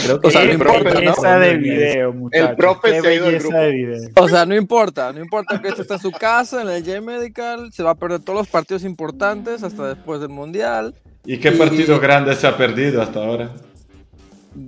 Creo 0.02 0.20
que 0.20 0.28
o 0.28 0.30
sea, 0.30 0.44
no 0.44 0.52
importa, 0.52 1.00
¿no? 1.00 1.40
de 1.40 1.57
video, 1.57 2.14
El 2.30 2.57
profe 2.57 3.00
se 3.00 3.09
ha 3.09 3.68
ido 3.68 3.98
O 4.16 4.28
sea, 4.28 4.46
no 4.46 4.57
importa, 4.57 5.12
no 5.12 5.20
importa 5.20 5.61
que 5.61 5.68
esto 5.68 5.82
esté 5.82 5.94
en 5.94 6.00
su 6.00 6.11
casa, 6.11 6.62
en 6.62 6.68
el 6.68 6.84
J 6.84 7.00
Medical, 7.02 7.70
se 7.72 7.82
va 7.82 7.90
a 7.90 7.94
perder 7.94 8.20
todos 8.20 8.38
los 8.38 8.48
partidos 8.48 8.84
importantes 8.84 9.62
hasta 9.62 9.88
después 9.88 10.20
del 10.20 10.30
Mundial. 10.30 10.94
¿Y 11.26 11.38
qué 11.38 11.52
partido 11.52 12.00
grande 12.00 12.34
se 12.34 12.46
ha 12.46 12.57
perdido 12.57 13.02
hasta 13.02 13.24
ahora? 13.24 13.50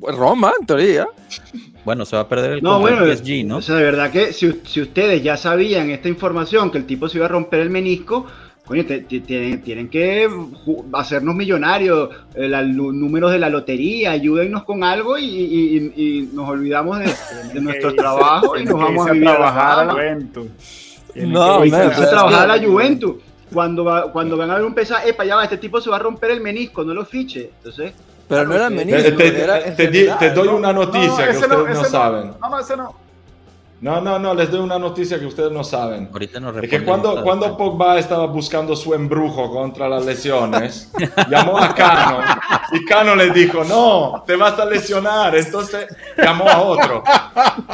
Roma, 0.02 0.52
en 0.60 0.66
teoría. 0.66 1.06
Bueno, 1.86 2.04
se 2.04 2.16
va 2.16 2.22
a 2.22 2.28
perder 2.28 2.54
el 2.54 2.62
no, 2.64 2.80
bueno, 2.80 3.06
PSG, 3.06 3.46
¿no? 3.46 3.58
O 3.58 3.62
sea, 3.62 3.76
de 3.76 3.84
verdad 3.84 4.10
que 4.10 4.32
si, 4.32 4.48
ustedes 4.48 5.22
ya 5.22 5.36
sabían 5.36 5.88
esta 5.90 6.08
información, 6.08 6.72
que 6.72 6.78
el 6.78 6.84
tipo 6.84 7.08
se 7.08 7.18
iba 7.18 7.26
a 7.26 7.28
romper 7.28 7.60
el 7.60 7.70
menisco, 7.70 8.26
coño, 8.64 8.84
tienen, 8.84 9.88
que 9.88 10.28
hacernos 10.94 11.36
millonarios, 11.36 12.10
eh, 12.34 12.48
los 12.48 12.92
números 12.92 13.30
de 13.30 13.38
la 13.38 13.48
lotería, 13.48 14.10
ayúdennos 14.10 14.64
con 14.64 14.82
algo 14.82 15.16
y, 15.16 16.28
nos 16.32 16.48
olvidamos 16.48 16.98
de, 16.98 17.60
nuestro 17.60 17.94
trabajo 17.94 18.58
y 18.58 18.64
nos 18.64 18.80
vamos 18.80 19.08
a 19.08 19.12
vivir 19.12 19.28
a 19.28 19.36
trabajar 19.36 19.78
a 19.78 19.84
la 19.84 19.92
Juventus. 19.92 20.46
No, 21.14 21.54
a 21.60 21.90
trabajar 22.10 22.50
a 22.50 22.56
la 22.56 22.66
Juventus. 22.66 23.14
cuando, 23.52 23.84
va, 23.84 24.10
cuando 24.10 24.36
van 24.36 24.50
a 24.50 24.54
ver 24.56 24.64
un 24.64 24.74
pesaje, 24.74 25.10
epa, 25.10 25.24
ya 25.24 25.36
va, 25.36 25.44
este 25.44 25.58
tipo 25.58 25.80
se 25.80 25.88
va 25.88 25.94
a 25.94 26.00
romper 26.00 26.32
el 26.32 26.40
menisco, 26.40 26.82
no 26.82 26.92
lo 26.92 27.04
fiche. 27.04 27.52
Entonces, 27.58 27.92
pero 28.28 28.44
no 28.44 28.54
era 28.54 28.70
menisco. 28.70 29.16
Te, 29.16 30.30
doy 30.30 30.48
una 30.48 30.72
noticia 30.72 31.30
que 31.30 31.36
ustedes 31.36 31.76
no, 31.76 31.84
saben. 31.84 32.34
No, 32.40 32.58
ese 32.58 32.76
no. 32.76 33.06
No, 33.78 34.00
no, 34.00 34.18
no, 34.18 34.32
les 34.32 34.50
doy 34.50 34.60
una 34.60 34.78
noticia 34.78 35.18
que 35.18 35.26
ustedes 35.26 35.52
no 35.52 35.62
saben. 35.62 36.08
Ahorita 36.10 36.40
no 36.40 36.50
Es 36.58 36.70
que 36.70 36.82
cuando, 36.82 37.22
cuando 37.22 37.56
Pogba 37.58 37.98
estaba 37.98 38.26
buscando 38.26 38.74
su 38.74 38.94
embrujo 38.94 39.50
contra 39.50 39.86
las 39.86 40.04
lesiones, 40.06 40.90
llamó 41.30 41.58
a 41.58 41.74
Cano 41.74 42.20
y 42.72 42.84
Cano 42.86 43.14
le 43.14 43.30
dijo, 43.30 43.64
no, 43.64 44.24
te 44.26 44.34
vas 44.34 44.58
a 44.58 44.64
lesionar. 44.64 45.36
Entonces 45.36 45.94
llamó 46.16 46.48
a 46.48 46.62
otro. 46.62 47.04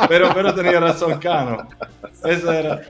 Pero, 0.08 0.30
pero 0.34 0.52
tenía 0.52 0.80
razón 0.80 1.18
Cano. 1.20 1.68
Eso 2.24 2.52
era. 2.52 2.80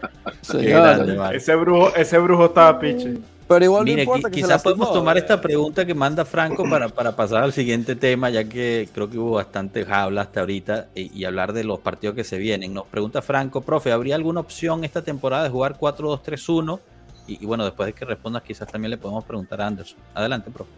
ese, 1.32 1.54
brujo, 1.54 1.94
ese 1.94 2.18
brujo 2.18 2.46
estaba 2.46 2.78
piche. 2.78 3.18
Pero 3.52 3.64
igual 3.64 4.22
quizás 4.30 4.62
podemos 4.62 4.92
tomar 4.92 5.18
esta 5.18 5.40
pregunta 5.40 5.84
que 5.84 5.94
manda 5.94 6.24
Franco 6.24 6.68
para, 6.68 6.88
para, 6.88 7.14
pasar 7.14 7.42
al 7.42 7.52
siguiente 7.52 7.96
tema, 7.96 8.30
ya 8.30 8.44
que 8.44 8.88
creo 8.92 9.10
que 9.10 9.18
hubo 9.18 9.32
bastante 9.32 9.86
habla 9.88 10.22
hasta 10.22 10.40
ahorita 10.40 10.88
y, 10.94 11.24
hablar 11.24 11.52
de 11.52 11.64
los 11.64 11.80
partidos 11.80 12.16
que 12.16 12.24
se 12.24 12.38
vienen. 12.38 12.72
Nos 12.72 12.86
pregunta 12.86 13.20
Franco, 13.22 13.60
profe, 13.60 13.92
¿habría 13.92 14.14
alguna 14.14 14.40
opción 14.40 14.84
esta 14.84 15.02
temporada 15.02 15.44
de 15.44 15.50
jugar 15.50 15.78
4-2-3-1? 15.78 16.80
Y, 17.26 17.44
bueno, 17.46 17.64
después 17.64 17.86
de 17.86 17.92
que 17.92 18.04
respondas, 18.04 18.42
quizás 18.42 18.66
también 18.70 18.90
le 18.90 18.98
podemos 18.98 19.24
preguntar 19.24 19.60
a 19.60 19.66
Anderson. 19.66 19.98
Adelante, 20.14 20.50
profe. 20.50 20.70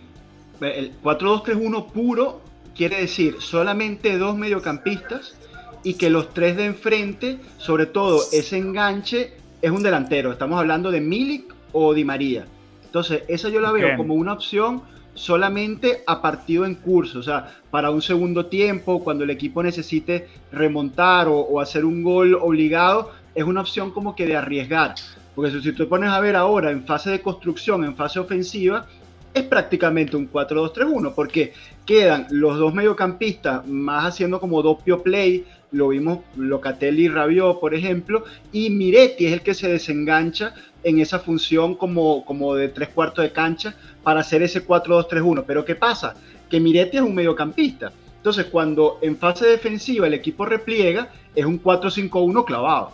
El 0.61 1.01
4-2-3-1 1.03 1.87
puro 1.93 2.41
quiere 2.75 3.01
decir 3.01 3.37
solamente 3.41 4.19
dos 4.19 4.37
mediocampistas 4.37 5.35
y 5.83 5.95
que 5.95 6.11
los 6.11 6.33
tres 6.35 6.57
de 6.57 6.67
enfrente, 6.67 7.39
sobre 7.59 7.87
todo 7.87 8.23
ese 8.33 8.59
enganche, 8.59 9.33
es 9.63 9.71
un 9.71 9.83
delantero. 9.83 10.33
Estamos 10.33 10.59
hablando 10.59 10.91
de 10.91 11.01
Milik 11.01 11.55
o 11.73 11.95
Di 11.95 12.05
María. 12.05 12.47
Entonces, 12.95 13.25
esa 13.27 13.49
yo 13.49 13.61
la 13.61 13.73
veo 13.73 13.97
como 13.97 14.15
una 14.15 14.35
opción 14.35 14.83
solamente 15.15 16.05
a 16.07 16.23
partido 16.23 16.65
en 16.65 16.77
curso, 16.77 17.19
o 17.19 17.23
sea, 17.25 17.53
para 17.69 17.91
un 17.91 18.01
segundo 18.01 18.47
tiempo, 18.47 19.03
cuando 19.03 19.25
el 19.25 19.31
equipo 19.31 19.65
necesite 19.65 20.29
remontar 20.53 21.27
o, 21.29 21.61
hacer 21.61 21.85
un 21.85 22.05
gol 22.05 22.39
obligado, 22.41 23.11
es 23.35 23.43
una 23.43 23.63
opción 23.63 23.91
como 23.91 24.15
que 24.15 24.27
de 24.27 24.37
arriesgar. 24.37 24.95
Porque 25.35 25.51
si 25.51 25.61
tú 25.73 25.75
te 25.75 25.87
pones 25.87 26.09
a 26.11 26.21
ver 26.21 26.37
ahora 26.37 26.71
en 26.71 26.87
fase 26.87 27.11
de 27.11 27.21
construcción, 27.21 27.85
en 27.85 27.97
fase 27.97 28.21
ofensiva, 28.21 28.87
es 29.35 29.43
prácticamente 29.43 30.17
un 30.17 30.31
4-2-3-1, 30.31 31.15
porque 31.17 31.53
quedan 31.85 32.29
los 32.31 32.61
dos 32.61 32.73
mediocampistas 32.73 33.67
más 33.67 34.05
haciendo 34.05 34.39
como 34.39 34.63
doppio 34.63 35.03
play, 35.03 35.45
lo 35.75 35.89
vimos 35.89 36.21
Locatelli 36.37 37.05
y 37.05 37.09
Rabiot, 37.09 37.59
por 37.61 37.75
ejemplo, 37.75 38.25
y 38.53 38.71
Miretti 38.71 39.27
es 39.27 39.33
el 39.33 39.43
que 39.43 39.55
se 39.55 39.69
desengancha 39.69 40.55
en 40.85 41.01
esa 41.01 41.19
función 41.19 41.75
como, 41.75 42.25
como 42.25 42.55
de 42.55 42.69
tres 42.69 42.91
cuartos 42.91 43.25
de 43.25 43.33
cancha 43.33 43.75
para 44.03 44.21
hacer 44.21 44.43
ese 44.43 44.65
4-2-3-1. 44.65 45.45
Pero 45.47 45.65
¿qué 45.65 45.75
pasa? 45.75 46.15
Que 46.49 46.61
Miretti 46.61 46.99
es 46.99 47.03
un 47.03 47.15
mediocampista. 47.15 47.93
Entonces, 48.17 48.47
cuando 48.47 48.99
en 49.03 49.17
fase 49.17 49.47
defensiva 49.47 50.07
el 50.07 50.15
equipo 50.15 50.47
repliega, 50.47 51.11
es 51.35 51.45
un 51.45 51.61
4-5-1 51.63 52.45
clavado. 52.45 52.93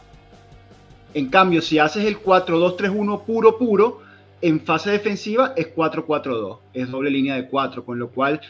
En 1.13 1.29
cambio, 1.29 1.61
si 1.61 1.79
haces 1.79 2.05
el 2.07 2.23
4-2-3-1 2.23 3.25
puro, 3.25 3.59
puro, 3.59 4.01
en 4.41 4.61
fase 4.61 4.91
defensiva 4.91 5.53
es 5.55 5.75
4-4-2, 5.75 6.59
es 6.73 6.91
doble 6.91 7.11
línea 7.11 7.35
de 7.35 7.47
4, 7.47 7.85
con 7.85 7.99
lo 7.99 8.09
cual 8.09 8.41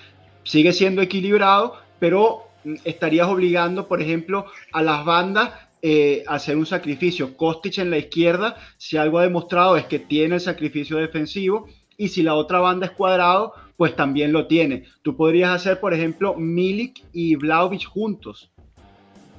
sigue 0.45 0.73
siendo 0.73 1.03
equilibrado, 1.03 1.75
pero 1.99 2.50
estarías 2.85 3.29
obligando, 3.29 3.89
por 3.89 4.03
ejemplo, 4.03 4.47
a 4.73 4.83
las 4.83 5.05
bandas 5.05 5.51
eh, 5.83 6.25
a 6.27 6.35
hacer 6.35 6.57
un 6.57 6.67
sacrificio. 6.67 7.37
Kostic 7.37 7.79
en 7.79 7.91
la 7.91 7.99
izquierda, 7.99 8.57
si 8.77 8.97
algo 8.97 9.19
ha 9.19 9.23
demostrado 9.23 9.77
es 9.77 9.87
que 9.87 9.99
tiene 9.99 10.35
el 10.35 10.41
sacrificio 10.41 10.99
defensivo, 10.99 11.69
y 11.97 12.09
si 12.09 12.23
la 12.23 12.35
otra 12.35 12.61
banda 12.61 12.87
es 12.87 12.93
cuadrado, 12.93 13.53
pues 13.77 13.97
también 13.97 14.33
lo 14.33 14.47
tiene. 14.47 14.85
Tú 15.03 15.17
podrías 15.17 15.51
hacer, 15.51 15.81
por 15.81 15.95
ejemplo, 15.95 16.35
Milik 16.35 17.03
y 17.13 17.37
Vlaovic 17.37 17.87
juntos. 17.87 18.51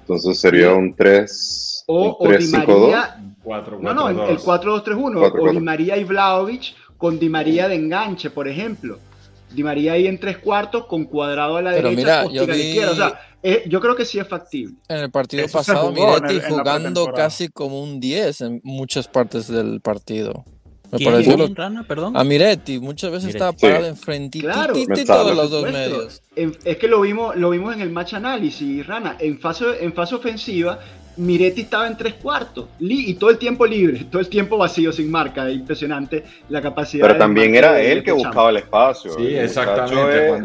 Entonces 0.02 0.40
sería 0.40 0.74
un 0.74 0.96
3 0.96 1.84
o, 1.88 2.18
o 2.20 2.28
Di 2.28 2.48
María, 2.48 3.18
no, 3.80 3.94
no, 3.94 4.10
el 4.10 4.40
4-2-3-1 4.40 5.32
o 5.40 5.52
Di 5.52 5.60
María 5.60 5.98
y 5.98 6.04
Vlaovic 6.04 6.76
con 6.98 7.20
Di 7.20 7.30
María 7.30 7.68
de 7.68 7.76
enganche, 7.76 8.30
por 8.30 8.48
ejemplo. 8.48 8.98
Di 9.54 9.64
María 9.64 9.94
ahí 9.94 10.08
en 10.08 10.20
tres 10.20 10.38
cuartos 10.38 10.86
con 10.86 11.06
cuadrado 11.06 11.58
a 11.58 11.62
la 11.62 11.72
Pero 11.72 11.90
derecha, 11.90 12.26
mira, 12.26 12.34
yo, 12.34 12.48
vi... 12.48 12.60
izquierda. 12.62 12.92
O 12.92 12.96
sea, 12.96 13.22
eh, 13.44 13.64
yo 13.68 13.80
creo 13.80 13.96
que 13.96 14.06
sí 14.06 14.20
es 14.20 14.28
factible. 14.28 14.76
En 14.88 14.98
el 14.98 15.12
partido 15.12 15.48
pasado, 15.48 15.92
Miretti 15.92 16.40
jugando 16.48 17.08
casi 17.08 17.50
como 17.50 17.82
un 17.82 18.00
10 18.00 18.42
en 18.42 18.62
muchas 18.64 19.08
partes 19.08 19.48
del 19.48 19.82
partido. 19.82 20.46
Me 20.92 21.00
pareció 21.06 21.38
lo... 21.38 21.48
Rana, 21.54 21.84
perdón? 21.88 22.18
A 22.18 22.24
Miretti, 22.24 22.80
muchas 22.80 23.12
veces 23.12 23.30
estaba 23.30 23.54
parado 23.54 23.88
enfrente 23.88 24.40
claro, 24.40 24.74
todos 25.06 25.36
los 25.36 25.50
dos 25.50 25.72
medios. 25.72 26.22
es 26.36 26.78
que 26.78 26.88
lo 26.88 27.02
vimos, 27.02 27.36
lo 27.38 27.50
vimos 27.50 27.74
en 27.74 27.82
el 27.82 27.92
match 27.92 28.14
análisis, 28.14 28.86
Rana. 28.86 29.16
En 29.20 29.40
fase, 29.40 29.66
en 29.80 29.94
fase 29.94 30.16
ofensiva, 30.16 30.80
Miretti 31.18 31.62
estaba 31.62 31.88
en 31.88 31.98
tres 31.98 32.16
cuartos 32.16 32.68
y 32.80 33.14
todo 33.16 33.30
el 33.30 33.38
tiempo 33.38 33.66
libre, 33.66 34.06
todo 34.12 34.22
el 34.22 34.30
tiempo 34.30 34.58
vacío, 34.58 34.92
sin 34.92 35.12
marca. 35.12 35.50
Impresionante 35.50 36.24
la 36.50 36.62
capacidad. 36.62 37.08
Pero 37.08 37.20
también 37.20 37.56
era 37.56 37.80
él 37.82 38.04
que 38.04 38.12
buscaba 38.12 38.50
el 38.50 38.58
espacio. 38.58 39.14
Sí, 39.16 39.36
exactamente. 39.36 40.42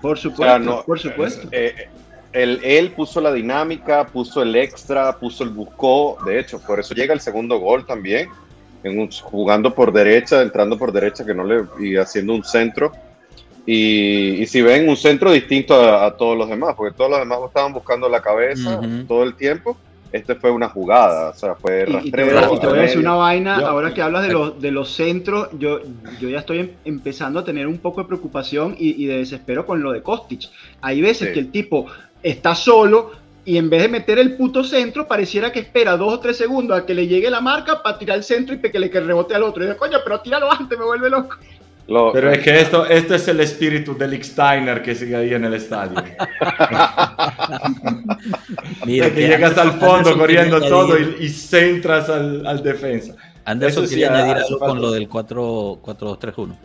por 0.00 0.18
supuesto, 0.18 0.84
por 0.86 0.98
supuesto. 0.98 1.48
Eh, 1.52 1.88
él, 2.32 2.60
él, 2.62 2.92
puso 2.92 3.20
la 3.20 3.32
dinámica, 3.32 4.06
puso 4.06 4.42
el 4.42 4.54
extra, 4.54 5.16
puso 5.18 5.42
el 5.42 5.50
buscó. 5.50 6.16
De 6.24 6.38
hecho, 6.38 6.60
por 6.60 6.78
eso 6.78 6.94
llega 6.94 7.12
el 7.12 7.20
segundo 7.20 7.58
gol 7.58 7.84
también. 7.84 8.28
En 8.82 9.10
jugando 9.10 9.74
por 9.74 9.92
derecha, 9.92 10.40
entrando 10.40 10.78
por 10.78 10.92
derecha, 10.92 11.26
que 11.26 11.34
no 11.34 11.44
le 11.44 11.64
y 11.80 11.96
haciendo 11.96 12.34
un 12.34 12.44
centro. 12.44 12.92
Y, 13.72 14.46
si 14.46 14.62
ven 14.62 14.88
un 14.88 14.96
centro 14.96 15.30
distinto 15.30 15.80
a, 15.80 16.16
todos 16.16 16.36
los 16.36 16.48
demás, 16.48 16.74
porque 16.76 16.92
todos 16.96 17.08
los 17.08 17.20
demás 17.20 17.38
estaban 17.46 17.72
buscando 17.72 18.08
la 18.08 18.20
cabeza 18.20 18.80
todo 19.06 19.22
el 19.22 19.36
tiempo. 19.36 19.76
Este 20.10 20.34
fue 20.34 20.50
una 20.50 20.68
jugada, 20.68 21.30
o 21.30 21.34
sea, 21.34 21.54
fue 21.54 21.84
rastreo. 21.84 22.52
Y, 22.52 22.58
te 22.58 22.66
voy 22.66 22.78
a 22.80 22.82
decir 22.82 22.98
una 22.98 23.14
vaina, 23.14 23.58
ahora 23.58 23.94
que 23.94 24.02
hablas 24.02 24.26
de 24.26 24.32
los, 24.32 24.60
de 24.60 24.72
los 24.72 24.90
centros, 24.90 25.50
yo, 25.56 25.78
yo 26.20 26.28
ya 26.28 26.40
estoy 26.40 26.58
em, 26.58 26.70
empezando 26.84 27.38
a 27.38 27.44
tener 27.44 27.68
un 27.68 27.78
poco 27.78 28.00
de 28.00 28.08
preocupación 28.08 28.74
y, 28.76 29.06
de 29.06 29.18
desespero 29.18 29.64
con 29.64 29.80
lo 29.84 29.92
de 29.92 30.02
Kostic. 30.02 30.50
Hay 30.80 31.00
veces 31.00 31.32
que 31.32 31.38
el 31.38 31.52
tipo 31.52 31.86
está 32.24 32.56
solo 32.56 33.12
y 33.44 33.56
en 33.56 33.70
vez 33.70 33.82
de 33.82 33.88
meter 33.88 34.18
el 34.18 34.36
puto 34.36 34.64
centro, 34.64 35.06
pareciera 35.06 35.52
que 35.52 35.60
espera 35.60 35.96
dos 35.96 36.12
o 36.12 36.18
tres 36.18 36.36
segundos 36.36 36.76
a 36.76 36.84
que 36.84 36.94
le 36.94 37.06
llegue 37.06 37.30
la 37.30 37.40
marca 37.40 37.84
para 37.84 37.96
tirar 37.96 38.16
el 38.16 38.24
centro 38.24 38.52
y 38.52 38.58
que 38.58 38.78
le 38.80 38.90
que 38.90 38.98
rebote 38.98 39.36
al 39.36 39.44
otro. 39.44 39.62
Y 39.62 39.66
dice, 39.68 39.78
coño, 39.78 39.98
pero 40.02 40.20
tíralo 40.20 40.50
antes, 40.50 40.76
me 40.76 40.84
vuelve 40.84 41.08
loco. 41.08 41.36
Pero 42.12 42.30
es 42.30 42.38
que 42.38 42.60
esto, 42.60 42.86
esto 42.86 43.14
es 43.16 43.26
el 43.28 43.40
espíritu 43.40 43.96
del 43.96 44.22
Steiner 44.22 44.80
que 44.82 44.94
sigue 44.94 45.16
ahí 45.16 45.34
en 45.34 45.44
el 45.44 45.54
estadio. 45.54 45.94
Mira, 48.86 49.12
que, 49.12 49.26
llegas 49.26 49.58
al 49.58 49.72
fondo 49.80 50.16
corriendo 50.16 50.60
todo 50.60 50.96
y, 50.98 51.28
centras 51.28 52.08
al, 52.08 52.46
al 52.46 52.62
defensa. 52.62 53.14
Anderson 53.44 53.84
Eso 53.84 53.90
quería 53.90 54.14
añadir 54.14 54.36
algo 54.36 54.58
con 54.58 54.80
lo 54.80 54.92
del 54.92 55.08
4-2-3-1. 55.08 56.56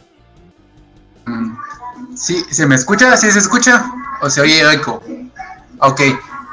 Sí, 2.15 2.43
¿se 2.51 2.67
me 2.67 2.75
escucha? 2.75 3.17
¿Sí 3.17 3.31
se 3.31 3.39
escucha? 3.39 3.91
¿O 4.21 4.29
se 4.29 4.41
oye 4.41 4.61
eco? 4.73 5.01
Ok, 5.79 6.01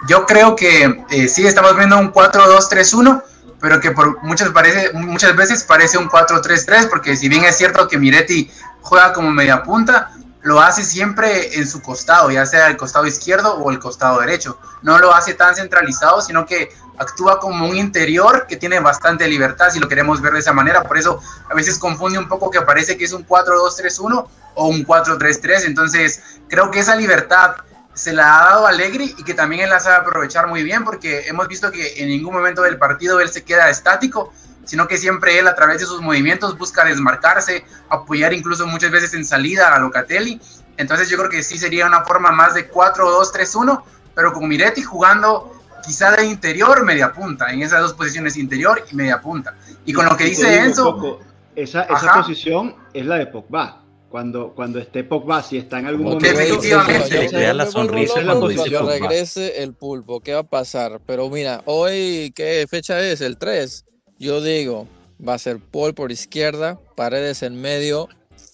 yo 0.09 0.25
creo 0.25 0.57
que 0.57 1.05
eh, 1.11 1.29
sí 1.29 1.47
estamos 1.47 1.77
viendo 1.77 1.99
un 1.99 2.13
4-2-3-1, 2.13 3.23
pero 3.63 3.79
que 3.81 3.93
por 3.93 4.21
muchas, 4.25 4.51
parece, 4.51 4.93
muchas 4.93 5.37
veces 5.37 5.63
parece 5.63 5.97
un 5.97 6.11
4-3-3, 6.11 6.91
porque 6.91 7.17
si 7.17 7.29
bien 7.29 7.45
es 7.45 7.57
cierto 7.57 7.87
que 7.87 7.97
Miretti 7.97 8.51
juega 8.81 9.13
como 9.13 9.31
media 9.31 9.63
punta, 9.63 10.11
lo 10.43 10.61
hace 10.61 10.83
siempre 10.83 11.57
en 11.57 11.69
su 11.69 11.81
costado, 11.81 12.33
ya 12.33 12.45
sea 12.45 12.67
el 12.67 12.77
costado 12.77 13.07
izquierdo 13.07 13.55
o 13.55 13.71
el 13.71 13.79
costado 13.79 14.19
derecho. 14.19 14.59
No 14.83 14.99
lo 14.99 15.15
hace 15.15 15.35
tan 15.35 15.55
centralizado, 15.55 16.21
sino 16.21 16.45
que 16.45 16.71
actúa 16.99 17.39
como 17.39 17.69
un 17.69 17.77
interior 17.77 18.49
que 18.49 18.57
tiene 18.57 18.81
bastante 18.81 19.29
libertad, 19.29 19.71
si 19.71 19.79
lo 19.79 19.87
queremos 19.87 20.21
ver 20.21 20.33
de 20.33 20.41
esa 20.41 20.53
manera. 20.53 20.83
Por 20.83 20.99
eso 20.99 21.21
a 21.49 21.55
veces 21.55 21.79
confunde 21.79 22.19
un 22.19 22.27
poco 22.27 22.51
que 22.51 22.61
parece 22.63 22.99
que 22.99 23.05
es 23.05 23.13
un 23.13 23.25
4-2-3-1 23.25 24.27
o 24.57 24.67
un 24.67 24.85
4-3-3. 24.85 25.67
Entonces 25.67 26.21
creo 26.49 26.69
que 26.73 26.81
esa 26.81 26.97
libertad 26.97 27.55
se 27.95 28.13
la 28.13 28.39
ha 28.39 28.45
dado 28.51 28.67
a 28.67 28.71
Allegri 28.71 29.15
y 29.19 29.25
que 29.25 29.35
también 29.35 29.63
él 29.63 29.71
la 29.71 29.81
sabe 29.81 29.97
aprovechar 29.97 30.47
muy 30.49 30.63
bien 30.63 30.85
porque 30.85 31.27
hemos 31.29 31.49
visto 31.49 31.71
que 31.71 32.03
en 32.03 32.09
ningún 32.09 32.35
momento 32.35 32.63
del 32.63 32.79
partido 32.79 33.21
él 33.21 33.29
se 33.29 33.45
queda 33.45 33.69
estático, 33.69 34.33
sino 34.65 34.89
que 34.89 34.97
siempre 34.97 35.39
él 35.39 35.49
a 35.49 35.55
través 35.55 35.81
de 35.81 35.87
sus 35.87 36.01
movimientos 36.01 36.57
busca 36.57 36.85
desmarcarse, 36.85 37.65
apoyar 37.89 38.33
incluso 38.33 38.67
muchas 38.67 38.91
veces 38.91 39.13
en 39.15 39.25
salida 39.25 39.75
a 39.75 39.79
Locatelli. 39.79 40.41
Entonces 40.77 41.11
yo 41.11 41.19
creo 41.19 41.29
que 41.29 41.43
sí 41.43 41.59
sería 41.59 41.87
una 41.87 42.03
forma 42.03 42.33
más 42.33 42.55
de 42.55 42.71
4-2-3-1, 42.71 43.83
pero 44.15 44.33
con 44.33 44.49
Miretti 44.49 44.83
jugando 44.83 45.53
quizá 45.85 46.13
de 46.13 46.25
interior, 46.25 46.85
media 46.85 47.13
punta, 47.13 47.53
en 47.53 47.63
esas 47.63 47.81
dos 47.81 47.93
posiciones, 47.95 48.37
interior 48.37 48.83
y 48.91 48.95
media 48.95 49.21
punta. 49.21 49.55
Y 49.85 49.93
con 49.93 50.07
lo 50.07 50.17
que 50.17 50.25
dice 50.25 50.61
Enzo... 50.61 51.21
esa, 51.55 51.83
esa 51.83 52.15
posición 52.15 52.75
es 52.95 53.05
la 53.05 53.17
de 53.17 53.27
Pogba. 53.27 53.82
Cuando, 54.13 54.53
cuando 54.55 54.79
esté 54.79 55.05
Pogba, 55.05 55.43
si 55.43 55.57
está 55.57 55.79
en 55.79 55.87
algún 55.87 56.05
momento... 56.05 56.39
Definitivamente. 56.39 57.55
la 57.55 57.65
sonrisa 57.65 58.23
cuando 58.23 58.47
regrese 58.47 59.63
el 59.63 59.73
pulpo, 59.73 60.21
¿qué 60.21 60.35
va 60.35 60.41
a 60.41 60.43
pasar? 60.43 61.01
Pero 61.07 61.31
mira, 61.31 61.63
hoy, 61.65 62.31
¿qué 62.37 62.67
fecha 62.69 63.01
es? 63.01 63.23
El 63.23 63.39
3. 63.39 63.87
Yo 64.19 64.43
digo, 64.43 64.87
va 65.27 65.33
a 65.33 65.39
ser 65.39 65.61
Paul 65.61 65.95
por 65.95 66.13
izquierda, 66.13 66.79
Paredes 66.95 67.43
en 67.43 67.59
medio. 67.59 68.11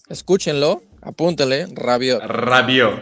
Escúchenlo, 0.08 0.80
apúntele, 1.02 1.66
Rabiot. 1.74 2.22
Rabiot. 2.22 3.00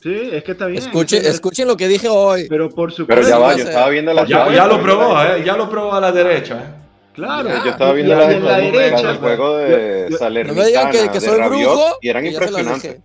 Sí, 0.00 0.14
es 0.30 0.44
que 0.44 0.52
está 0.52 0.66
bien. 0.66 0.80
Escuchen, 0.80 1.26
escuchen 1.26 1.66
lo 1.66 1.76
que 1.76 1.88
dije 1.88 2.08
hoy. 2.08 2.46
Pero 2.48 2.70
por 2.70 2.92
supuesto. 2.92 3.20
Pero 3.20 3.28
ya 3.28 3.38
va, 3.38 3.56
yo 3.56 3.64
estaba 3.64 3.88
viendo 3.88 4.12
la 4.12 4.24
Ya, 4.24 4.48
ya 4.54 4.68
lo 4.68 4.80
probó, 4.80 5.20
¿eh? 5.20 5.42
Ya 5.44 5.56
lo 5.56 5.68
probó 5.68 5.94
a 5.94 6.00
la 6.00 6.12
derecha, 6.12 6.54
¿eh? 6.54 6.85
Claro. 7.16 7.48
Yo 7.64 7.70
estaba 7.70 7.92
viendo 7.92 8.14
las 8.14 8.30
en 8.32 8.44
la 8.44 8.50
estadísticas 8.60 8.90
derecha, 8.90 9.08
del 9.08 9.16
juego 9.18 9.56
de 9.56 10.06
yo- 10.10 10.16
Salernitana, 10.18 10.54
No 10.54 10.62
me 10.62 10.66
digan 10.68 10.90
que, 10.92 10.98
que 11.08 11.20
de 11.20 11.26
soy 11.26 11.38
Rabiot, 11.38 11.70
brujo. 11.72 11.84
y 12.02 12.08
eran 12.08 12.22
que 12.22 12.30
impresionantes. 12.30 13.00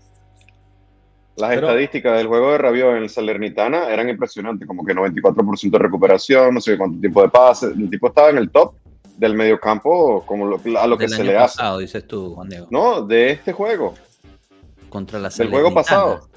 Las 1.37 1.49
Pero- 1.51 1.67
estadísticas 1.67 2.17
del 2.17 2.27
juego 2.27 2.51
de 2.51 2.57
Rabiot 2.57 2.89
en 2.97 3.03
el 3.03 3.09
Salernitana 3.09 3.87
eran 3.89 4.09
impresionantes, 4.09 4.67
como 4.67 4.85
que 4.85 4.93
94% 4.93 5.71
de 5.71 5.83
recuperación, 5.83 6.53
no 6.53 6.61
sé 6.61 6.77
cuánto 6.77 6.99
tiempo 6.99 7.21
de 7.23 7.29
pase. 7.29 7.67
El 7.67 7.89
tipo 7.89 8.07
estaba 8.09 8.29
en 8.29 8.37
el 8.37 8.51
top 8.51 8.73
del 9.17 9.33
mediocampo 9.35 10.23
como 10.25 10.45
lo, 10.45 10.59
a 10.79 10.87
lo 10.87 10.97
que 10.97 11.07
se 11.07 11.23
le 11.23 11.37
hace. 11.37 11.57
pasado, 11.57 11.77
dices 11.79 12.05
tú, 12.07 12.35
Juan 12.35 12.49
Diego. 12.49 12.67
No, 12.69 13.01
de 13.01 13.31
este 13.31 13.53
juego, 13.53 13.93
Contra 14.89 15.19
la 15.19 15.29
del 15.29 15.49
juego 15.49 15.73
pasado. 15.73 16.27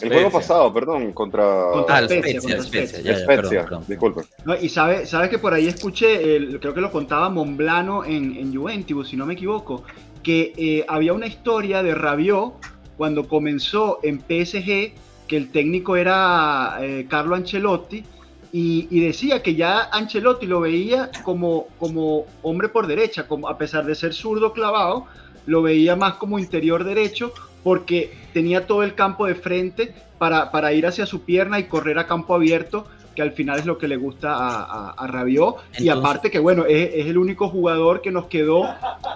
El 0.00 0.12
juego 0.12 0.30
pasado, 0.30 0.72
perdón, 0.72 1.12
contra 1.12 1.70
Contra 1.72 1.96
Ah, 1.96 1.98
el 2.00 2.04
Spezia, 2.08 2.40
Spezia, 2.40 2.40
contra 2.40 2.62
Spezia, 2.64 2.98
Spezia. 2.98 3.12
ya, 3.14 3.20
ya, 3.20 3.26
perdón, 3.26 3.44
Spezia, 3.44 3.64
perdón. 3.64 3.84
disculpe. 3.88 4.22
No, 4.44 4.56
y 4.56 4.68
sabe, 4.68 5.06
sabes 5.06 5.30
que 5.30 5.38
por 5.38 5.54
ahí 5.54 5.66
escuché, 5.68 6.36
el- 6.36 6.60
creo 6.60 6.74
que 6.74 6.80
lo 6.80 6.90
contaba 6.90 7.28
Monblano 7.30 8.04
en, 8.04 8.36
en 8.36 8.54
Juventus, 8.54 9.08
si 9.08 9.16
no 9.16 9.24
me 9.26 9.34
equivoco, 9.34 9.84
que 10.22 10.52
eh, 10.56 10.84
había 10.88 11.12
una 11.12 11.26
historia 11.26 11.82
de 11.82 11.94
Rabiot 11.94 12.54
cuando 12.96 13.26
comenzó 13.28 14.00
en 14.02 14.18
PSG, 14.20 14.92
que 15.26 15.36
el 15.36 15.50
técnico 15.50 15.96
era 15.96 16.76
eh, 16.80 17.06
Carlo 17.08 17.34
Ancelotti, 17.34 18.04
y, 18.52 18.86
y 18.90 19.00
decía 19.00 19.42
que 19.42 19.54
ya 19.54 19.88
Ancelotti 19.90 20.46
lo 20.46 20.60
veía 20.60 21.10
como, 21.24 21.66
como 21.78 22.26
hombre 22.42 22.68
por 22.68 22.86
derecha, 22.86 23.26
como, 23.26 23.48
a 23.48 23.58
pesar 23.58 23.84
de 23.84 23.94
ser 23.94 24.12
zurdo 24.14 24.52
clavado, 24.52 25.06
lo 25.46 25.62
veía 25.62 25.96
más 25.96 26.14
como 26.14 26.38
interior 26.38 26.84
derecho, 26.84 27.32
porque 27.64 28.12
tenía 28.32 28.66
todo 28.66 28.82
el 28.84 28.94
campo 28.94 29.26
de 29.26 29.34
frente 29.34 29.92
para, 30.18 30.52
para 30.52 30.72
ir 30.72 30.86
hacia 30.86 31.06
su 31.06 31.22
pierna 31.22 31.58
y 31.58 31.64
correr 31.64 31.98
a 31.98 32.06
campo 32.06 32.34
abierto, 32.34 32.86
que 33.16 33.22
al 33.22 33.32
final 33.32 33.58
es 33.58 33.66
lo 33.66 33.78
que 33.78 33.88
le 33.88 33.96
gusta 33.96 34.34
a, 34.34 34.62
a, 34.64 34.90
a 34.90 35.06
Rabiot. 35.06 35.56
y 35.78 35.88
aparte 35.88 36.30
que, 36.30 36.38
bueno, 36.38 36.66
es, 36.66 36.90
es 36.94 37.06
el 37.06 37.18
único 37.18 37.48
jugador 37.48 38.00
que 38.02 38.10
nos 38.12 38.26
quedó 38.26 38.68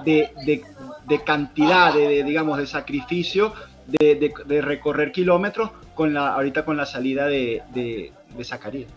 de, 0.05 0.31
de- 0.47 0.63
de 1.07 1.25
cantidad, 1.25 1.95
de, 1.95 2.07
de, 2.09 2.23
digamos, 2.23 2.59
de 2.59 2.67
sacrificio, 2.67 3.55
de, 3.87 4.61
recorrer 4.61 5.11
kilómetros 5.11 5.71
con 5.95 6.13
la, 6.13 6.35
ahorita 6.35 6.67
con 6.67 6.77
la 6.77 6.85
salida 6.85 7.27
de, 7.27 7.63
de, 7.73 8.13
de 8.37 8.45
Zacarías. 8.45 8.91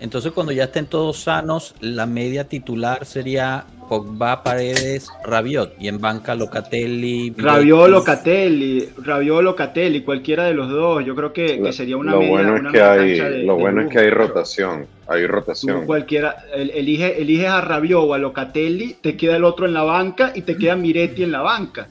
Entonces, 0.00 0.32
cuando 0.32 0.50
ya 0.52 0.64
estén 0.64 0.86
todos 0.86 1.18
sanos, 1.20 1.74
la 1.80 2.04
media 2.04 2.48
titular 2.48 3.06
sería 3.06 3.64
Pogba, 3.88 4.42
Paredes, 4.42 5.08
Rabiot. 5.24 5.74
Y 5.80 5.88
en 5.88 6.00
banca 6.00 6.34
Locatelli. 6.34 7.32
Rabiot. 7.36 7.88
Locatelli, 7.88 8.88
Rabiot, 9.02 9.42
Locatelli, 9.42 10.02
cualquiera 10.02 10.44
de 10.44 10.54
los 10.54 10.68
dos. 10.68 11.04
Yo 11.04 11.14
creo 11.14 11.32
que, 11.32 11.60
que 11.62 11.72
sería 11.72 11.96
una 11.96 12.12
lo 12.12 12.18
media, 12.20 12.30
bueno 12.32 12.52
una 12.54 12.68
es 12.68 12.72
que 12.74 12.82
hay, 12.82 13.18
de- 13.18 13.38
lo 13.44 13.56
de 13.56 13.60
bueno 13.62 13.80
es 13.82 13.88
que 13.88 13.98
hay 13.98 14.10
rotación, 14.10 14.86
hay 15.08 15.22
Tú 15.22 15.28
rotación. 15.28 15.86
cualquiera, 15.86 16.44
el- 16.54 16.70
elige, 16.70 17.20
eliges 17.20 17.48
a 17.48 17.60
Rabiot 17.60 18.02
o 18.04 18.14
a 18.14 18.18
Locatelli, 18.18 18.96
te 19.00 19.16
queda 19.16 19.36
el 19.36 19.44
otro 19.44 19.66
en 19.66 19.74
la 19.74 19.82
banca 19.82 20.32
y 20.34 20.42
te 20.42 20.56
queda 20.56 20.76
Miretti 20.76 21.22
en 21.22 21.32
la 21.32 21.40
banca. 21.42 21.88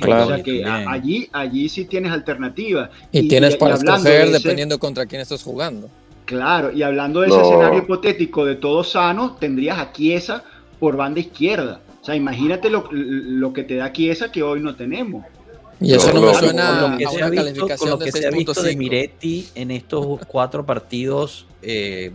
Claro. 0.00 0.24
O 0.24 0.28
sea 0.28 0.42
que 0.42 0.64
a- 0.64 0.90
allí, 0.90 1.28
allí 1.32 1.68
sí 1.68 1.84
tienes 1.86 2.12
alternativa. 2.12 2.88
Y, 3.10 3.26
tienes 3.28 3.56
para 3.56 3.74
hablando 3.74 3.96
escoger 3.96 4.20
de 4.26 4.30
ese- 4.30 4.38
dependiendo 4.38 4.78
contra 4.78 5.06
quién 5.06 5.20
estás 5.20 5.42
jugando. 5.42 5.88
Claro, 6.24 6.70
y 6.72 6.82
hablando 6.82 7.20
de 7.22 7.28
ese 7.28 7.36
No. 7.38 7.42
escenario 7.42 7.78
hipotético 7.80 8.44
de 8.44 8.56
todo 8.56 8.84
sano, 8.84 9.36
tendrías 9.40 9.78
a 9.78 9.92
Chiesa 9.92 10.44
por 10.78 10.96
banda 10.96 11.20
izquierda. 11.20 11.80
O 12.00 12.04
sea, 12.04 12.14
imagínate 12.14 12.70
lo, 12.70 12.88
lo 12.90 13.52
que 13.52 13.64
te 13.64 13.76
da 13.76 13.92
Chiesa 13.92 14.30
que 14.32 14.42
hoy 14.42 14.60
no 14.60 14.74
tenemos. 14.76 15.24
Y 15.80 15.94
eso 15.94 16.12
no, 16.12 16.20
No, 16.20 16.26
me 16.26 16.34
suena 16.34 16.68
con 16.68 16.78
a 16.78 16.90
lo 16.90 16.96
que 16.98 17.06
se 17.06 17.16
una 17.16 17.26
ha 17.26 17.30
visto, 17.30 17.68
con 17.76 17.88
calificación 17.88 17.90
lo 17.90 17.96
de 17.98 18.04
que 18.04 18.12
se 18.12 18.26
ha 18.26 18.30
visto 18.30 18.62
de 18.62 18.72
6.5. 18.74 18.76
Miretti 18.76 19.48
en 19.54 19.70
estos 19.70 20.20
cuatro 20.26 20.66
partidos, 20.66 21.46
eh, 21.62 22.12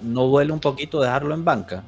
¿no 0.00 0.26
duele 0.28 0.52
un 0.52 0.60
poquito 0.60 1.00
dejarlo 1.00 1.34
en 1.34 1.44
banca? 1.44 1.84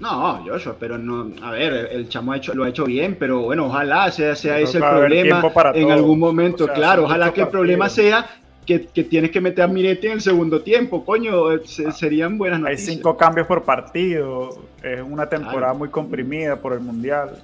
No, 0.00 0.42
Joshua, 0.46 0.76
pero 0.80 0.96
no, 0.96 1.30
a 1.42 1.50
ver, 1.50 1.90
el 1.92 2.08
chamo 2.08 2.32
ha 2.32 2.38
hecho, 2.38 2.54
lo 2.54 2.64
ha 2.64 2.70
hecho 2.70 2.84
bien, 2.86 3.16
pero 3.18 3.42
bueno, 3.42 3.66
ojalá 3.66 4.10
sea, 4.10 4.34
sea 4.34 4.58
ese 4.58 4.78
el 4.78 4.84
a 4.84 4.90
problema 4.90 5.42
en 5.74 5.88
todo. 5.88 5.92
algún 5.92 6.18
momento, 6.18 6.64
O 6.64 6.68
sea, 6.68 6.74
claro, 6.74 7.04
ojalá 7.04 7.32
que 7.34 7.42
el 7.42 7.48
problema 7.48 7.88
sea 7.90 8.39
que, 8.66 8.86
que 8.86 9.04
tienes 9.04 9.30
que 9.30 9.40
meter 9.40 9.64
a 9.64 9.66
Miretti 9.68 10.06
en 10.06 10.12
el 10.14 10.20
segundo 10.20 10.62
tiempo, 10.62 11.04
coño, 11.04 11.58
se- 11.64 11.90
serían 11.92 12.38
buenas 12.38 12.58
Hay 12.58 12.62
noticias. 12.74 12.94
cinco 12.96 13.16
cambios 13.16 13.46
por 13.46 13.64
partido. 13.64 14.50
Es 14.82 15.00
una 15.02 15.28
temporada 15.28 15.58
Claro. 15.60 15.74
muy 15.78 15.88
comprimida 15.88 16.56
por 16.56 16.72
el 16.74 16.80
mundial. 16.80 17.42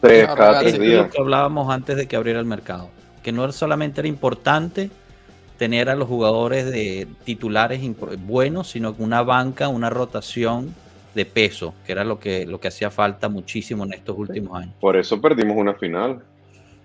Tres 0.00 0.26
cada 0.28 0.60
tres 0.60 0.74
Eso 0.74 0.82
es 0.82 0.88
días. 0.88 1.04
lo 1.06 1.10
que 1.10 1.20
hablábamos 1.20 1.72
antes 1.72 1.96
de 1.96 2.06
que 2.06 2.16
abriera 2.16 2.38
el 2.38 2.46
mercado. 2.46 2.90
Que 3.22 3.32
no 3.32 3.50
solamente 3.52 4.00
era 4.00 4.08
importante 4.08 4.90
tener 5.58 5.88
a 5.88 5.94
los 5.96 6.06
jugadores 6.06 6.66
de 6.70 7.08
titulares 7.24 7.80
buenos, 8.26 8.68
sino 8.70 8.94
que 8.94 9.02
una 9.02 9.22
banca, 9.22 9.68
una 9.68 9.88
rotación 9.88 10.74
de 11.14 11.24
peso, 11.24 11.72
que 11.86 11.92
era 11.92 12.04
lo 12.04 12.20
que, 12.20 12.44
lo 12.44 12.60
que 12.60 12.68
hacía 12.68 12.90
falta 12.90 13.30
muchísimo 13.30 13.84
en 13.84 13.94
estos 13.94 14.18
últimos 14.18 14.60
años. 14.60 14.74
Por 14.80 14.96
eso 14.98 15.18
perdimos 15.18 15.56
una 15.56 15.72
final. 15.72 16.20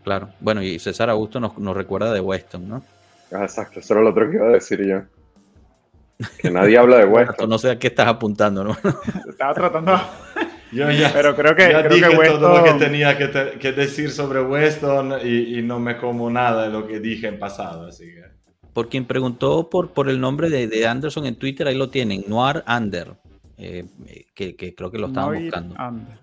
Claro. 0.05 0.29
Bueno, 0.39 0.63
y 0.63 0.79
César 0.79 1.09
Augusto 1.09 1.39
nos, 1.41 1.57
nos 1.57 1.75
recuerda 1.75 2.13
de 2.13 2.21
Weston, 2.21 2.67
¿no? 2.69 2.81
Ah, 3.32 3.43
exacto, 3.43 3.79
eso 3.79 3.93
era 3.93 4.03
lo 4.03 4.09
otro 4.09 4.29
que 4.29 4.38
iba 4.38 4.47
a 4.47 4.51
decir 4.51 4.86
yo. 4.86 5.01
Que 6.38 6.51
nadie 6.51 6.77
habla 6.77 6.97
de 6.97 7.05
Weston. 7.05 7.49
No 7.49 7.57
sé 7.57 7.71
a 7.71 7.79
qué 7.79 7.88
estás 7.88 8.07
apuntando, 8.07 8.63
¿no? 8.63 8.77
Estaba 9.29 9.53
tratando. 9.53 9.99
Yo 10.71 10.89
ya, 10.89 11.11
Pero 11.11 11.36
creo 11.36 11.53
que, 11.53 11.69
ya 11.69 11.84
creo 11.84 11.95
dije 11.95 12.09
que 12.17 12.29
todo 12.29 12.57
lo 12.57 12.63
que 12.63 12.73
tenía 12.86 13.17
que, 13.17 13.27
te- 13.27 13.59
que 13.59 13.73
decir 13.73 14.09
sobre 14.09 14.41
Weston 14.41 15.15
y, 15.21 15.59
y 15.59 15.61
no 15.61 15.79
me 15.82 15.97
como 15.97 16.29
nada 16.29 16.63
de 16.63 16.69
lo 16.69 16.88
que 16.88 17.01
dije 17.01 17.27
en 17.27 17.38
pasado, 17.39 17.88
así 17.88 18.05
que... 18.05 18.23
Por 18.71 18.88
quien 18.88 19.03
preguntó 19.03 19.69
por, 19.69 19.89
por 19.91 20.07
el 20.09 20.21
nombre 20.21 20.49
de, 20.49 20.67
de 20.67 20.88
Anderson 20.88 21.25
en 21.25 21.36
Twitter, 21.36 21.67
ahí 21.67 21.75
lo 21.75 21.89
tienen, 21.89 22.23
Noir 22.25 22.63
Ander, 22.65 23.15
eh, 23.57 23.84
que, 24.34 24.55
que 24.55 24.73
creo 24.73 24.89
que 24.89 24.97
lo 24.97 25.07
estaban 25.07 25.32
Noir 25.32 25.43
buscando. 25.43 25.75
Ander. 25.77 26.19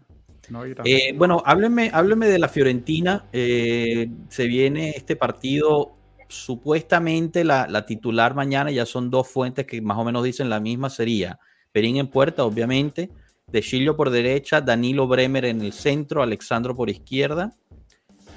Noir 0.48 0.76
Ander. 0.80 0.94
Eh, 0.96 1.12
bueno, 1.14 1.42
hábleme, 1.44 1.90
hábleme 1.92 2.26
de 2.28 2.38
la 2.38 2.48
Fiorentina. 2.48 3.26
eh, 3.34 4.08
se 4.30 4.46
viene 4.46 4.94
este 4.96 5.14
partido, 5.14 5.97
supuestamente 6.28 7.42
la, 7.44 7.66
la 7.68 7.86
titular 7.86 8.34
mañana, 8.34 8.70
ya 8.70 8.86
son 8.86 9.10
dos 9.10 9.28
fuentes 9.28 9.66
que 9.66 9.80
más 9.80 9.98
o 9.98 10.04
menos 10.04 10.22
dicen 10.22 10.48
la 10.50 10.60
misma, 10.60 10.90
sería 10.90 11.38
Perín 11.72 11.96
en 11.96 12.08
puerta, 12.08 12.44
obviamente, 12.44 13.10
De 13.50 13.62
Chillo 13.62 13.96
por 13.96 14.10
derecha, 14.10 14.60
Danilo 14.60 15.08
Bremer 15.08 15.46
en 15.46 15.62
el 15.62 15.72
centro, 15.72 16.22
Alexandro 16.22 16.74
por 16.74 16.90
izquierda, 16.90 17.52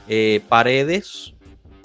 eh, 0.08 0.42
Paredes 0.48 1.34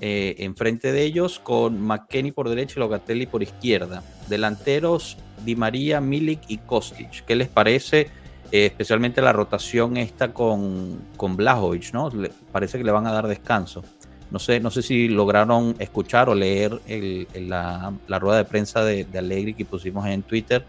eh, 0.01 0.37
enfrente 0.39 0.93
de 0.93 1.03
ellos, 1.03 1.41
con 1.41 1.81
McKenny 1.81 2.31
por 2.31 2.49
derecha 2.49 2.75
y 2.77 2.81
Locatelli 2.81 3.27
por 3.27 3.43
izquierda. 3.43 4.03
Delanteros, 4.29 5.17
Di 5.45 5.57
María, 5.57 6.01
Milik 6.01 6.41
y 6.49 6.59
Kostic. 6.59 7.25
¿Qué 7.25 7.35
les 7.35 7.49
parece? 7.49 8.11
Eh, 8.53 8.67
especialmente 8.67 9.21
la 9.23 9.33
rotación 9.33 9.97
esta 9.97 10.33
con, 10.33 11.01
con 11.17 11.37
Blajovic, 11.37 11.93
¿no? 11.93 12.11
Le- 12.11 12.31
parece 12.53 12.79
que 12.79 12.85
le 12.85 12.93
van 12.93 13.07
a 13.07 13.13
dar 13.13 13.27
descanso. 13.27 13.83
No 14.31 14.39
sé, 14.39 14.59
no 14.61 14.71
sé 14.71 14.83
si 14.83 15.09
lograron 15.09 15.77
escuchar 15.79 16.29
o 16.29 16.35
leer 16.35 16.81
el- 16.89 17.29
el- 17.33 17.49
la, 17.49 17.93
la 18.09 18.19
rueda 18.19 18.39
de 18.39 18.45
prensa 18.45 18.85
de, 18.85 19.05
de 19.05 19.19
Allegri 19.19 19.55
que 19.55 19.65
pusimos 19.65 20.05
en 20.07 20.23
Twitter, 20.23 20.65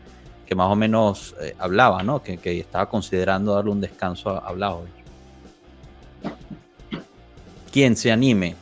que 0.46 0.54
más 0.56 0.72
o 0.72 0.76
menos 0.76 1.36
eh, 1.42 1.56
hablaba, 1.58 2.04
¿no? 2.04 2.22
Que, 2.22 2.38
que 2.38 2.60
estaba 2.60 2.88
considerando 2.88 3.54
darle 3.56 3.72
un 3.72 3.82
descanso 3.82 4.30
a, 4.30 4.38
a 4.40 4.52
Blajovic. 4.54 4.92
Quien 7.72 7.96
se 7.98 8.12
anime. 8.12 8.56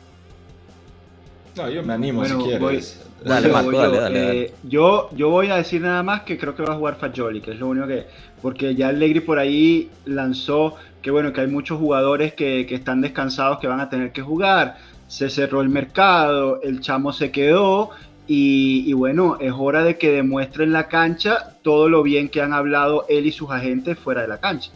No, 1.56 1.70
yo 1.70 1.82
me 1.82 1.92
animo 1.94 2.20
Bueno, 2.20 2.38
si 2.40 2.44
quieres. 2.44 2.60
voy- 2.60 3.05
Dale, 3.24 3.48
Yo 3.48 3.50
Marco, 3.50 3.76
voy 3.76 3.76
dale, 3.76 3.98
yo. 3.98 4.00
dale, 4.00 4.20
dale. 4.20 4.42
Eh, 4.42 4.58
yo, 4.62 5.08
yo 5.12 5.30
voy 5.30 5.48
a 5.48 5.56
decir 5.56 5.80
nada 5.82 6.02
más 6.02 6.22
que 6.22 6.38
creo 6.38 6.54
que 6.54 6.62
va 6.62 6.74
a 6.74 6.76
jugar 6.76 6.96
Fagioli, 6.98 7.40
que 7.40 7.52
es 7.52 7.58
lo 7.58 7.68
único 7.68 7.86
que. 7.86 8.06
Porque 8.40 8.74
ya 8.74 8.88
Allegri 8.88 9.20
por 9.20 9.38
ahí 9.38 9.90
lanzó 10.04 10.76
que 11.02 11.10
bueno, 11.10 11.32
que 11.32 11.40
hay 11.40 11.46
muchos 11.46 11.78
jugadores 11.78 12.34
que, 12.34 12.66
que 12.66 12.74
están 12.74 13.00
descansados 13.00 13.58
que 13.58 13.66
van 13.68 13.80
a 13.80 13.88
tener 13.88 14.12
que 14.12 14.22
jugar. 14.22 14.76
Se 15.06 15.30
cerró 15.30 15.60
el 15.60 15.68
mercado, 15.68 16.60
el 16.62 16.80
chamo 16.80 17.12
se 17.12 17.30
quedó. 17.30 17.90
Y, 18.28 18.84
y 18.86 18.92
bueno, 18.92 19.38
es 19.40 19.52
hora 19.56 19.84
de 19.84 19.98
que 19.98 20.10
demuestre 20.10 20.64
en 20.64 20.72
la 20.72 20.88
cancha 20.88 21.56
todo 21.62 21.88
lo 21.88 22.02
bien 22.02 22.28
que 22.28 22.42
han 22.42 22.52
hablado 22.52 23.06
él 23.08 23.26
y 23.26 23.32
sus 23.32 23.50
agentes 23.50 23.98
fuera 23.98 24.22
de 24.22 24.28
la 24.28 24.38
cancha. 24.40 24.72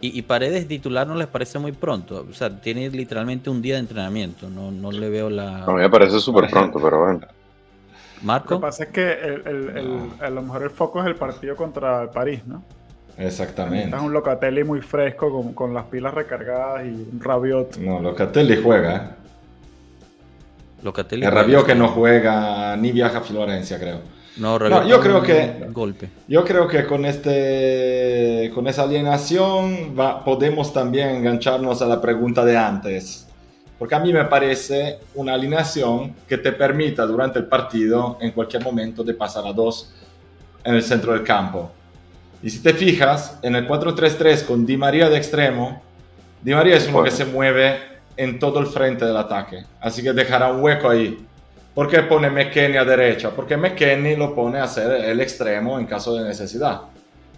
Y, 0.00 0.16
y 0.18 0.22
Paredes 0.22 0.68
titular 0.68 1.06
no 1.06 1.14
les 1.16 1.26
parece 1.26 1.58
muy 1.58 1.72
pronto. 1.72 2.24
O 2.30 2.32
sea, 2.32 2.48
tiene 2.60 2.88
literalmente 2.90 3.50
un 3.50 3.60
día 3.60 3.74
de 3.74 3.80
entrenamiento. 3.80 4.48
No, 4.48 4.70
no 4.70 4.92
le 4.92 5.08
veo 5.10 5.28
la. 5.28 5.64
A 5.64 5.70
mí 5.72 5.80
me 5.80 5.90
parece 5.90 6.20
súper 6.20 6.48
pronto, 6.48 6.78
pero 6.80 7.00
bueno. 7.00 7.20
Lo 7.20 7.26
que 8.20 8.26
Marco. 8.26 8.60
pasa 8.60 8.84
es 8.84 8.90
que 8.90 9.12
el- 9.12 9.42
el- 9.46 9.76
el- 9.76 10.10
a 10.20 10.30
lo 10.30 10.42
mejor 10.42 10.62
el 10.64 10.70
foco 10.70 11.00
es 11.00 11.06
el 11.06 11.14
partido 11.16 11.54
contra 11.56 12.02
el 12.02 12.08
París, 12.10 12.42
¿no? 12.46 12.62
Exactamente. 13.16 13.96
Es 13.96 14.02
un 14.02 14.12
Locatelli 14.12 14.62
muy 14.62 14.80
fresco, 14.80 15.30
con, 15.32 15.52
con 15.52 15.74
las 15.74 15.84
pilas 15.86 16.14
recargadas 16.14 16.84
y 16.86 16.90
un 16.90 17.20
Rabiot. 17.20 17.76
No, 17.78 18.00
Locatelli 18.00 18.60
juega, 18.62 18.96
¿eh? 18.96 19.00
Locatelli. 20.82 21.24
El 21.24 21.32
Rabiot 21.32 21.66
que 21.66 21.74
no 21.74 21.88
juega 21.88 22.76
ni 22.76 22.92
viaja 22.92 23.18
a 23.18 23.20
Florencia, 23.22 23.78
creo. 23.80 24.00
No, 24.38 24.86
yo 24.86 25.00
creo 25.00 25.22
que 25.22 25.66
golpe. 25.70 26.08
Yo 26.28 26.44
creo 26.44 26.68
que 26.68 26.86
con 26.86 27.04
este 27.04 28.50
con 28.54 28.66
esa 28.68 28.84
alienación 28.84 29.94
podemos 30.24 30.72
también 30.72 31.08
engancharnos 31.10 31.82
a 31.82 31.86
la 31.86 32.00
pregunta 32.00 32.44
de 32.44 32.56
antes. 32.56 33.26
Porque 33.78 33.94
a 33.94 34.00
mí 34.00 34.12
me 34.12 34.24
parece 34.24 34.98
una 35.14 35.34
alineación 35.34 36.14
que 36.28 36.38
te 36.38 36.52
permita 36.52 37.06
durante 37.06 37.38
el 37.38 37.46
partido 37.46 38.18
en 38.20 38.32
cualquier 38.32 38.62
momento 38.64 39.04
de 39.04 39.14
pasar 39.14 39.46
a 39.46 39.52
dos 39.52 39.92
en 40.64 40.74
el 40.74 40.82
centro 40.82 41.12
del 41.12 41.22
campo. 41.22 41.70
Y 42.42 42.50
si 42.50 42.60
te 42.60 42.72
fijas, 42.72 43.38
en 43.42 43.54
el 43.56 43.68
4-3-3 43.68 44.44
con 44.44 44.66
Di 44.66 44.76
María 44.76 45.08
de 45.08 45.16
extremo, 45.16 45.80
Di 46.42 46.54
María 46.54 46.76
es 46.76 46.88
uno 46.88 47.02
que 47.02 47.10
se 47.10 47.24
mueve 47.24 47.78
en 48.16 48.38
todo 48.38 48.58
el 48.58 48.66
frente 48.66 49.04
del 49.04 49.16
ataque. 49.16 49.64
Así 49.80 50.02
que 50.02 50.12
dejará 50.12 50.50
un 50.52 50.60
hueco 50.60 50.88
ahí. 50.88 51.26
¿Por 51.78 51.88
qué 51.88 52.02
pone 52.02 52.28
McKenny 52.28 52.76
a 52.76 52.84
derecha? 52.84 53.30
Porque 53.30 53.56
McKenny 53.56 54.16
lo 54.16 54.34
pone 54.34 54.58
a 54.58 54.66
ser 54.66 54.90
el 54.90 55.20
extremo 55.20 55.78
en 55.78 55.86
caso 55.86 56.12
de 56.16 56.24
necesidad. 56.24 56.80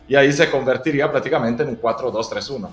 Y 0.08 0.16
ahí 0.16 0.32
se 0.32 0.50
convertiría 0.50 1.10
prácticamente 1.10 1.62
en 1.62 1.68
un 1.68 1.78
4-2-3-1. 1.78 2.70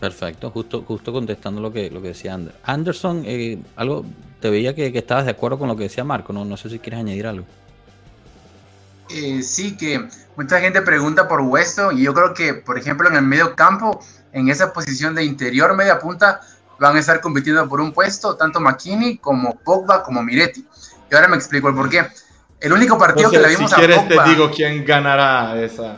Perfecto, 0.00 0.50
justo, 0.50 0.82
justo 0.82 1.12
contestando 1.12 1.60
lo 1.60 1.72
que, 1.72 1.90
lo 1.90 2.02
que 2.02 2.08
decía 2.08 2.34
Anderson. 2.34 2.60
Anderson, 2.64 3.22
eh, 3.24 3.62
algo, 3.76 4.04
te 4.40 4.50
veía 4.50 4.74
que, 4.74 4.88
estabas 4.88 5.26
de 5.26 5.30
acuerdo 5.30 5.60
con 5.60 5.68
lo 5.68 5.76
que 5.76 5.84
decía 5.84 6.02
Marco, 6.02 6.32
no, 6.32 6.44
no 6.44 6.56
sé 6.56 6.70
si 6.70 6.80
quieres 6.80 6.98
añadir 6.98 7.28
algo. 7.28 7.46
Eh, 9.10 9.44
sí, 9.44 9.76
que 9.76 10.08
mucha 10.34 10.58
gente 10.58 10.82
pregunta 10.82 11.28
por 11.28 11.40
Hueso 11.42 11.92
y 11.92 12.02
yo 12.02 12.12
creo 12.14 12.34
que, 12.34 12.52
por 12.52 12.78
ejemplo, 12.78 13.08
en 13.08 13.14
el 13.14 13.22
medio 13.22 13.54
campo, 13.54 14.00
en 14.32 14.48
esa 14.48 14.72
posición 14.72 15.14
de 15.14 15.24
interior 15.24 15.76
media 15.76 16.00
punta, 16.00 16.40
van 16.78 16.96
a 16.96 17.00
estar 17.00 17.20
compitiendo 17.20 17.68
por 17.68 17.80
un 17.80 17.92
puesto 17.92 18.36
tanto 18.36 18.60
McKinney 18.60 19.18
como 19.18 19.58
Pogba 19.58 20.02
como 20.02 20.22
Miretti. 20.22 20.66
Y 21.10 21.14
ahora 21.14 21.28
me 21.28 21.36
explico 21.36 21.68
el 21.68 21.74
por 21.74 21.88
qué. 21.88 22.06
El 22.60 22.72
único 22.72 22.98
partido 22.98 23.30
que 23.30 23.38
le 23.38 23.48
vimos 23.48 23.70
si 23.70 23.76
quieres 23.76 24.08
te 24.08 24.22
digo 24.24 24.50
quién 24.50 24.84
ganará 24.84 25.56
esa. 25.60 25.96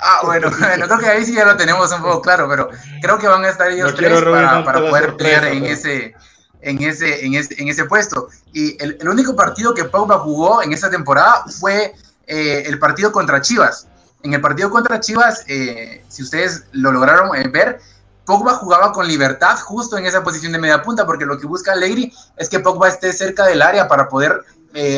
Ah, 0.00 0.20
bueno, 0.24 0.50
bueno, 0.58 0.86
creo 0.86 0.98
que 0.98 1.06
ahí 1.06 1.24
sí 1.24 1.34
ya 1.34 1.44
lo 1.44 1.56
tenemos 1.56 1.90
un 1.92 2.02
poco 2.02 2.20
claro, 2.20 2.46
pero 2.48 2.68
creo 3.00 3.18
que 3.18 3.26
van 3.26 3.44
a 3.44 3.48
estar 3.48 3.70
ellos 3.70 3.94
tres 3.94 4.22
para, 4.22 4.80
poder 4.80 5.16
pelear 5.16 5.46
en 5.46 5.64
ese, 5.64 6.14
en, 6.60 6.82
ese, 6.82 7.24
en, 7.24 7.34
ese, 7.34 7.60
en 7.60 7.68
ese 7.68 7.84
puesto. 7.86 8.28
Y 8.52 8.82
el, 8.82 8.98
el 9.00 9.08
único 9.08 9.34
partido 9.34 9.74
que 9.74 9.84
Pogba 9.84 10.18
jugó 10.18 10.62
en 10.62 10.72
esa 10.72 10.90
temporada 10.90 11.44
fue 11.58 11.94
eh, 12.26 12.64
el 12.66 12.78
partido 12.78 13.12
contra 13.12 13.40
Chivas. 13.40 13.86
En 14.22 14.32
el 14.32 14.40
partido 14.40 14.70
contra 14.70 15.00
Chivas, 15.00 15.44
eh, 15.48 16.02
si 16.08 16.22
ustedes 16.22 16.64
lo 16.72 16.92
lograron 16.92 17.36
eh, 17.36 17.48
ver, 17.48 17.80
Pogba 18.24 18.54
jugaba 18.54 18.92
con 18.92 19.06
libertad 19.06 19.58
justo 19.58 19.98
en 19.98 20.06
esa 20.06 20.22
posición 20.22 20.52
de 20.52 20.58
media 20.58 20.82
punta, 20.82 21.04
porque 21.04 21.26
lo 21.26 21.38
que 21.38 21.46
busca 21.46 21.72
Allegri 21.72 22.12
es 22.36 22.48
que 22.48 22.60
Pogba 22.60 22.88
esté 22.88 23.12
cerca 23.12 23.44
del 23.44 23.62
área 23.62 23.86
para 23.86 24.08
poder 24.08 24.42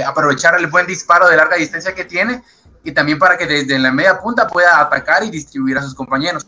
aprovechar 0.06 0.56
el 0.58 0.68
buen 0.68 0.86
disparo 0.86 1.28
de 1.28 1.36
larga 1.36 1.56
distancia 1.56 1.94
que 1.94 2.06
tiene 2.06 2.42
y 2.82 2.92
también 2.92 3.18
para 3.18 3.36
que 3.36 3.46
desde 3.46 3.78
la 3.78 3.92
media 3.92 4.18
punta 4.20 4.46
pueda 4.46 4.80
atacar 4.80 5.24
y 5.24 5.30
distribuir 5.30 5.76
a 5.76 5.82
sus 5.82 5.94
compañeros. 5.94 6.46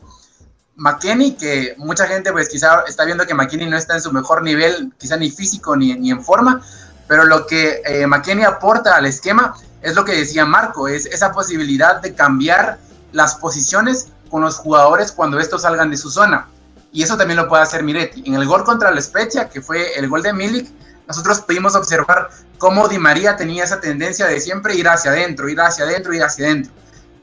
McKenny, 0.77 1.35
que 1.35 1.75
mucha 1.77 2.07
gente 2.07 2.31
pues 2.31 2.49
quizá 2.49 2.85
está 2.87 3.05
viendo 3.05 3.27
que 3.27 3.35
McKenny 3.35 3.67
no 3.67 3.77
está 3.77 3.95
en 3.95 4.01
su 4.01 4.13
mejor 4.13 4.43
nivel, 4.43 4.93
quizá 4.97 5.17
ni 5.17 5.31
físico 5.31 5.77
ni, 5.77 5.95
ni 5.95 6.13
en 6.13 6.23
forma, 6.23 6.63
pero 7.09 7.25
lo 7.25 7.47
que 7.47 7.83
eh, 7.85 8.45
aporta 8.47 8.95
al 8.95 9.07
esquema 9.07 9.57
es 9.83 9.97
lo 9.97 10.05
que 10.05 10.13
decía 10.13 10.47
Marco, 10.47 10.87
es 10.87 11.07
esa 11.07 11.33
posibilidad 11.33 12.01
de 12.01 12.15
cambiar 12.15 12.79
las 13.11 13.35
posiciones 13.35 14.09
con 14.31 14.43
los 14.43 14.57
jugadores 14.57 15.11
cuando 15.11 15.41
estos 15.41 15.63
salgan 15.63 15.91
de 15.91 15.97
su 15.97 16.11
zona. 16.11 16.47
Y 16.93 17.03
eso 17.03 17.17
también 17.17 17.37
lo 17.37 17.49
puede 17.49 17.63
hacer 17.63 17.83
Miretti. 17.83 18.23
En 18.27 18.35
el 18.35 18.47
gol 18.47 18.65
contra 18.65 18.91
la 18.91 19.01
Spezia, 19.01 19.49
que 19.49 19.61
fue 19.61 19.99
el 19.99 20.09
gol 20.09 20.23
de 20.23 20.33
Milik, 20.33 20.69
nosotros 21.07 21.41
pudimos 21.41 21.75
observar 21.75 22.29
cómo 22.59 22.89
Di 22.89 22.99
María 22.99 23.37
tenía 23.37 23.65
esa 23.65 23.81
tendencia 23.81 24.27
de 24.27 24.41
siempre 24.41 24.75
ir 24.75 24.89
hacia 24.89 25.11
adentro, 25.11 25.49
ir 25.49 25.61
hacia 25.61 25.85
adentro, 25.85 26.13
ir 26.13 26.23
hacia 26.23 26.47
adentro. 26.47 26.73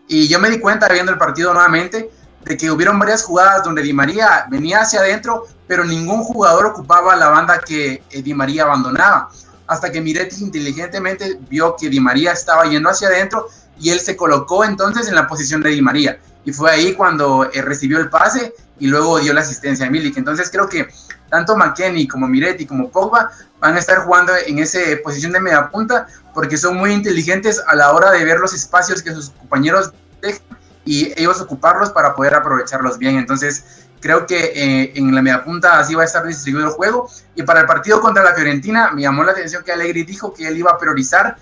Y 0.07 0.28
yo 0.28 0.39
me 0.39 0.49
di 0.49 0.59
cuenta 0.59 0.88
viendo 0.88 1.11
el 1.11 1.18
partido 1.18 1.53
nuevamente 1.53 2.09
de 2.43 2.57
que 2.57 2.70
hubieron 2.70 2.99
varias 2.99 3.24
jugadas 3.24 3.63
donde 3.63 3.82
Di 3.82 3.93
María 3.93 4.45
venía 4.49 4.82
hacia 4.82 4.99
adentro, 4.99 5.45
pero 5.68 5.84
ningún 5.84 6.24
jugador 6.24 6.68
ocupaba 6.68 7.16
la 7.16 7.30
banda 7.30 7.59
que 7.59 8.03
eh, 8.09 8.22
Di 8.22 8.34
María 8.34 8.63
abandonaba. 8.63 9.30
Hasta 9.68 9.91
que 9.91 9.99
Miretti 9.99 10.43
inteligentemente 10.43 11.39
vio 11.49 11.76
que 11.76 11.89
Di 11.89 11.99
María 11.99 12.34
estaba 12.34 12.66
yendo 12.66 12.89
hacia 12.89 13.07
adentro 13.07 13.47
y 13.80 13.89
él 13.89 13.99
se 13.99 14.16
colocó 14.16 14.63
entonces 14.63 15.07
en 15.07 15.16
la 15.16 15.28
posición 15.28 15.61
de 15.61 15.72
Di 15.72 15.82
María. 15.82 16.20
Y 16.45 16.53
fue 16.53 16.71
ahí 16.71 16.93
cuando 16.93 17.49
eh, 17.51 17.61
recibió 17.61 17.99
el 17.99 18.09
pase 18.09 18.53
y 18.79 18.87
luego 18.87 19.19
dio 19.19 19.33
la 19.33 19.41
asistencia 19.41 19.87
a 19.87 19.89
Milik. 19.89 20.17
Entonces 20.17 20.49
creo 20.49 20.69
que 20.69 20.87
tanto 21.29 21.57
McKenny 21.57 22.07
como 22.07 22.27
Miretti 22.27 22.65
como 22.65 22.89
Pogba 22.89 23.31
van 23.59 23.75
a 23.75 23.79
estar 23.79 23.99
jugando 23.99 24.31
en 24.45 24.59
esa 24.59 24.79
posición 25.03 25.31
de 25.31 25.39
media 25.39 25.69
punta 25.69 26.07
porque 26.33 26.57
son 26.57 26.77
muy 26.77 26.91
inteligentes 26.91 27.61
a 27.67 27.75
la 27.75 27.91
hora 27.91 28.11
de 28.11 28.23
ver 28.23 28.39
los 28.39 28.53
espacios 28.53 29.01
que 29.01 29.11
sus 29.11 29.31
compañeros 29.31 29.91
dejan 30.21 30.43
y 30.85 31.11
ellos 31.19 31.41
ocuparlos 31.41 31.89
para 31.89 32.13
poder 32.13 32.35
aprovecharlos 32.35 32.99
bien. 32.99 33.17
Entonces, 33.17 33.85
creo 33.99 34.27
que 34.27 34.51
eh, 34.55 34.93
en 34.95 35.15
la 35.15 35.21
media 35.23 35.43
punta 35.43 35.79
así 35.79 35.95
va 35.95 36.03
a 36.03 36.05
estar 36.05 36.25
distribuido 36.25 36.67
el 36.67 36.73
juego. 36.73 37.09
Y 37.33 37.41
para 37.41 37.61
el 37.61 37.65
partido 37.65 37.99
contra 37.99 38.23
la 38.23 38.35
Fiorentina, 38.35 38.91
me 38.91 39.01
llamó 39.01 39.23
la 39.23 39.31
atención 39.31 39.63
que 39.63 39.71
Allegri 39.71 40.03
dijo 40.03 40.31
que 40.31 40.47
él 40.47 40.57
iba 40.57 40.71
a 40.71 40.77
priorizar 40.77 41.37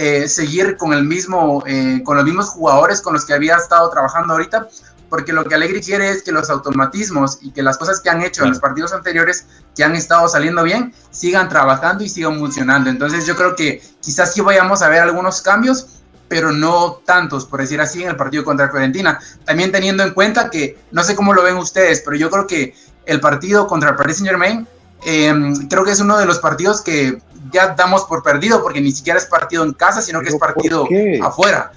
eh, 0.00 0.28
seguir 0.28 0.76
con 0.76 0.92
el 0.92 1.04
mismo, 1.04 1.64
eh, 1.66 2.00
con 2.04 2.16
los 2.16 2.24
mismos 2.24 2.50
jugadores 2.50 3.02
con 3.02 3.14
los 3.14 3.24
que 3.24 3.34
había 3.34 3.56
estado 3.56 3.90
trabajando 3.90 4.34
ahorita, 4.34 4.68
porque 5.08 5.32
lo 5.32 5.44
que 5.44 5.56
Allegri 5.56 5.80
quiere 5.80 6.08
es 6.10 6.22
que 6.22 6.30
los 6.30 6.48
automatismos 6.50 7.38
y 7.42 7.50
que 7.50 7.64
las 7.64 7.78
cosas 7.78 7.98
que 7.98 8.08
han 8.08 8.22
hecho 8.22 8.44
en 8.44 8.50
los 8.50 8.60
partidos 8.60 8.92
anteriores, 8.92 9.46
que 9.74 9.82
han 9.82 9.96
estado 9.96 10.28
saliendo 10.28 10.62
bien, 10.62 10.94
sigan 11.10 11.48
trabajando 11.48 12.04
y 12.04 12.08
sigan 12.08 12.38
funcionando. 12.38 12.90
Entonces 12.90 13.26
yo 13.26 13.34
creo 13.34 13.56
que 13.56 13.82
quizás 14.00 14.32
sí 14.32 14.40
vayamos 14.40 14.82
a 14.82 14.88
ver 14.88 15.00
algunos 15.00 15.42
cambios, 15.42 16.02
pero 16.28 16.52
no 16.52 17.02
tantos, 17.04 17.44
por 17.44 17.58
decir 17.58 17.80
así, 17.80 18.04
en 18.04 18.10
el 18.10 18.16
partido 18.16 18.44
contra 18.44 18.70
Fiorentina. 18.70 19.18
También 19.44 19.72
teniendo 19.72 20.04
en 20.04 20.14
cuenta 20.14 20.48
que, 20.48 20.78
no 20.92 21.02
sé 21.02 21.16
cómo 21.16 21.34
lo 21.34 21.42
ven 21.42 21.56
ustedes, 21.56 22.02
pero 22.04 22.16
yo 22.16 22.30
creo 22.30 22.46
que 22.46 22.72
el 23.04 23.18
partido 23.18 23.66
contra 23.66 23.90
el 23.90 23.96
Paris 23.96 24.18
Saint 24.18 24.28
Germain, 24.28 24.68
eh, 25.04 25.34
creo 25.68 25.84
que 25.84 25.90
es 25.90 25.98
uno 25.98 26.16
de 26.18 26.26
los 26.26 26.38
partidos 26.38 26.82
que 26.82 27.18
ya 27.50 27.74
damos 27.74 28.04
por 28.04 28.22
perdido, 28.22 28.62
porque 28.62 28.80
ni 28.80 28.92
siquiera 28.92 29.18
es 29.18 29.26
partido 29.26 29.64
en 29.64 29.72
casa, 29.72 30.02
sino 30.02 30.20
que 30.20 30.28
es 30.28 30.36
partido 30.36 30.86
afuera. 31.22 31.72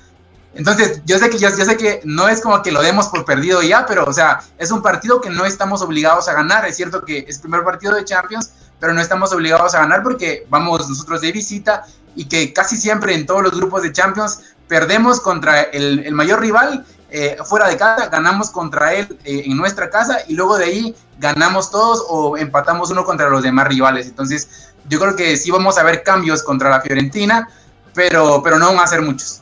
Entonces, 0.54 1.02
yo 1.06 1.18
sé 1.18 1.30
que 1.30 1.38
yo, 1.38 1.50
sé 1.50 1.78
que 1.78 2.02
no 2.04 2.28
es 2.28 2.42
como 2.42 2.62
que 2.62 2.72
lo 2.72 2.82
demos 2.82 3.08
por 3.08 3.24
perdido 3.24 3.62
ya, 3.62 3.86
pero 3.86 4.04
o 4.06 4.12
sea, 4.12 4.42
es 4.58 4.72
un 4.72 4.82
partido 4.82 5.22
que 5.22 5.30
no 5.30 5.46
estamos 5.46 5.82
obligados 5.82 6.28
a 6.28 6.34
ganar. 6.34 6.66
Es 6.66 6.76
cierto 6.76 7.06
que 7.06 7.20
es 7.20 7.38
el 7.38 7.42
primer 7.42 7.64
partido 7.64 7.96
de 7.96 8.04
Champions, 8.04 8.52
pero 8.80 8.94
no 8.94 9.00
estamos 9.00 9.32
obligados 9.32 9.74
a 9.76 9.80
ganar 9.80 10.04
porque 10.04 10.46
vamos 10.50 10.90
nosotros 10.90 11.22
de 11.22 11.32
visita 11.32 11.86
y 12.16 12.26
que 12.26 12.52
casi 12.52 12.76
siempre 12.76 13.16
en 13.16 13.26
todos 13.26 13.44
los 13.44 13.54
grupos 13.54 13.84
de 13.84 13.94
Champions 13.94 14.42
perdemos 14.68 15.22
contra 15.22 15.62
el, 15.62 16.12
mayor 16.12 16.42
rival 16.42 16.86
eh, 17.10 17.38
fuera 17.46 17.68
de 17.68 17.78
casa, 17.78 18.08
ganamos 18.08 18.50
contra 18.50 18.94
él 18.94 19.18
eh, 19.24 19.44
en 19.46 19.58
nuestra 19.58 19.90
casa 19.90 20.20
y 20.28 20.34
luego 20.34 20.58
de 20.58 20.66
ahí 20.66 20.96
ganamos 21.20 21.70
todos 21.70 22.04
o 22.10 22.38
empatamos 22.38 22.90
uno 22.90 23.06
contra 23.06 23.30
los 23.30 23.44
demás 23.44 23.68
rivales. 23.68 24.08
Entonces, 24.08 24.71
yo 24.92 25.00
creo 25.00 25.16
que 25.16 25.38
sí 25.38 25.50
vamos 25.50 25.78
a 25.78 25.84
ver 25.84 26.04
cambios 26.04 26.44
contra 26.44 26.70
la 26.70 26.82
Fiorentina, 26.82 27.48
pero, 27.96 28.42
pero 28.44 28.60
no 28.60 28.68
van 28.68 28.80
a 28.80 28.88
ser 28.88 29.02
muchos. 29.02 29.42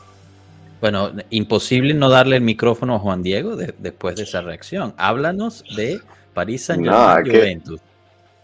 Bueno, 0.80 1.10
imposible 1.28 1.92
no 1.92 2.08
darle 2.08 2.36
el 2.36 2.42
micrófono 2.42 2.94
a 2.94 2.98
Juan 3.00 3.24
Diego 3.24 3.56
después 3.56 4.14
de 4.14 4.22
esa 4.22 4.42
reacción. 4.42 4.94
Háblanos 4.96 5.64
de 5.76 6.00
París 6.32 6.64
Saint 6.64 6.84
Germain 6.84 7.26
Juventus. 7.26 7.80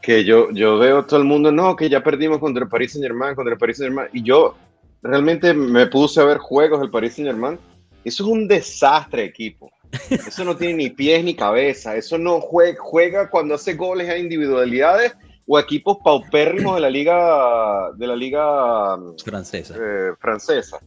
Que, 0.03 0.25
yo, 0.25 0.51
yo 0.51 0.79
veo 0.79 1.05
todo 1.05 1.21
el 1.21 1.27
mundo, 1.27 1.53
no, 1.53 1.77
que 1.77 1.89
ya 1.89 2.03
perdimos 2.03 2.39
contra 2.41 2.65
el 2.65 2.69
París 2.69 2.93
Saint 2.93 3.07
Germain, 3.07 3.37
contra 3.37 3.55
el 3.55 3.59
París 3.59 3.79
Saint 3.79 3.93
Germain. 3.93 4.11
Y 4.13 4.25
yo 4.25 4.57
realmente 5.01 5.55
me 5.55 5.87
puse 5.87 6.21
a 6.21 6.25
ver 6.25 6.39
juegos 6.39 6.81
del 6.81 6.91
París 6.91 7.15
Saint 7.15 7.31
Germain. 7.31 7.57
Eso 8.05 8.25
es 8.25 8.29
un 8.29 8.49
desastre, 8.49 9.25
equipo. 9.25 9.71
Eso 10.11 10.45
no 10.45 10.57
tiene 10.57 10.75
ni 10.75 10.91
pies 10.91 11.23
ni 11.23 11.35
cabeza. 11.35 11.95
Eso 11.95 12.19
no 12.19 12.41
juega, 12.41 12.79
juega 12.81 13.31
cuando 13.31 13.55
hace 13.55 13.75
goles 13.75 14.11
a 14.11 14.19
individualidades 14.19 15.15
o 15.47 15.59
equipos 15.59 15.99
paupérrimos 16.05 16.75
de 16.75 16.81
la 16.81 16.91
liga 16.91 17.91
de 17.97 18.07
la 18.07 18.17
liga 18.17 18.97
francesa. 19.25 19.75
Eh, 19.79 20.13
francesa. 20.19 20.79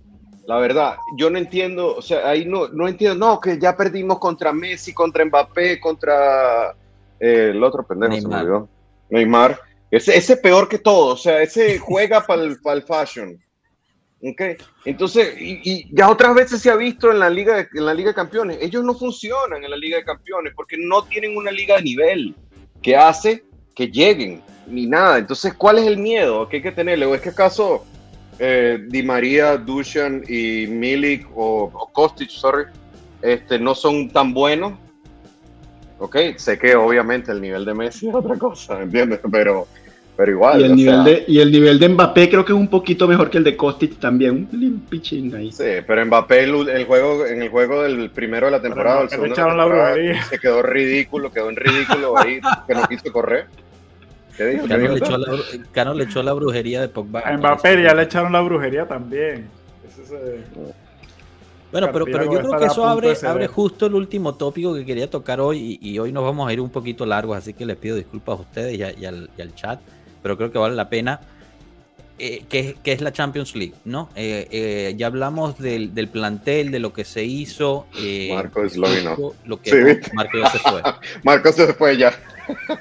La 0.46 0.58
verdad, 0.58 0.96
yo 1.16 1.30
no 1.30 1.38
entiendo, 1.38 1.96
o 1.96 2.02
sea, 2.02 2.28
ahí 2.28 2.46
no, 2.46 2.70
no 2.70 2.88
entiendo, 2.88 3.16
no, 3.16 3.40
que 3.40 3.60
ya 3.60 3.78
perdimos 3.78 4.18
contra 4.18 4.52
Messi, 4.52 4.94
contra 4.94 5.24
Mbappé, 5.24 5.80
contra 5.80 6.72
eh, 7.20 7.52
el 7.52 7.64
otro 7.64 7.86
pendejo, 7.86 8.14
Neymar. 8.14 8.22
se 8.22 8.28
me 8.28 8.42
olvidó. 8.42 8.70
Neymar. 9.10 9.60
Ese, 9.92 10.18
ese 10.18 10.38
peor 10.38 10.68
que 10.68 10.80
todo, 10.80 11.14
o 11.14 11.18
sea, 11.18 11.42
ese 11.42 11.78
juega 11.78 12.26
para 12.26 12.44
el, 12.44 12.58
el 12.64 12.84
fashion. 12.84 13.40
Okay. 14.22 14.58
Entonces, 14.84 15.36
y, 15.40 15.96
ya 15.96 16.10
otras 16.10 16.36
veces 16.36 16.62
se 16.62 16.70
ha 16.70 16.76
visto 16.76 17.10
en 17.10 17.20
la, 17.20 17.30
liga 17.30 17.68
en 17.74 17.86
la 17.86 17.94
Liga 17.94 18.10
de 18.10 18.16
Campeones, 18.16 18.58
ellos 18.60 18.84
no 18.84 18.94
funcionan 18.94 19.64
en 19.64 19.70
la 19.70 19.78
Liga 19.78 19.98
de 19.98 20.04
Campeones 20.04 20.54
porque 20.56 20.78
no 20.78 21.04
tienen 21.04 21.38
una 21.38 21.52
liga 21.52 21.78
de 21.78 21.84
nivel 21.84 22.36
que 22.82 22.98
hace 22.98 23.46
que 23.80 23.88
lleguen, 23.88 24.42
ni 24.68 24.88
nada. 24.88 25.20
Entonces, 25.20 25.54
¿cuál 25.54 25.80
es 25.80 25.88
el 25.88 25.98
miedo 25.98 26.50
que 26.50 26.58
hay 26.58 26.62
que 26.62 26.74
tenerle? 26.74 27.06
¿O 27.06 27.16
es 27.16 27.22
que 27.22 27.30
acaso 27.30 27.86
eh, 28.38 28.78
Di 28.90 29.04
María, 29.04 29.56
Dushan 29.56 30.22
y 30.28 30.68
Milik 30.68 31.26
o, 31.34 31.90
Kostic, 31.94 32.30
sorry, 32.30 32.66
este, 33.22 33.58
no 33.58 33.74
son 33.74 34.10
tan 34.10 34.34
buenos? 34.34 34.74
Ok, 35.98 36.18
sé 36.36 36.60
que 36.60 36.76
obviamente 36.76 37.32
el 37.32 37.40
nivel 37.40 37.64
de 37.64 37.74
Messi 37.74 38.10
es 38.10 38.16
otra 38.16 38.38
cosa, 38.38 38.82
¿entiendes? 38.82 39.22
Pero, 39.32 39.66
Pero 40.18 40.30
igual. 40.30 40.60
Y 40.60 40.64
el, 40.66 40.76
nivel 40.76 41.04
de, 41.06 41.24
y 41.26 41.40
el 41.40 41.50
nivel 41.50 41.80
de 41.80 41.88
Mbappé 41.88 42.30
creo 42.30 42.44
que 42.44 42.52
es 42.52 42.60
un 42.60 42.68
poquito 42.68 43.08
mejor 43.08 43.30
que 43.30 43.38
el 43.38 43.46
de 43.46 43.56
Kostic 43.56 43.98
también. 43.98 44.50
Un 44.52 44.86
pichín 44.90 45.34
ahí. 45.34 45.54
Sí, 45.54 45.64
pero 45.88 46.06
Mbappé 46.06 46.44
el, 46.44 46.84
juego, 46.86 47.26
en 47.26 47.42
el 47.42 47.48
juego 47.48 47.84
del 47.84 48.10
primero 48.10 48.48
de 48.48 48.52
la 48.52 48.62
temporada, 48.62 49.04
el 49.04 49.10
segundo 49.10 49.36
la 49.36 49.96
se 50.30 50.38
quedó 50.38 50.62
ridículo, 50.64 51.32
quedó 51.32 51.50
en 51.50 51.56
ridículo 51.56 52.18
ahí, 52.18 52.42
que 52.68 52.74
no 52.74 52.86
quiso 52.86 53.10
correr. 53.14 53.48
¿Qué 54.40 54.46
dijo? 54.46 54.68
Cano, 54.70 54.88
le 54.88 54.98
echó 54.98 55.18
la, 55.18 55.38
Cano 55.74 55.94
le 55.94 56.04
echó 56.06 56.24
la 56.24 56.32
brujería 56.32 56.80
de 56.80 56.88
Pogba. 56.88 57.20
A 57.20 57.36
Mbappé 57.36 57.84
ya 57.84 57.94
le 57.94 58.04
echaron 58.04 58.32
la 58.32 58.40
brujería 58.40 58.88
también. 58.88 59.50
Bueno, 61.74 61.90
pero, 61.92 62.06
pero 62.06 62.24
yo 62.24 62.40
creo 62.40 62.58
que 62.58 62.66
eso 62.66 62.88
abre, 62.88 63.14
abre 63.28 63.48
justo 63.48 63.86
el 63.86 63.96
último 63.96 64.36
tópico 64.36 64.74
que 64.74 64.86
quería 64.86 65.10
tocar 65.10 65.42
hoy 65.42 65.78
y, 65.82 66.00
hoy 66.00 66.14
nos 66.14 66.24
vamos 66.24 66.48
a 66.48 66.54
ir 66.54 66.62
un 66.62 66.70
poquito 66.70 67.06
largos, 67.06 67.38
así 67.38 67.54
que 67.54 67.66
les 67.66 67.76
pido 67.76 67.98
disculpas 67.98 68.40
a 68.40 68.42
ustedes 68.44 68.80
y, 68.80 69.06
al, 69.06 69.30
y 69.38 69.42
al 69.42 69.56
chat 69.56 69.82
pero 70.22 70.38
creo 70.38 70.52
que 70.52 70.58
vale 70.58 70.76
la 70.76 70.90
pena. 70.90 71.20
Eh, 72.22 72.44
que, 72.50 72.76
es 72.84 73.00
la 73.00 73.14
Champions 73.14 73.56
League, 73.56 73.76
¿no? 73.86 74.10
Eh, 74.14 74.46
eh, 74.52 74.94
ya 74.98 75.08
hablamos 75.08 75.58
del, 75.58 76.10
plantel, 76.12 76.70
de 76.70 76.80
lo 76.80 76.92
que 76.92 77.06
se 77.06 77.24
hizo. 77.24 77.88
Marco 78.34 78.64
es 78.64 78.76
lo, 78.76 78.88
que 79.62 80.02
Marco 80.14 80.38
ya 80.38 80.50
se 80.50 80.60
fue. 80.60 80.82
Marco 81.24 81.52
se 81.54 81.74
fue 81.74 81.98
ya. 81.98 82.14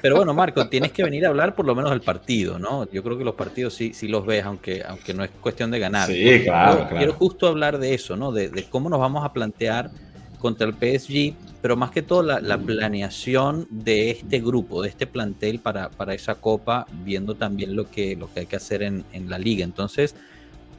Pero 0.01 0.17
bueno, 0.17 0.33
Marco, 0.33 0.67
tienes 0.67 0.91
que 0.91 1.03
venir 1.03 1.25
a 1.25 1.29
hablar 1.29 1.55
por 1.55 1.65
lo 1.65 1.75
menos 1.75 1.91
del 1.91 2.01
partido, 2.01 2.59
¿no? 2.59 2.89
Yo 2.91 3.03
creo 3.03 3.17
que 3.17 3.23
los 3.23 3.35
partidos 3.35 3.73
sí, 3.73 3.93
sí 3.93 4.07
los 4.07 4.25
ves, 4.25 4.43
aunque, 4.43 4.83
aunque 4.87 5.13
no 5.13 5.23
es 5.23 5.29
cuestión 5.41 5.71
de 5.71 5.79
ganar. 5.79 6.07
Sí, 6.07 6.43
claro, 6.43 6.79
claro. 6.81 6.97
Quiero 6.97 7.13
justo 7.13 7.47
hablar 7.47 7.77
de 7.77 7.93
eso, 7.93 8.15
¿no? 8.15 8.31
De, 8.31 8.49
de 8.49 8.63
cómo 8.63 8.89
nos 8.89 8.99
vamos 8.99 9.25
a 9.25 9.33
plantear 9.33 9.91
contra 10.39 10.67
el 10.67 10.73
PSG 10.73 11.33
pero 11.61 11.75
más 11.75 11.91
que 11.91 12.01
todo 12.01 12.23
la, 12.23 12.57
planeación 12.57 13.67
de 13.69 14.11
este 14.11 14.39
grupo, 14.39 14.81
de 14.81 14.89
este 14.89 15.07
plantel 15.07 15.59
para, 15.59 15.89
para, 15.89 16.13
esa 16.13 16.35
copa, 16.35 16.87
viendo 17.03 17.35
también 17.35 17.75
lo 17.75 17.89
que, 17.89 18.15
lo 18.15 18.31
que 18.31 18.41
hay 18.41 18.45
que 18.45 18.55
hacer 18.55 18.81
en, 18.81 19.03
en 19.11 19.29
la 19.29 19.37
liga. 19.37 19.65
Entonces, 19.65 20.15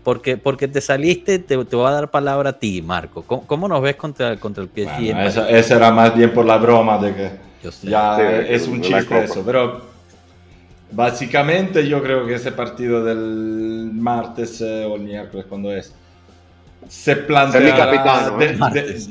porque, 0.03 0.37
porque 0.37 0.69
te 0.69 0.81
saliste, 0.81 1.39
te, 1.39 1.65
te, 1.65 1.77
voy 1.77 1.87
a 1.87 1.91
dar 1.91 2.11
palabra 2.11 2.51
a 2.51 2.53
ti, 2.55 2.83
Marco. 2.83 3.23
¿Cómo, 3.23 3.69
nos 3.69 3.83
ves 3.83 3.97
contra, 3.97 4.37
contra 4.37 4.63
el 4.63 4.71
PSG? 4.71 5.17
eso, 5.51 5.77
era 5.77 5.91
más 5.91 6.15
bien 6.15 6.33
por 6.33 6.45
la 6.45 6.57
broma 6.59 6.99
de 6.99 7.15
que 7.15 7.31
ya 7.83 8.21
es 8.41 8.67
un 8.67 8.81
chiste 8.81 9.25
eso, 9.25 9.43
pero 9.45 9.83
básicamente 10.91 11.87
yo 11.87 12.03
creo 12.03 12.27
que 12.27 12.35
ese 12.35 12.53
partido 12.53 13.05
del 13.05 13.91
martes 13.93 14.61
eh, 14.61 14.85
o 14.85 14.97
el 14.97 15.03
miércoles, 15.03 15.47
cuando 15.49 15.73
es, 15.73 15.95
se 16.89 17.17
plantea. 17.17 17.91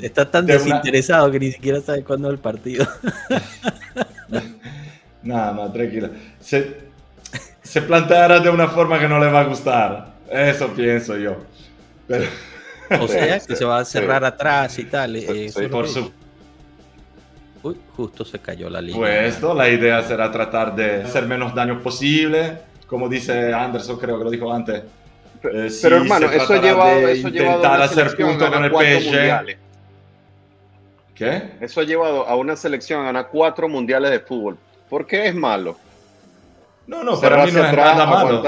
Está 0.01 0.29
tan 0.29 0.45
desinteresado 0.45 1.31
que 1.31 1.39
ni 1.39 1.51
siquiera 1.51 1.81
sabe 1.81 2.03
cuándo 2.03 2.27
es 2.29 2.33
el 2.33 2.39
partido. 2.39 2.85
Nada, 5.23 5.53
no, 5.53 5.71
tranquilo. 5.71 6.09
Se, 6.39 6.89
se 7.61 7.81
planteará 7.81 8.39
de 8.39 8.49
una 8.49 8.67
forma 8.67 8.99
que 8.99 9.07
no 9.07 9.19
le 9.19 9.27
va 9.27 9.41
a 9.41 9.45
gustar. 9.45 10.08
Eso 10.31 10.67
pienso 10.73 11.17
yo. 11.17 11.37
o 12.99 13.07
sea, 13.07 13.39
que 13.47 13.55
se 13.55 13.65
va 13.65 13.79
a 13.79 13.85
cerrar 13.85 14.23
atrás 14.23 14.77
y 14.79 14.85
tal. 14.85 15.15
Eh, 15.15 15.51
por 15.71 15.87
su... 15.87 16.11
Uy, 17.61 17.77
justo 17.95 18.23
se 18.23 18.39
cayó 18.39 18.69
la 18.69 18.81
línea. 18.81 18.99
Pues 18.99 19.41
la 19.41 19.69
idea 19.69 20.01
será 20.03 20.31
tratar 20.31 20.75
de 20.75 21.03
hacer 21.03 21.25
menos 21.25 21.53
daño 21.53 21.81
posible. 21.81 22.59
Como 22.87 23.09
dice 23.09 23.53
Anderson, 23.53 23.97
creo 23.99 24.17
que 24.17 24.23
lo 24.23 24.31
dijo 24.31 24.51
antes 24.51 24.83
eh, 25.43 25.69
pero 25.81 25.97
hermano, 25.97 26.29
eso 26.29 26.53
ha 26.53 26.61
llevado, 26.61 27.07
eso 27.07 27.27
intentar 27.29 27.81
hacer 27.81 28.15
punto 28.17 28.51
con 28.51 28.65
el 28.65 28.71
PSG. 28.71 29.57
¿Qué? 31.15 31.51
Eso 31.61 31.81
ha 31.81 31.83
llevado 31.83 32.27
a 32.27 32.35
una 32.35 32.55
selección 32.55 33.01
a 33.01 33.05
ganar 33.05 33.29
cuatro 33.31 33.69
mundiales 33.69 34.11
de 34.11 34.19
fútbol. 34.19 34.57
¿Por 34.89 35.05
qué 35.05 35.27
es 35.27 35.35
malo? 35.35 35.77
No, 36.87 37.03
no, 37.03 37.19
para 37.19 37.45
mí 37.45 37.51
no 37.51 37.65
es 37.65 37.73
nada 37.73 38.05
malo. 38.05 38.43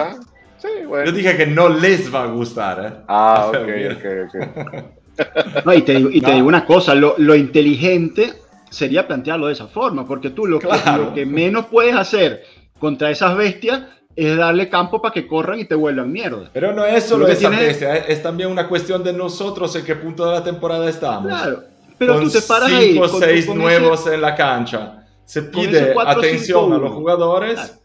Sí, 0.62 0.86
bueno. 0.86 1.05
Yo 1.05 1.12
dije 1.12 1.36
que 1.36 1.47
no 1.47 1.70
les 1.70 2.14
va 2.14 2.24
a 2.24 2.28
gustar. 2.28 2.86
¿eh? 2.86 3.03
Ah, 3.07 3.47
ok, 3.49 3.57
ok, 3.97 4.05
ok. 4.28 5.66
no, 5.66 5.74
y 5.74 5.82
te, 5.82 5.99
y 5.99 6.22
te 6.22 6.34
digo 6.34 6.47
una 6.47 6.66
cosa, 6.66 6.93
lo, 6.95 7.16
lo, 7.18 7.36
inteligente 7.36 8.34
sería 8.70 9.07
plantearlo 9.07 9.47
de 9.47 9.53
esa 9.53 9.68
forma, 9.68 10.07
porque 10.07 10.30
tú 10.30 10.45
lo, 10.45 10.59
lo 10.59 11.14
que 11.14 11.26
menos 11.26 11.66
puedes 11.66 11.95
hacer 11.95 12.43
contra 12.80 13.09
esas 13.12 13.36
bestias 13.36 13.84
es 14.16 14.38
darle 14.38 14.70
campo 14.70 15.01
para 15.01 15.14
que 15.14 15.28
corran 15.28 15.59
y 15.59 15.66
te 15.66 15.76
vuelvan 15.76 16.12
mierda. 16.12 16.49
Pero 16.53 16.74
no 16.74 16.86
es 16.86 17.05
solo 17.05 17.28
esa 17.28 17.97
es 17.97 18.22
también 18.22 18.49
una 18.49 18.68
cuestión 18.68 19.03
de 19.03 19.14
nosotros 19.14 19.76
en 19.76 19.86
qué 19.86 19.95
punto 19.95 20.26
de 20.26 20.32
la 20.34 20.43
temporada 20.43 20.89
estamos. 20.89 21.28
Claro, 21.28 21.64
pero 21.97 22.16
con 22.16 22.24
tú 22.24 22.32
te 22.32 22.41
paras 22.41 22.72
cinco 22.80 23.03
o 23.03 23.20
seis 23.20 23.47
nuevos 23.53 24.07
en 24.07 24.22
la 24.22 24.36
cancha. 24.36 25.05
Se 25.26 25.43
pide 25.43 25.93
atención 25.97 26.74
a 26.74 26.78
los 26.78 26.91
jugadores. 26.91 27.80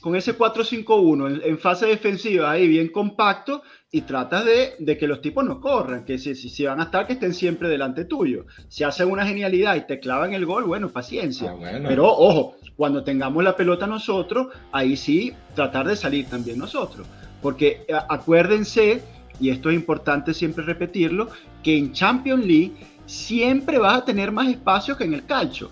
Con 0.00 0.14
ese 0.14 0.38
4-5-1 0.38 1.42
en, 1.44 1.58
fase 1.58 1.86
defensiva 1.86 2.52
ahí 2.52 2.68
bien 2.68 2.88
compacto 2.88 3.62
y 3.90 4.02
tratas 4.02 4.44
de, 4.44 4.74
de, 4.78 4.96
que 4.96 5.08
los 5.08 5.20
tipos 5.20 5.44
no 5.44 5.60
corran, 5.60 6.04
que 6.04 6.18
si, 6.18 6.34
si, 6.34 6.64
van 6.64 6.80
a 6.80 6.84
estar 6.84 7.06
que 7.06 7.14
estén 7.14 7.34
siempre 7.34 7.68
delante 7.68 8.04
tuyo. 8.04 8.46
Si 8.68 8.84
hacen 8.84 9.10
una 9.10 9.26
genialidad 9.26 9.74
y 9.74 9.86
te 9.86 9.98
clavan 9.98 10.34
el 10.34 10.46
gol, 10.46 10.64
bueno, 10.64 10.88
paciencia. 10.88 11.52
Ah, 11.52 11.80
pero 11.88 12.06
ojo, 12.06 12.56
cuando 12.76 13.02
tengamos 13.02 13.42
la 13.42 13.56
pelota 13.56 13.88
nosotros, 13.88 14.48
ahí 14.70 14.96
sí 14.96 15.34
tratar 15.54 15.88
de 15.88 15.96
salir 15.96 16.26
también 16.26 16.58
nosotros. 16.58 17.06
Porque 17.42 17.84
eh, 17.88 17.94
acuérdense, 18.08 19.02
y 19.40 19.50
esto 19.50 19.70
es 19.70 19.74
importante 19.74 20.32
siempre 20.32 20.64
repetirlo, 20.64 21.28
que 21.62 21.76
en 21.76 21.92
Champions 21.92 22.44
League 22.44 22.72
siempre 23.06 23.78
vas 23.78 23.98
a 23.98 24.04
tener 24.04 24.30
más 24.30 24.48
espacio 24.48 24.96
que 24.96 25.04
en 25.04 25.14
el 25.14 25.24
calcio. 25.24 25.70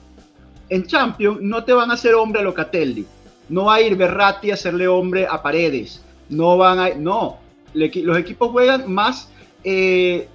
En 0.69 0.85
Champions 0.85 1.41
no 1.43 1.63
te 1.63 1.73
van 1.73 1.91
a 1.91 1.95
hacer 1.95 2.15
hombre 2.15 2.41
a 2.41 2.45
Locatelli, 2.45 3.07
no 3.49 3.67
va 3.67 3.75
a 3.75 3.81
ir 3.81 3.97
Berratti 3.97 4.51
a 4.51 4.55
hacerle 4.55 4.89
hombre 4.89 5.27
a 5.29 5.43
Paredes, 5.43 6.03
no 6.29 6.57
van 6.57 6.79
a... 6.79 6.91
No, 6.91 7.39
los 7.75 8.19
equipos 8.19 8.51
juegan 8.51 8.93
más... 8.93 9.29
Eh, 9.65 10.29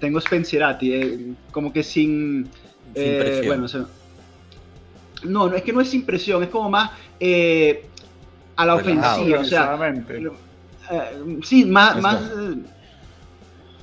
tengo 0.00 0.20
Spencerati, 0.20 0.92
eh, 0.92 1.32
como 1.52 1.72
que 1.72 1.82
sin... 1.82 2.48
bueno, 3.46 3.66
no, 5.24 5.48
no, 5.48 5.56
es 5.56 5.62
que 5.62 5.72
no 5.72 5.80
es 5.80 5.94
impresión, 5.94 6.42
es 6.42 6.48
como 6.48 6.70
más 6.70 6.90
eh, 7.18 7.86
a 8.56 8.66
la 8.66 8.74
ofensiva. 8.74 9.40
O 9.40 9.44
sea, 9.44 9.78
eh, 10.90 11.38
sí, 11.42 11.64
más, 11.64 12.00
más. 12.00 12.22
eh, 12.22 12.56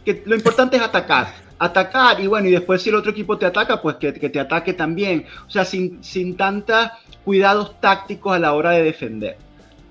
que 0.03 0.23
lo 0.25 0.35
importante 0.35 0.77
es 0.77 0.83
atacar. 0.83 1.44
Atacar 1.57 2.19
y 2.19 2.27
bueno, 2.27 2.47
y 2.47 2.51
después 2.51 2.81
si 2.81 2.89
el 2.89 2.95
otro 2.95 3.11
equipo 3.11 3.37
te 3.37 3.45
ataca, 3.45 3.81
pues 3.81 3.95
que, 3.95 4.11
te 4.11 4.39
ataque 4.39 4.73
también. 4.73 5.25
O 5.47 5.49
sea, 5.49 5.65
sin, 5.65 6.03
sin 6.03 6.35
tantos 6.35 6.89
cuidados 7.23 7.79
tácticos 7.79 8.35
a 8.35 8.39
la 8.39 8.53
hora 8.53 8.71
de 8.71 8.83
defender. 8.83 9.37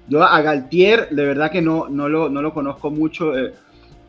Yo 0.08 0.22
a 0.22 0.40
Galtier, 0.42 1.08
de 1.10 1.24
verdad 1.24 1.50
que 1.50 1.62
no, 1.62 1.88
no, 1.88 2.08
lo, 2.08 2.28
no 2.28 2.42
lo 2.42 2.52
conozco 2.52 2.90
mucho, 2.90 3.32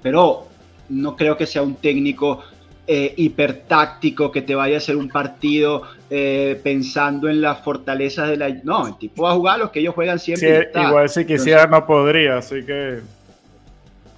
pero 0.01 0.47
no 0.89 1.15
creo 1.15 1.37
que 1.37 1.45
sea 1.45 1.61
un 1.61 1.75
técnico 1.75 2.43
eh, 2.87 3.15
hipertáctico 3.17 4.31
que 4.31 4.43
te 4.43 4.53
vaya 4.53 4.75
a 4.75 4.77
hacer 4.77 4.95
un 4.95 5.09
partido 5.09 5.81
eh, 6.07 6.59
pensando 6.63 7.27
en 7.27 7.41
las 7.41 7.61
fortalezas 7.61 8.29
de 8.29 8.37
la... 8.37 8.49
No, 8.63 8.87
el 8.87 8.97
tipo 8.99 9.23
va 9.23 9.31
a 9.31 9.33
jugar 9.33 9.57
los 9.57 9.71
que 9.71 9.79
ellos 9.79 9.95
juegan 9.95 10.19
siempre. 10.19 10.69
igual 10.75 11.09
si 11.09 11.25
quisiera 11.25 11.65
no 11.65 11.83
podría, 11.87 12.37
así 12.37 12.63
que... 12.63 12.99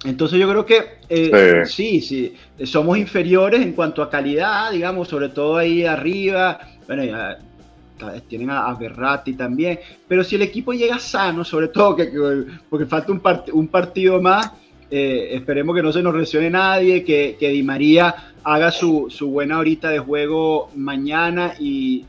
Entonces 0.04 0.38
yo 0.38 0.48
creo 0.48 0.64
que 0.64 0.98
eh, 1.08 1.62
sí. 1.66 2.00
sí, 2.00 2.34
somos 2.64 2.98
inferiores 2.98 3.60
en 3.60 3.72
cuanto 3.72 4.02
a 4.02 4.10
calidad, 4.10 4.70
digamos, 4.70 5.08
sobre 5.08 5.28
todo 5.30 5.56
ahí 5.56 5.84
arriba. 5.84 6.60
Bueno, 6.86 7.04
ya, 7.04 7.38
tienen 8.28 8.50
a, 8.50 8.72
Berratti 8.74 9.32
también, 9.32 9.80
pero 10.06 10.22
si 10.22 10.36
el 10.36 10.42
equipo 10.42 10.72
llega 10.72 11.00
sano, 11.00 11.44
sobre 11.44 11.66
todo 11.68 11.96
que, 11.96 12.12
porque 12.70 12.86
falta 12.86 13.10
un, 13.10 13.20
un 13.52 13.66
partido 13.66 14.22
más, 14.22 14.52
esperemos 14.88 15.74
que 15.74 15.82
no 15.82 15.92
se 15.92 16.00
nos 16.00 16.14
lesione 16.14 16.48
nadie, 16.48 17.02
que, 17.02 17.36
que 17.38 17.48
Di 17.48 17.64
María 17.64 18.28
haga 18.44 18.70
su, 18.70 19.10
buena 19.30 19.58
horita 19.58 19.90
de 19.90 19.98
juego 19.98 20.70
mañana 20.74 21.54
y, 21.58 22.06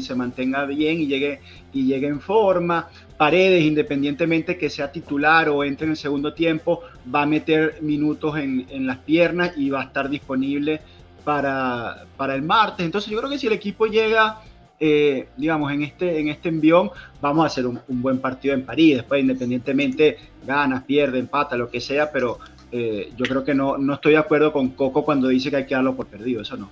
se 0.00 0.14
mantenga 0.14 0.66
bien 0.66 1.00
y 1.00 1.06
llegue, 1.06 1.40
y 1.72 1.86
llegue 1.86 2.06
en 2.06 2.20
forma. 2.20 2.88
Paredes, 3.20 3.64
independientemente 3.64 4.56
que 4.56 4.70
sea 4.70 4.90
titular 4.90 5.50
o 5.50 5.62
entre 5.62 5.84
en 5.84 5.90
el 5.90 5.98
segundo 5.98 6.32
tiempo, 6.32 6.80
va 7.14 7.20
a 7.20 7.26
meter 7.26 7.76
minutos 7.82 8.38
en, 8.38 8.86
las 8.86 8.96
piernas 8.96 9.52
y 9.58 9.68
va 9.68 9.82
a 9.82 9.84
estar 9.84 10.08
disponible 10.08 10.80
para, 11.22 12.06
para, 12.16 12.34
el 12.34 12.40
martes. 12.40 12.86
Entonces 12.86 13.10
yo 13.10 13.18
creo 13.18 13.28
que 13.28 13.36
si 13.36 13.46
el 13.46 13.52
equipo 13.52 13.84
llega, 13.84 14.40
eh, 14.80 15.28
digamos, 15.36 15.70
en 15.70 15.82
este, 15.82 16.18
en 16.18 16.28
este 16.28 16.48
envión, 16.48 16.92
vamos 17.20 17.44
a 17.44 17.48
hacer 17.48 17.66
un, 17.66 17.78
un, 17.88 18.00
buen 18.00 18.20
partido 18.20 18.54
en 18.54 18.64
París. 18.64 18.96
Después, 18.96 19.20
independientemente, 19.20 20.16
gana, 20.46 20.82
pierde, 20.86 21.18
empata, 21.18 21.58
lo 21.58 21.68
que 21.68 21.82
sea, 21.82 22.10
pero 22.10 22.38
eh, 22.72 23.12
yo 23.18 23.26
creo 23.26 23.44
que 23.44 23.54
no, 23.54 23.76
no 23.76 23.92
estoy 23.92 24.12
de 24.12 24.18
acuerdo 24.18 24.50
con 24.50 24.70
Coco 24.70 25.04
cuando 25.04 25.28
dice 25.28 25.50
que 25.50 25.56
hay 25.56 25.66
que 25.66 25.74
darlo 25.74 25.94
por 25.94 26.06
perdido, 26.06 26.40
eso 26.40 26.56
no. 26.56 26.70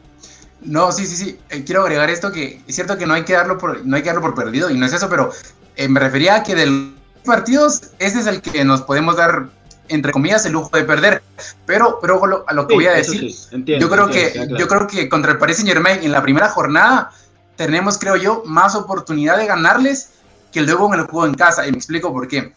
No, 0.63 0.93
sí, 0.93 1.05
sí, 1.05 1.17
sí. 1.17 1.39
Eh, 1.51 1.63
quiero 1.65 1.83
agregar 1.83 2.09
esto 2.09 2.33
que 2.33 2.63
es 2.67 2.75
cierto 2.75 2.97
que 2.97 3.07
no 3.07 3.13
hay 3.13 3.25
que 3.25 3.35
darlo 3.35 3.59
por, 3.59 3.85
no 3.85 3.97
hay 3.97 4.03
que 4.03 4.09
darlo 4.09 4.23
por 4.23 4.35
perdido, 4.35 4.71
y 4.71 4.79
no 4.79 4.87
es 4.87 4.95
eso, 4.95 5.11
pero 5.11 5.31
eh, 5.79 5.89
me 5.89 6.01
refería 6.01 6.35
a 6.35 6.43
que 6.43 6.57
de 6.57 6.67
los 6.67 6.91
partidos, 7.25 7.93
ese 8.01 8.19
es 8.19 8.27
el 8.27 8.43
que 8.43 8.65
nos 8.65 8.83
podemos 8.83 9.17
dar, 9.17 9.49
entre 9.87 10.11
comillas, 10.11 10.45
el 10.45 10.53
lujo 10.53 10.77
de 10.77 10.83
perder. 10.83 11.23
Pero, 11.67 12.01
pero 12.03 12.21
a 12.49 12.53
lo 12.53 12.67
que 12.67 12.75
voy 12.75 12.87
a 12.87 12.95
decir, 12.95 13.33
yo 13.65 13.89
creo 13.89 14.09
que, 14.09 14.49
yo 14.59 14.67
creo 14.67 14.89
que 14.89 15.09
contra 15.09 15.31
el 15.31 15.39
Paris 15.39 15.59
Saint 15.59 15.71
Germain 15.71 16.01
en 16.03 16.11
la 16.11 16.21
primera 16.21 16.49
jornada 16.49 17.13
tenemos, 17.55 17.97
creo 17.97 18.17
yo, 18.17 18.43
más 18.45 18.75
oportunidad 18.75 19.39
de 19.39 19.47
ganarles 19.47 20.09
que 20.51 20.63
luego 20.63 20.93
en 20.93 20.99
el 20.99 21.07
juego 21.07 21.27
en 21.27 21.35
casa. 21.35 21.65
Y 21.65 21.71
me 21.71 21.77
explico 21.77 22.13
por 22.13 22.27
qué. 22.27 22.53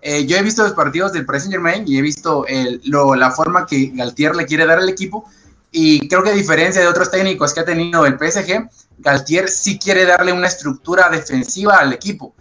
Eh, 0.00 0.24
yo 0.24 0.38
he 0.38 0.42
visto 0.42 0.62
los 0.62 0.72
partidos 0.72 1.12
del 1.12 1.26
Paris 1.26 1.42
Saint 1.42 1.52
Germain 1.52 1.84
y 1.86 1.98
he 1.98 2.02
visto 2.02 2.46
la 2.84 3.30
forma 3.32 3.66
que 3.66 3.90
Galtier 3.92 4.34
le 4.34 4.46
quiere 4.46 4.64
dar 4.64 4.78
al 4.78 4.88
equipo. 4.88 5.28
Y 5.70 6.08
creo 6.08 6.22
que 6.22 6.30
a 6.30 6.34
diferencia 6.34 6.80
de 6.80 6.88
otros 6.88 7.10
técnicos 7.10 7.52
que 7.52 7.60
ha 7.60 7.66
tenido 7.66 8.06
el 8.06 8.14
PSG, 8.14 8.66
Galtier 8.98 9.50
sí 9.50 9.78
quiere 9.78 10.06
darle 10.06 10.32
una 10.32 10.46
estructura 10.46 11.10
defensiva 11.10 11.76
al 11.76 11.92
equipo. 11.92 12.34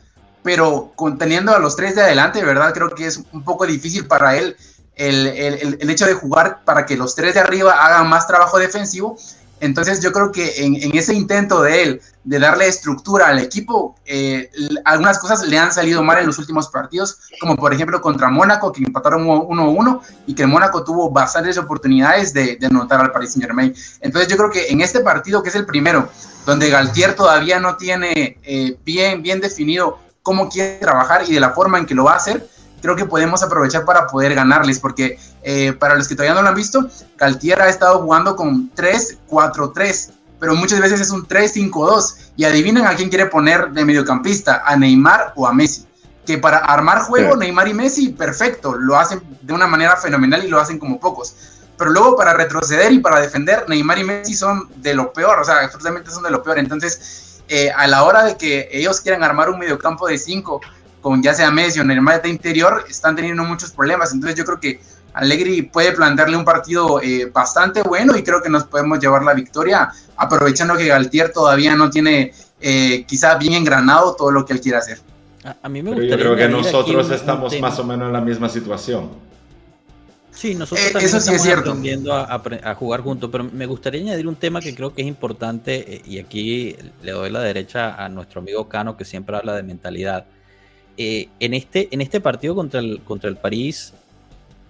Pero 0.44 0.92
conteniendo 0.96 1.54
a 1.56 1.60
los 1.60 1.76
tres 1.76 1.96
de 1.96 2.02
adelante, 2.02 2.44
¿verdad? 2.44 2.74
Creo 2.74 2.90
que 2.90 3.06
es 3.06 3.22
un 3.32 3.44
poco 3.44 3.66
difícil 3.66 4.08
para 4.08 4.38
él 4.38 4.56
el, 4.96 5.28
el, 5.28 5.90
hecho 5.90 6.06
de 6.06 6.14
jugar 6.14 6.64
para 6.66 6.86
que 6.86 6.98
los 6.98 7.16
tres 7.16 7.34
de 7.34 7.40
arriba 7.40 7.74
hagan 7.74 8.10
más 8.10 8.28
trabajo 8.28 8.60
defensivo 8.60 9.18
entonces 9.62 10.02
yo 10.02 10.12
creo 10.12 10.32
que 10.32 10.66
en, 10.66 10.76
ese 10.98 11.14
intento 11.14 11.62
de 11.62 11.84
él 11.84 12.02
de 12.24 12.40
darle 12.40 12.68
estructura 12.68 13.28
al 13.28 13.38
equipo, 13.40 13.96
eh, 14.06 14.50
algunas 14.86 15.20
cosas 15.20 15.48
le 15.48 15.58
han 15.58 15.72
salido 15.72 16.04
mal 16.04 16.18
en 16.18 16.26
los 16.26 16.40
últimos 16.40 16.68
partidos, 16.70 17.20
como 17.40 17.56
por 17.56 17.72
ejemplo 17.72 18.02
contra 18.02 18.30
Mónaco, 18.30 18.72
que 18.72 18.84
empataron 18.84 19.26
1-1 19.28 20.02
y 20.26 20.34
que 20.34 20.48
Mónaco 20.48 20.84
tuvo 20.84 21.12
bastantes 21.12 21.60
oportunidades 21.60 22.34
de, 22.34 22.58
anotar 22.64 23.02
al 23.02 23.12
Paris 23.12 23.34
Saint 23.34 23.46
Germain. 23.46 23.74
Entonces 24.02 24.30
yo 24.30 24.36
creo 24.36 24.50
que 24.50 24.68
en 24.70 24.82
este 24.82 25.02
partido, 25.02 25.44
que 25.44 25.50
es 25.50 25.56
el 25.56 25.68
primero, 25.68 26.10
donde 26.48 26.70
Galtier 26.72 27.16
todavía 27.16 27.60
no 27.60 27.78
tiene 27.78 28.40
eh, 28.42 28.78
bien, 28.84 29.22
bien 29.22 29.42
definido 29.42 30.00
cómo 30.24 30.50
quiere 30.50 30.78
trabajar 30.78 31.24
y 31.28 31.34
de 31.34 31.40
la 31.40 31.52
forma 31.52 31.78
en 31.78 31.86
que 31.86 31.96
lo 31.96 32.04
va 32.04 32.14
a 32.14 32.18
hacer, 32.18 32.48
creo 32.82 32.96
que 32.96 33.06
podemos 33.06 33.44
aprovechar 33.44 33.86
para 33.86 34.08
poder 34.08 34.34
ganarles, 34.36 34.80
porque 34.80 35.18
eh, 35.44 35.74
para 35.74 35.96
los 35.96 36.08
que 36.08 36.16
todavía 36.16 36.36
no 36.36 36.42
lo 36.42 36.50
han 36.50 36.56
visto, 36.56 36.90
Galtier 37.18 37.62
ha 37.62 37.70
estado 37.70 38.00
jugando 38.00 38.36
con 38.36 38.74
3-4-3, 38.76 40.12
pero 40.40 40.56
muchas 40.56 40.82
veces 40.82 41.00
es 41.00 41.12
un 41.12 41.28
3-5-2, 41.28 42.16
y 42.36 42.46
adivinen 42.46 42.86
a 42.86 42.96
quién 42.96 43.10
quiere 43.10 43.28
poner 43.28 43.70
de 43.72 43.86
mediocampista, 43.86 44.64
a 44.66 44.76
Neymar 44.76 45.34
o 45.36 45.48
a 45.48 45.54
Messi. 45.54 45.86
Que 46.26 46.38
para 46.38 46.58
armar 46.58 47.02
juego, 47.04 47.36
Neymar 47.36 47.68
y 47.68 47.74
Messi, 47.74 48.10
perfecto, 48.10 48.76
lo 48.76 48.98
hacen 48.98 49.22
de 49.42 49.54
una 49.54 49.68
manera 49.68 49.96
fenomenal 49.98 50.44
y 50.44 50.48
lo 50.48 50.60
hacen 50.60 50.80
como 50.80 51.00
pocos. 51.00 51.36
Pero 51.78 51.92
luego 51.92 52.16
para 52.16 52.34
retroceder 52.34 52.92
y 52.92 53.00
para 53.00 53.20
defender, 53.20 53.66
Neymar 53.68 53.98
y 54.00 54.04
Messi 54.04 54.36
son 54.36 54.70
de 54.78 54.94
lo 54.94 55.12
peor, 55.14 55.40
o 55.40 55.44
sea, 55.44 55.60
absolutamente 55.60 56.12
son 56.12 56.24
de 56.24 56.30
lo 56.30 56.44
peor. 56.44 56.60
Entonces, 56.60 57.31
eh, 57.54 57.70
a 57.70 57.86
la 57.86 58.06
hora 58.06 58.24
de 58.24 58.38
que 58.38 58.70
ellos 58.72 59.02
quieran 59.02 59.26
armar 59.26 59.50
un 59.50 59.60
mediocampo 59.60 60.08
de 60.08 60.18
5 60.18 60.62
con 61.02 61.22
ya 61.22 61.34
sea 61.34 61.52
Messi 61.52 61.82
o 61.82 61.84
Neymar 61.84 62.22
de 62.22 62.30
interior, 62.30 62.86
están 62.88 63.14
teniendo 63.14 63.44
muchos 63.44 63.72
problemas. 63.72 64.14
Entonces 64.14 64.38
yo 64.38 64.46
creo 64.46 64.58
que 64.62 64.80
Allegri 65.14 65.64
puede 65.64 65.92
plantearle 65.92 66.38
un 66.38 66.46
partido 66.46 67.02
eh, 67.02 67.26
bastante 67.26 67.82
bueno 67.82 68.16
y 68.16 68.24
creo 68.24 68.42
que 68.42 68.50
nos 68.50 68.64
podemos 68.64 69.00
llevar 69.02 69.24
la 69.24 69.34
victoria, 69.34 69.92
aprovechando 70.16 70.78
que 70.78 70.88
Galtier 70.88 71.34
todavía 71.34 71.76
no 71.76 71.90
tiene 71.90 72.34
eh, 72.62 73.04
quizá 73.06 73.36
bien 73.36 73.52
engranado 73.52 74.16
todo 74.16 74.32
lo 74.32 74.46
que 74.46 74.54
él 74.54 74.62
quiere 74.62 74.78
hacer. 74.78 75.02
A, 75.62 75.68
mí 75.68 75.84
me 75.84 76.08
yo 76.08 76.18
creo 76.18 76.38
que 76.38 76.48
nosotros 76.48 77.12
estamos 77.12 77.60
más 77.60 77.78
o 77.80 77.84
menos 77.84 78.08
en 78.08 78.14
la 78.14 78.22
misma 78.22 78.48
situación. 78.48 79.10
Sí, 80.32 80.56
nosotros 80.56 80.88
eh, 80.88 80.92
también 80.92 81.16
estamos 81.16 81.48
aprendiendo 81.48 82.14
a, 82.14 82.76
jugar 82.76 83.02
juntos, 83.02 83.30
pero 83.32 83.44
me 83.44 83.66
gustaría 83.66 84.02
añadir 84.02 84.28
un 84.28 84.36
tema 84.36 84.62
que 84.62 84.74
creo 84.74 84.94
que 84.94 85.02
es 85.02 85.08
importante 85.08 86.02
y 86.06 86.20
aquí 86.20 86.76
le 87.04 87.12
doy 87.12 87.30
la 87.30 87.42
derecha 87.42 88.04
a 88.04 88.10
nuestro 88.10 88.42
amigo 88.42 88.68
Cano 88.68 88.98
que 88.98 89.06
siempre 89.06 89.36
habla 89.36 89.56
de 89.56 89.64
mentalidad. 89.64 90.26
Eh, 90.98 91.30
en, 91.40 91.54
este, 91.54 91.90
en 91.92 92.02
este 92.02 92.22
partido 92.22 92.56
contra 92.56 92.80
el, 92.80 93.02
contra 93.02 93.30
el 93.30 93.38
París 93.38 93.94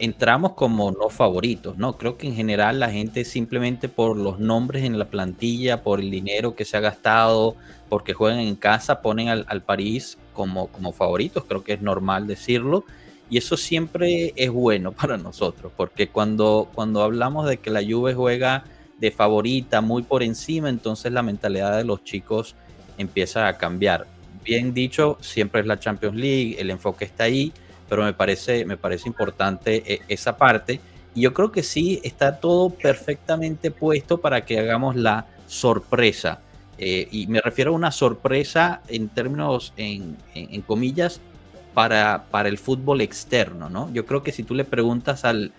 entramos 0.01 0.53
como 0.53 0.91
no 0.91 1.09
favoritos, 1.09 1.78
¿no? 1.78 1.97
Creo 1.97 2.18
que 2.18 2.28
en 2.28 2.36
general 2.36 2.80
la 2.80 2.89
gente 2.89 3.24
simplemente 3.24 3.88
por 3.88 4.18
los 4.18 4.39
nombres 4.39 4.84
en 4.84 4.97
la 4.97 5.05
plantilla, 5.05 5.84
por 5.84 5.99
el 5.99 6.09
dinero 6.09 6.55
que 6.55 6.66
se 6.66 6.76
ha 6.76 6.80
gastado, 6.80 7.55
porque 7.88 8.14
juegan 8.14 8.39
en 8.39 8.55
casa, 8.55 9.01
ponen 9.01 9.30
al, 9.30 9.62
París 9.62 10.18
como, 10.34 10.68
como 10.68 10.91
favoritos, 10.91 11.43
creo 11.47 11.64
que 11.64 11.74
es 11.74 11.82
normal 11.82 12.26
decirlo. 12.26 12.84
Y 13.32 13.38
eso 13.39 13.57
siempre 13.57 14.34
es 14.36 14.51
bueno 14.51 14.91
para 14.91 15.17
nosotros, 15.17 15.71
porque 15.75 16.09
cuando, 16.09 16.69
cuando 16.75 17.01
hablamos 17.01 17.47
de 17.47 17.57
que 17.57 17.71
la 17.71 17.82
Juve 17.82 18.13
juega 18.13 18.65
de 18.99 19.09
favorita, 19.09 19.82
muy 19.82 20.03
por 20.03 20.21
encima, 20.21 20.69
entonces 20.69 21.11
la 21.11 21.23
mentalidad 21.23 21.75
de 21.75 21.84
los 21.84 22.03
chicos 22.03 22.55
empieza 22.99 23.47
a 23.47 23.57
cambiar 23.57 24.05
bien 24.43 24.73
dicho, 24.73 25.17
siempre 25.21 25.61
es 25.61 25.67
la 25.67 25.79
Champions 25.79 26.15
League, 26.15 26.55
el 26.59 26.69
enfoque 26.69 27.05
está 27.05 27.23
ahí, 27.23 27.51
pero 27.89 28.03
me 28.03 28.13
parece, 28.13 28.65
me 28.65 28.77
parece 28.77 29.07
importante 29.07 29.84
eh, 29.86 30.01
esa 30.07 30.38
parte. 30.38 30.79
Y 31.13 31.21
yo 31.21 31.34
creo 31.34 31.51
que 31.51 31.63
sí 31.63 31.99
está 32.03 32.39
todo 32.39 32.69
perfectamente 32.69 33.71
puesto 33.71 34.19
para 34.19 34.45
que 34.45 34.59
hagamos 34.59 34.95
la 34.95 35.27
sorpresa. 35.47 36.39
Eh, 36.77 37.07
y 37.11 37.27
me 37.27 37.41
refiero 37.41 37.71
a 37.71 37.75
una 37.75 37.91
sorpresa 37.91 38.82
en 38.88 39.09
términos, 39.09 39.73
en, 39.77 40.17
comillas, 40.65 41.21
para, 41.74 42.26
para, 42.32 42.49
el 42.49 42.57
fútbol 42.57 43.01
externo, 43.01 43.69
¿no? 43.69 43.91
Yo 43.93 44.05
creo 44.05 44.24
que 44.24 44.32
si 44.32 44.43
tú 44.43 44.55
le 44.55 44.65
preguntas 44.65 45.26
al, 45.26 45.51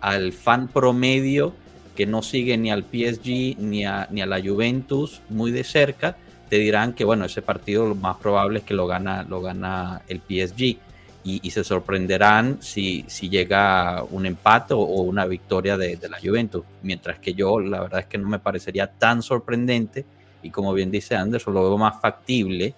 al 0.00 0.32
fan 0.32 0.68
promedio 0.68 1.52
que 1.96 2.06
no 2.06 2.22
sigue 2.22 2.56
ni 2.56 2.70
al 2.70 2.84
PSG 2.84 3.58
ni 3.58 3.84
a, 3.84 4.06
ni 4.10 4.22
a 4.22 4.26
la 4.26 4.40
Juventus 4.40 5.20
muy 5.28 5.50
de 5.50 5.64
cerca, 5.64 6.16
te 6.48 6.56
dirán 6.56 6.92
que 6.92 7.04
bueno, 7.04 7.24
ese 7.24 7.42
partido 7.42 7.86
lo 7.86 7.94
más 7.94 8.16
probable 8.18 8.60
es 8.60 8.64
que 8.64 8.74
lo 8.74 8.86
gana, 8.86 9.24
lo 9.24 9.42
gana 9.42 10.02
el 10.08 10.20
PSG 10.20 10.78
y, 11.24 11.50
se 11.50 11.62
sorprenderán 11.62 12.58
si, 12.62 13.04
si 13.06 13.28
llega 13.28 14.02
un 14.04 14.24
empate 14.24 14.72
o, 14.74 14.82
una 14.82 15.26
victoria 15.26 15.76
de, 15.76 15.98
la 16.08 16.18
Juventus, 16.22 16.64
mientras 16.82 17.18
que 17.18 17.34
yo 17.34 17.60
la 17.60 17.80
verdad 17.80 18.00
es 18.00 18.06
que 18.06 18.16
no 18.16 18.28
me 18.28 18.38
parecería 18.38 18.86
tan 18.86 19.20
sorprendente. 19.22 20.06
Y 20.42 20.50
como 20.50 20.72
bien 20.72 20.90
dice 20.90 21.16
Anderson, 21.16 21.52
lo 21.52 21.64
veo 21.64 21.76
más 21.76 22.00
factible 22.00 22.74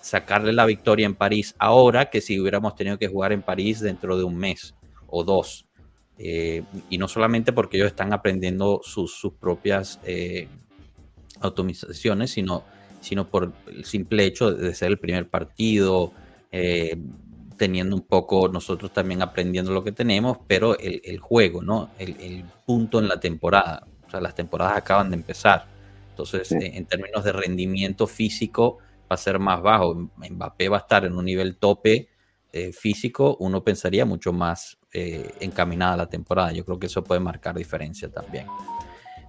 sacarle 0.00 0.52
la 0.52 0.66
victoria 0.66 1.06
en 1.06 1.14
París 1.14 1.54
ahora 1.58 2.10
que 2.10 2.20
si 2.20 2.40
hubiéramos 2.40 2.74
tenido 2.74 2.98
que 2.98 3.08
jugar 3.08 3.32
en 3.32 3.42
París 3.42 3.80
dentro 3.80 4.16
de 4.16 4.24
un 4.24 4.36
mes 4.36 4.74
o 5.06 5.24
dos. 5.24 5.66
Eh, 6.18 6.62
y 6.90 6.98
no 6.98 7.08
solamente 7.08 7.52
porque 7.52 7.78
ellos 7.78 7.88
están 7.88 8.12
aprendiendo 8.12 8.80
sus, 8.84 9.14
sus 9.14 9.32
propias 9.34 9.98
eh, 10.04 10.48
automatizaciones, 11.40 12.30
sino 12.30 12.64
sino 13.00 13.28
por 13.28 13.52
el 13.66 13.84
simple 13.84 14.24
hecho 14.24 14.52
de 14.52 14.74
ser 14.74 14.88
el 14.88 14.98
primer 14.98 15.28
partido, 15.28 16.12
eh, 16.52 16.96
teniendo 17.56 17.96
un 17.96 18.02
poco 18.02 18.48
nosotros 18.48 18.92
también 18.92 19.22
aprendiendo 19.22 19.72
lo 19.72 19.82
que 19.82 19.92
tenemos, 19.92 20.38
pero 20.46 20.78
el, 20.78 21.18
juego, 21.18 21.62
¿no? 21.62 21.90
El, 21.98 22.44
punto 22.64 22.98
en 22.98 23.08
la 23.08 23.20
temporada. 23.20 23.86
O 24.06 24.10
sea, 24.10 24.20
las 24.20 24.34
temporadas 24.34 24.76
acaban 24.76 25.10
de 25.10 25.16
empezar. 25.16 25.66
Entonces, 26.10 26.52
en 26.52 26.84
términos 26.86 27.24
de 27.24 27.32
rendimiento 27.32 28.06
físico, 28.06 28.78
va 29.10 29.14
a 29.14 29.16
ser 29.16 29.38
más 29.38 29.60
bajo. 29.60 29.94
Mbappé 29.94 30.68
va 30.68 30.76
a 30.76 30.80
estar 30.80 31.04
en 31.04 31.14
un 31.14 31.24
nivel 31.24 31.56
tope 31.56 32.08
eh, 32.52 32.72
físico, 32.72 33.36
uno 33.40 33.62
pensaría 33.62 34.04
mucho 34.04 34.32
más 34.32 34.78
eh, 34.92 35.30
encaminada 35.40 35.96
la 35.96 36.08
temporada. 36.08 36.52
Yo 36.52 36.64
creo 36.64 36.78
que 36.78 36.86
eso 36.86 37.02
puede 37.02 37.20
marcar 37.20 37.54
diferencia 37.54 38.10
también. 38.10 38.46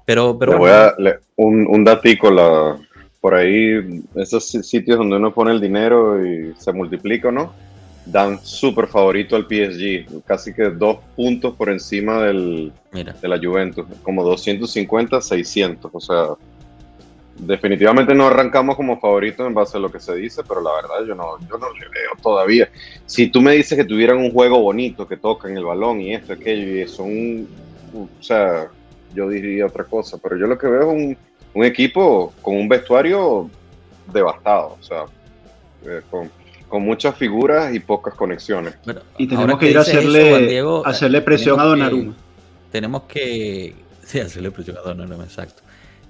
Pero, 0.05 0.38
pero 0.38 0.57
voy 0.57 0.71
a, 0.71 0.95
un, 1.36 1.67
un 1.67 1.84
datico, 1.84 2.32
la, 2.32 2.79
por 3.19 3.36
ahí, 3.36 4.01
esos 4.15 4.45
sitios 4.45 4.97
donde 4.97 5.17
uno 5.17 5.34
pone 5.34 5.51
el 5.51 5.61
dinero 5.61 6.25
y 6.25 6.53
se 6.57 6.73
multiplica, 6.73 7.32
¿no? 7.32 7.53
Dan 8.03 8.39
súper 8.43 8.88
favorito 8.88 9.36
al 9.36 9.45
PSG, 9.45 10.23
casi 10.25 10.53
que 10.53 10.71
dos 10.71 10.97
puntos 11.15 11.53
por 11.55 11.69
encima 11.69 12.23
del, 12.23 12.73
de 12.91 13.27
la 13.27 13.38
Juventus, 13.38 13.86
como 14.01 14.23
250, 14.23 15.21
600, 15.21 15.91
o 15.93 15.99
sea, 15.99 16.25
definitivamente 17.42 18.16
no 18.16 18.28
arrancamos 18.28 18.76
como 18.76 19.00
favoritos 19.00 19.46
en 19.46 19.54
base 19.54 19.78
a 19.78 19.80
lo 19.80 19.92
que 19.92 20.00
se 20.00 20.16
dice, 20.16 20.42
pero 20.48 20.62
la 20.62 20.74
verdad 20.74 21.06
yo 21.06 21.16
no, 21.16 21.39
yo 21.42 21.58
no 21.58 21.72
le 21.74 21.89
veo 21.89 22.12
todavía. 22.22 22.70
Si 23.06 23.28
tú 23.28 23.42
me 23.42 23.54
dices 23.54 23.78
que 23.78 23.86
tuvieran 23.86 24.18
un 24.18 24.32
juego 24.32 24.60
bonito, 24.60 25.08
que 25.08 25.18
tocan 25.18 25.58
el 25.58 25.66
balón 25.66 26.02
y 26.02 26.14
esto, 26.14 26.34
aquello, 26.34 26.84
y 26.84 26.88
son, 26.88 27.48
o 27.94 28.24
sea, 28.24 28.68
yo 29.14 29.28
diría 29.28 29.66
otra 29.66 29.84
cosa, 29.84 30.18
pero 30.18 30.38
yo 30.38 30.48
lo 30.48 30.58
que 30.58 30.68
veo 30.68 30.82
es 30.82 30.88
un 30.88 31.18
un 31.54 31.66
equipo 31.66 32.34
con 32.42 32.56
un 32.56 32.68
vestuario 32.68 33.50
devastado, 34.12 34.78
o 34.80 34.84
sea, 34.84 35.06
eh, 35.86 36.02
con, 36.10 36.30
muchas 36.82 37.18
figuras 37.18 37.76
y 37.76 37.82
pocas 37.82 38.14
conexiones. 38.14 38.76
y 39.18 39.28
tenemos 39.28 39.60
que 39.60 39.72
ir 39.72 39.78
a 39.78 39.82
hacerle, 39.82 40.64
hacerle 40.86 41.22
presión 41.22 41.60
a 41.60 41.66
Donnarumma. 41.66 42.16
Tenemos 42.72 43.04
que, 43.04 43.76
sí, 44.06 44.22
hacerle 44.22 44.52
presión 44.52 44.78
a 44.78 44.82
Donnarumma, 44.82 45.26
exacto. 45.26 45.61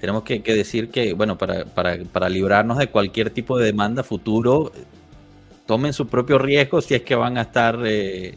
Tenemos 0.01 0.23
que, 0.23 0.39
decir 0.39 0.89
que, 0.89 1.13
bueno, 1.13 1.37
para, 1.37 1.63
para, 1.63 2.27
librarnos 2.27 2.79
de 2.79 2.87
cualquier 2.87 3.29
tipo 3.29 3.59
de 3.59 3.65
demanda 3.65 4.01
futuro, 4.01 4.71
tomen 5.67 5.93
su 5.93 6.07
propio 6.07 6.39
riesgo 6.39 6.81
si 6.81 6.95
es 6.95 7.03
que 7.03 7.13
van 7.13 7.37
a 7.37 7.43
estar 7.43 7.77
eh, 7.85 8.35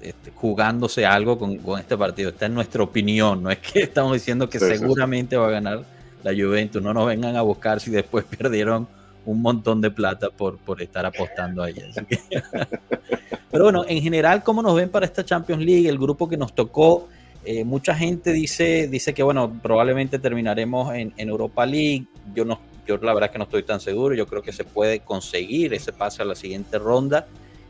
este, 0.00 0.30
jugándose 0.30 1.04
algo 1.04 1.36
con, 1.36 1.58
este 1.76 1.96
partido. 1.96 2.30
Esta 2.30 2.46
es 2.46 2.52
nuestra 2.52 2.84
opinión, 2.84 3.42
no 3.42 3.50
es 3.50 3.58
que 3.58 3.80
estamos 3.82 4.12
diciendo 4.12 4.48
que 4.48 4.60
seguramente 4.60 5.36
va 5.36 5.48
a 5.48 5.50
ganar 5.50 5.82
la 6.22 6.32
Juventus, 6.32 6.80
no 6.80 6.94
nos 6.94 7.04
vengan 7.04 7.34
a 7.34 7.42
buscar 7.42 7.80
si 7.80 7.90
después 7.90 8.24
perdieron 8.38 8.86
un 9.26 9.42
montón 9.42 9.80
de 9.80 9.90
plata 9.90 10.30
por, 10.30 10.58
por 10.58 10.80
estar 10.80 11.04
apostando 11.04 11.64
ahí. 11.64 11.74
Pero 13.50 13.64
bueno, 13.64 13.84
en 13.88 14.00
general, 14.00 14.44
¿cómo 14.44 14.62
nos 14.62 14.76
ven 14.76 14.88
para 14.88 15.04
esta 15.04 15.24
Champions 15.24 15.64
League? 15.64 15.88
El 15.88 15.98
grupo 15.98 16.28
que 16.28 16.36
nos 16.36 16.54
tocó, 16.54 17.08
eh, 17.44 17.64
mucha 17.64 17.94
gente 17.94 18.32
dice, 18.32 18.86
dice 18.88 19.14
que 19.14 19.22
bueno, 19.22 19.58
probablemente 19.62 20.18
terminaremos 20.18 20.94
en, 20.94 21.12
Europa 21.16 21.64
League. 21.64 22.06
Yo 22.34 22.44
no, 22.44 22.60
yo 22.86 22.98
la 22.98 23.14
verdad 23.14 23.30
que 23.30 23.38
no 23.38 23.44
estoy 23.44 23.62
tan 23.62 23.80
seguro. 23.80 24.14
Yo 24.14 24.26
creo 24.26 24.42
que 24.42 24.52
se 24.52 24.64
puede 24.64 25.00
conseguir 25.00 25.72
ese 25.72 25.92
pase 25.92 26.22
a 26.22 26.24
la 26.24 26.34
siguiente 26.34 26.78
ronda. 26.78 27.26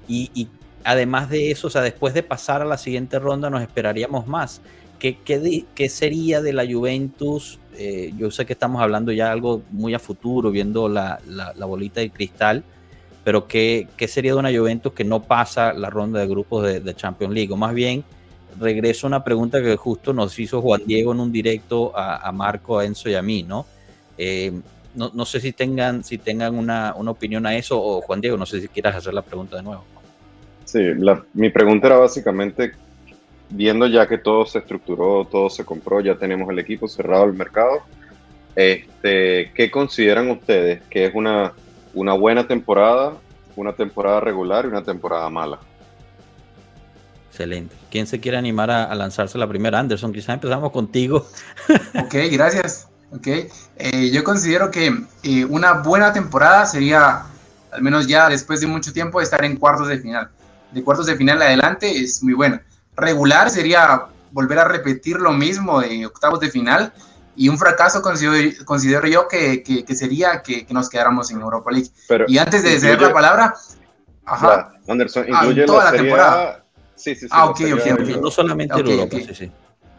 Y, 0.09 0.49
además 0.83 1.31
de 1.31 1.51
eso, 1.51 1.69
o 1.69 1.71
sea, 1.71 1.83
después 1.83 2.15
de 2.15 2.23
pasar 2.23 2.63
a 2.63 2.65
la 2.65 2.79
siguiente 2.79 3.19
ronda, 3.19 3.49
nos 3.49 3.63
esperaríamos 3.63 4.27
más. 4.27 4.61
¿Qué, 4.99 5.17
qué, 5.19 5.89
sería 5.89 6.43
de 6.43 6.53
la 6.53 6.67
Juventus? 6.67 7.59
Eh, 7.77 8.13
yo 8.19 8.31
sé 8.31 8.45
que 8.45 8.55
estamos 8.55 8.83
hablando 8.83 9.13
ya 9.13 9.31
algo 9.31 9.63
muy 9.71 9.95
a 9.95 9.99
futuro, 9.99 10.51
viendo 10.51 10.89
la, 10.89 11.21
la, 11.27 11.65
bolita 11.65 12.01
de 12.01 12.11
cristal, 12.11 12.65
pero 13.25 13.47
¿qué, 13.47 13.89
¿qué, 13.97 14.09
sería 14.09 14.33
de 14.33 14.39
una 14.39 14.51
Juventus 14.51 14.93
que 14.93 15.05
no 15.05 15.23
pasa 15.23 15.73
la 15.73 15.89
ronda 15.89 16.21
de 16.21 16.27
grupos 16.27 16.65
de, 16.65 16.81
de 16.81 16.95
Champions 16.95 17.33
League? 17.33 17.53
O 17.53 17.57
más 17.57 17.73
bien, 17.73 18.05
regreso 18.59 19.07
a 19.07 19.09
una 19.09 19.25
pregunta 19.25 19.63
que 19.63 19.77
justo 19.77 20.13
nos 20.13 20.39
hizo 20.39 20.61
Juan 20.61 20.83
Diego 20.87 21.13
en 21.13 21.21
un 21.21 21.33
directo 21.33 21.93
a, 21.95 22.31
Marco, 22.33 22.79
a 22.79 22.85
Enzo 22.85 23.09
y 23.09 23.15
a 23.15 23.23
mí, 23.23 23.43
¿no? 23.43 23.67
Eh, 24.19 24.53
no, 24.95 25.11
no, 25.15 25.25
sé 25.25 25.41
si 25.41 25.53
tengan, 25.53 26.03
si 26.03 26.19
tengan 26.19 26.57
una, 26.57 26.95
una, 26.97 27.11
opinión 27.13 27.47
a 27.47 27.57
eso, 27.57 27.81
o 27.81 28.01
Juan 28.01 28.21
Diego, 28.21 28.37
no 28.37 28.47
sé 28.47 28.61
si 28.61 28.69
quieras 28.69 28.97
hacer 28.97 29.15
la 29.15 29.23
pregunta 29.23 29.57
de 29.57 29.63
nuevo. 29.63 29.85
Sí, 30.65 30.81
mi 31.35 31.51
pregunta 31.51 31.89
era 31.89 31.97
básicamente, 31.99 32.73
viendo 33.49 33.87
ya 33.87 34.07
que 34.07 34.19
todo 34.19 34.47
se 34.47 34.59
estructuró, 34.59 35.27
todo 35.31 35.51
se 35.51 35.65
compró, 35.65 36.01
ya 36.01 36.17
tenemos 36.17 36.49
el 36.51 36.59
equipo 36.59 36.89
cerrado 36.89 37.25
el 37.25 37.33
mercado, 37.33 37.83
este, 38.55 39.53
¿qué 39.55 39.71
consideran 39.71 40.31
ustedes 40.31 40.83
que 40.91 41.07
es 41.07 41.15
una, 41.15 41.55
una 41.95 42.15
buena 42.15 42.47
temporada, 42.47 43.15
una 43.57 43.73
temporada 43.73 44.21
regular 44.21 44.65
y 44.65 44.69
una 44.69 44.83
temporada 44.83 45.29
mala? 45.31 45.61
Excelente. 47.41 47.75
¿Quién 47.91 48.07
se 48.07 48.21
quiere 48.21 48.37
animar 48.37 48.71
a, 48.71 48.95
lanzarse 48.95 49.39
la 49.39 49.49
primera? 49.49 49.79
Anderson, 49.79 50.13
quizás 50.13 50.35
empezamos 50.35 50.73
contigo. 50.73 51.27
Ok, 51.99 52.15
gracias. 52.31 52.87
Okay. 53.13 53.49
Eh, 53.77 54.11
yo 54.11 54.23
considero 54.23 54.71
que 54.71 54.93
eh, 55.23 55.45
una 55.47 55.73
buena 55.73 56.13
temporada 56.13 56.67
sería, 56.67 57.23
al 57.73 57.83
menos 57.83 58.07
ya 58.07 58.29
después 58.29 58.61
de 58.61 58.67
mucho 58.67 58.93
tiempo, 58.93 59.23
estar 59.23 59.43
en 59.43 59.57
cuartos 59.57 59.89
de 59.89 59.99
final. 59.99 60.29
De 60.73 60.85
cuartos 60.85 61.07
de 61.07 61.17
final 61.17 61.41
adelante 61.41 61.91
es 61.91 62.23
muy 62.23 62.35
buena. 62.35 62.63
Regular 62.95 63.49
sería 63.49 64.03
volver 64.33 64.59
a 64.59 64.65
repetir 64.65 65.17
lo 65.19 65.33
mismo 65.33 65.81
de 65.81 66.05
octavos 66.05 66.41
de 66.41 66.51
final. 66.51 66.93
Y 67.37 67.49
un 67.49 67.57
fracaso 67.57 68.03
considero, 68.03 68.51
considero 68.67 69.07
yo 69.07 69.29
que, 69.29 69.63
que, 69.63 69.95
sería 69.95 70.43
que, 70.43 70.67
nos 70.69 70.91
quedáramos 70.91 71.31
en 71.31 71.41
Europa 71.41 71.71
League. 71.71 71.91
y 72.29 72.37
antes 72.37 72.63
de 72.63 72.79
ceder 72.79 73.01
la 73.01 73.15
palabra, 73.15 73.55
ajá, 74.27 74.73
Anderson, 74.87 75.25
ah, 75.33 75.47
incluye 75.47 75.65
toda 75.65 75.85
la, 75.85 75.93
temporada 75.93 76.65
Sí, 77.01 77.15
sí, 77.15 77.21
sí. 77.21 77.29
Ah, 77.31 77.47
ok, 77.47 77.61
ok, 77.75 78.21
No 78.21 78.31
solamente 78.31 78.79
en 78.79 78.87
Europa, 78.87 79.17
sí, 79.17 79.35
sí. 79.35 79.53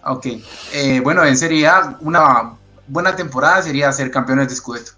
Ok. 0.04 0.28
Eh, 0.74 1.00
bueno, 1.04 1.24
en 1.24 1.38
Serie 1.38 1.68
A, 1.68 1.98
una 2.02 2.54
buena 2.88 3.16
temporada 3.16 3.62
sería 3.62 3.92
ser 3.92 4.12
campeones 4.12 4.50
de 4.50 4.56
Scudetto. 4.56 4.92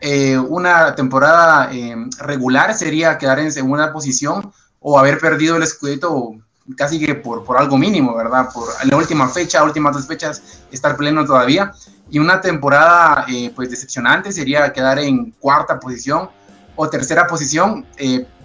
Eh, 0.00 0.38
una 0.38 0.94
temporada 0.94 1.70
eh, 1.72 1.94
regular 2.18 2.74
sería 2.74 3.18
quedar 3.18 3.38
en 3.38 3.52
segunda 3.52 3.92
posición 3.92 4.52
o 4.80 4.98
haber 4.98 5.18
perdido 5.18 5.56
el 5.56 5.66
Scudetto 5.66 6.34
casi 6.76 7.04
que 7.04 7.14
por, 7.14 7.44
por 7.44 7.58
algo 7.58 7.76
mínimo, 7.76 8.14
¿verdad? 8.14 8.48
Por 8.52 8.68
la 8.84 8.96
última 8.96 9.28
fecha, 9.28 9.62
últimas 9.64 9.94
dos 9.94 10.06
fechas, 10.06 10.62
estar 10.70 10.96
pleno 10.96 11.24
todavía. 11.26 11.72
Y 12.10 12.18
una 12.18 12.40
temporada, 12.40 13.26
pues, 13.54 13.70
decepcionante 13.70 14.32
sería 14.32 14.72
quedar 14.72 14.98
en 14.98 15.32
cuarta 15.32 15.78
posición 15.78 16.28
o 16.76 16.88
tercera 16.88 17.26
posición, 17.26 17.86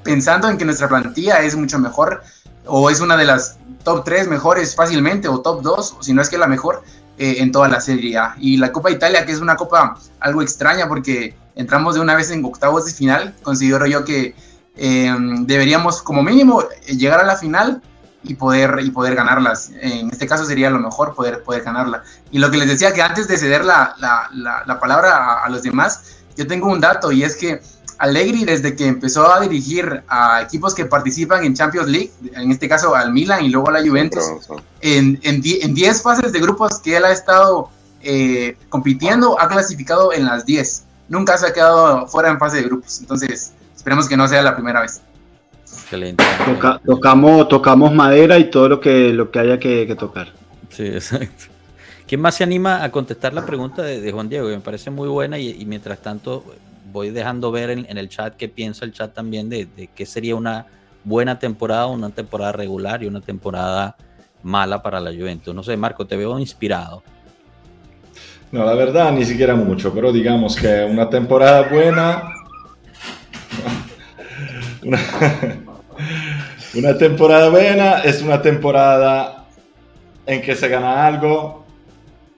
pensando 0.04 0.50
en 0.50 0.58
que 0.58 0.66
nuestra 0.66 0.88
plantilla 0.88 1.40
es 1.42 1.56
mucho 1.56 1.80
mejor 1.80 2.22
o 2.68 2.90
es 2.90 3.00
una 3.00 3.18
de 3.18 3.26
las 3.26 3.58
top 3.84 4.04
3 4.04 4.28
mejores 4.28 4.76
fácilmente, 4.76 5.28
o 5.28 5.42
top 5.42 5.62
2, 5.62 5.96
o 6.00 6.04
si 6.04 6.14
no 6.14 6.22
es 6.22 6.30
que 6.30 6.38
la 6.38 6.48
mejor 6.48 6.84
eh, 7.18 7.36
en 7.40 7.52
toda 7.52 7.68
la 7.68 7.80
Serie. 7.80 8.20
Y 8.38 8.58
la 8.58 8.72
Copa 8.72 8.92
Italia, 8.92 9.26
que 9.26 9.32
es 9.32 9.40
una 9.40 9.56
copa 9.56 9.98
algo 10.20 10.42
extraña 10.42 10.88
porque 10.88 11.36
entramos 11.56 11.96
de 11.96 12.02
una 12.02 12.16
vez 12.16 12.32
en 12.32 12.44
octavos 12.44 12.86
de 12.86 12.92
final, 12.92 13.34
considero 13.42 13.86
yo 13.86 14.04
que 14.04 14.36
eh, 14.76 15.16
deberíamos 15.42 16.02
como 16.02 16.22
mínimo 16.24 16.64
llegar 16.88 17.22
a 17.22 17.24
la 17.24 17.38
final 17.38 17.82
y 18.24 18.36
poder, 18.36 18.80
y 18.84 18.92
poder 18.92 19.16
ganarlas. 19.16 19.72
En 19.80 20.10
este 20.10 20.28
caso 20.28 20.46
sería 20.46 20.70
lo 20.70 20.80
mejor 20.80 21.16
poder, 21.16 21.44
poder 21.44 21.64
ganarla. 21.64 22.04
Y 22.32 22.40
lo 22.40 22.52
que 22.52 22.58
les 22.58 22.68
decía 22.68 22.94
que 22.94 23.02
antes 23.02 23.28
de 23.28 23.38
ceder 23.38 23.64
la, 23.64 23.96
la, 24.00 24.30
la, 24.66 24.80
palabra 24.80 25.44
a 25.44 25.50
los 25.50 25.64
demás, 25.64 26.18
yo 26.36 26.46
tengo 26.48 26.68
un 26.68 26.82
dato 26.82 27.12
y 27.12 27.24
es 27.24 27.36
que 27.36 27.62
Allegri 27.98 28.46
desde 28.46 28.76
que 28.76 28.88
empezó 28.88 29.32
a 29.32 29.42
dirigir 29.42 30.04
a 30.08 30.42
equipos 30.42 30.74
que 30.74 30.86
participan 30.86 31.44
en 31.46 31.54
Champions 31.54 31.88
League, 31.88 32.12
en 32.34 32.52
este 32.52 32.68
caso 32.68 32.96
al 32.96 33.14
Milan 33.14 33.46
y 33.46 33.50
luego 33.50 33.70
a 33.70 33.74
la 33.74 33.82
Juventus, 33.82 34.24
en 34.82 35.42
10 35.42 36.02
fases 36.02 36.32
de 36.32 36.40
grupos 36.40 36.80
que 36.80 36.98
él 36.98 37.06
ha 37.06 37.12
estado 37.12 37.70
eh, 38.08 38.56
compitiendo, 38.70 39.40
ha 39.42 39.48
clasificado 39.48 40.14
en 40.14 40.26
las 40.26 40.46
10. 40.46 40.84
Nunca 41.10 41.40
se 41.40 41.48
ha 41.48 41.54
quedado 41.54 42.06
fuera 42.08 42.30
en 42.30 42.38
fase 42.38 42.58
de 42.58 42.64
grupos. 42.64 43.00
Entonces, 43.00 43.52
esperemos 43.76 44.08
que 44.08 44.16
no 44.16 44.28
sea 44.28 44.44
la 44.44 44.54
primera 44.54 44.82
vez. 44.82 45.02
Excelente. 45.64 46.24
tocamos, 46.86 47.48
tocamos 47.50 47.94
madera 47.94 48.38
y 48.38 48.52
todo 48.52 48.70
lo 48.70 48.80
que, 48.80 49.12
lo 49.12 49.32
que 49.32 49.40
haya 49.40 49.60
que, 49.60 49.96
tocar. 49.98 50.34
Sí, 50.70 50.86
exacto. 50.86 51.46
¿Quién 52.08 52.22
más 52.22 52.36
se 52.36 52.44
anima 52.44 52.84
a 52.84 52.92
contestar 52.92 53.34
la 53.34 53.44
pregunta 53.44 53.82
de, 53.82 54.12
Juan 54.12 54.30
Diego? 54.30 54.50
me 54.50 54.60
parece 54.60 54.92
muy 54.92 55.08
buena 55.08 55.40
y, 55.40 55.60
y 55.60 55.66
mientras 55.66 56.00
tanto 56.00 56.44
voy 56.96 57.12
dejando 57.12 57.52
ver 57.52 57.70
en, 57.70 57.98
el 57.98 58.10
chat 58.10 58.36
qué 58.36 58.48
piensa 58.48 58.86
el 58.86 58.94
chat 58.94 59.14
también 59.14 59.50
de, 59.50 59.68
qué 59.94 60.06
sería 60.06 60.36
una 60.36 60.66
buena 61.04 61.38
temporada, 61.38 61.88
una 61.88 62.10
temporada 62.10 62.54
regular 62.54 63.04
y 63.04 63.08
una 63.08 63.22
temporada 63.22 63.96
mala 64.42 64.82
para 64.82 65.00
la 65.00 65.12
Juventus. 65.12 65.54
No 65.54 65.62
sé, 65.62 65.76
Marco, 65.78 66.08
te 66.08 66.16
veo 66.16 66.40
inspirado. 66.40 67.04
No, 68.52 68.64
la 68.64 68.74
verdad 68.74 69.12
ni 69.12 69.26
siquiera 69.26 69.56
mucho, 69.56 69.94
pero 69.94 70.12
digamos 70.12 70.56
que 70.56 70.88
una 70.90 71.10
temporada 71.10 71.70
buena... 71.70 72.24
Una, 74.84 75.00
una 76.76 76.96
temporada 76.96 77.50
buena 77.50 78.02
es 78.02 78.22
una 78.22 78.40
temporada 78.40 79.48
en 80.28 80.44
que 80.44 80.56
se 80.56 80.68
gana 80.68 81.08
algo, 81.08 81.65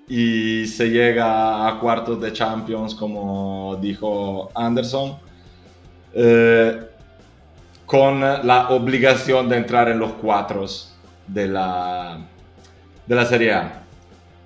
y 0.07 0.65
se 0.67 0.89
llega 0.89 1.67
a 1.67 1.79
cuartos 1.79 2.19
de 2.21 2.31
Champions, 2.31 2.95
como 2.95 3.77
dijo 3.81 4.49
Anderson, 4.55 5.17
eh, 6.13 6.81
con 7.85 8.21
la 8.21 8.69
obligación 8.69 9.49
de 9.49 9.57
entrar 9.57 9.89
en 9.89 9.99
los 9.99 10.13
cuatro 10.13 10.65
de 11.27 11.47
la, 11.47 12.19
de 13.05 13.15
la 13.15 13.25
Serie 13.25 13.53
A. 13.53 13.83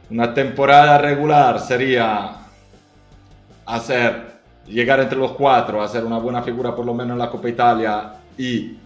Una 0.09 0.33
temporada 0.33 0.97
regular 0.97 1.59
sería 1.59 2.37
hacer, 3.65 4.39
llegar 4.67 4.99
entre 4.99 5.17
los 5.17 5.31
cuatro, 5.31 5.81
hacer 5.81 6.03
una 6.03 6.17
buena 6.17 6.41
figura 6.41 6.75
por 6.75 6.85
lo 6.85 6.93
menos 6.93 7.13
en 7.13 7.19
la 7.19 7.29
Copa 7.29 7.49
Italia 7.49 8.13
y 8.37 8.77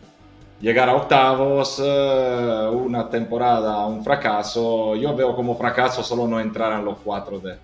llegar 0.66 0.90
a 0.90 0.96
octavos, 0.96 1.80
eh, 1.86 2.70
una 2.74 3.08
temporada, 3.08 3.86
un 3.86 4.04
fracaso. 4.04 4.96
Yo 4.96 5.16
veo 5.16 5.36
como 5.36 5.56
fracaso 5.56 6.02
solo 6.02 6.26
no 6.26 6.40
entrar 6.40 6.80
en 6.80 6.84
los 6.84 6.98
cuatro 7.04 7.40
de, 7.40 7.56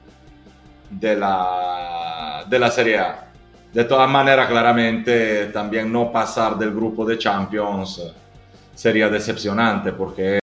de, 0.87 1.15
la, 1.15 2.45
de 2.47 2.59
la 2.59 2.69
Serie 2.69 2.99
A. 2.99 3.27
De 3.73 3.85
todas 3.85 4.07
maneras, 4.07 4.47
claramente 4.47 5.47
también 5.47 5.91
no 5.91 6.11
pasar 6.11 6.55
del 6.59 6.75
grupo 6.75 7.03
de 7.03 7.17
Champions 7.17 8.03
sería 8.75 9.09
decepcionante 9.09 9.93
porque 9.93 10.39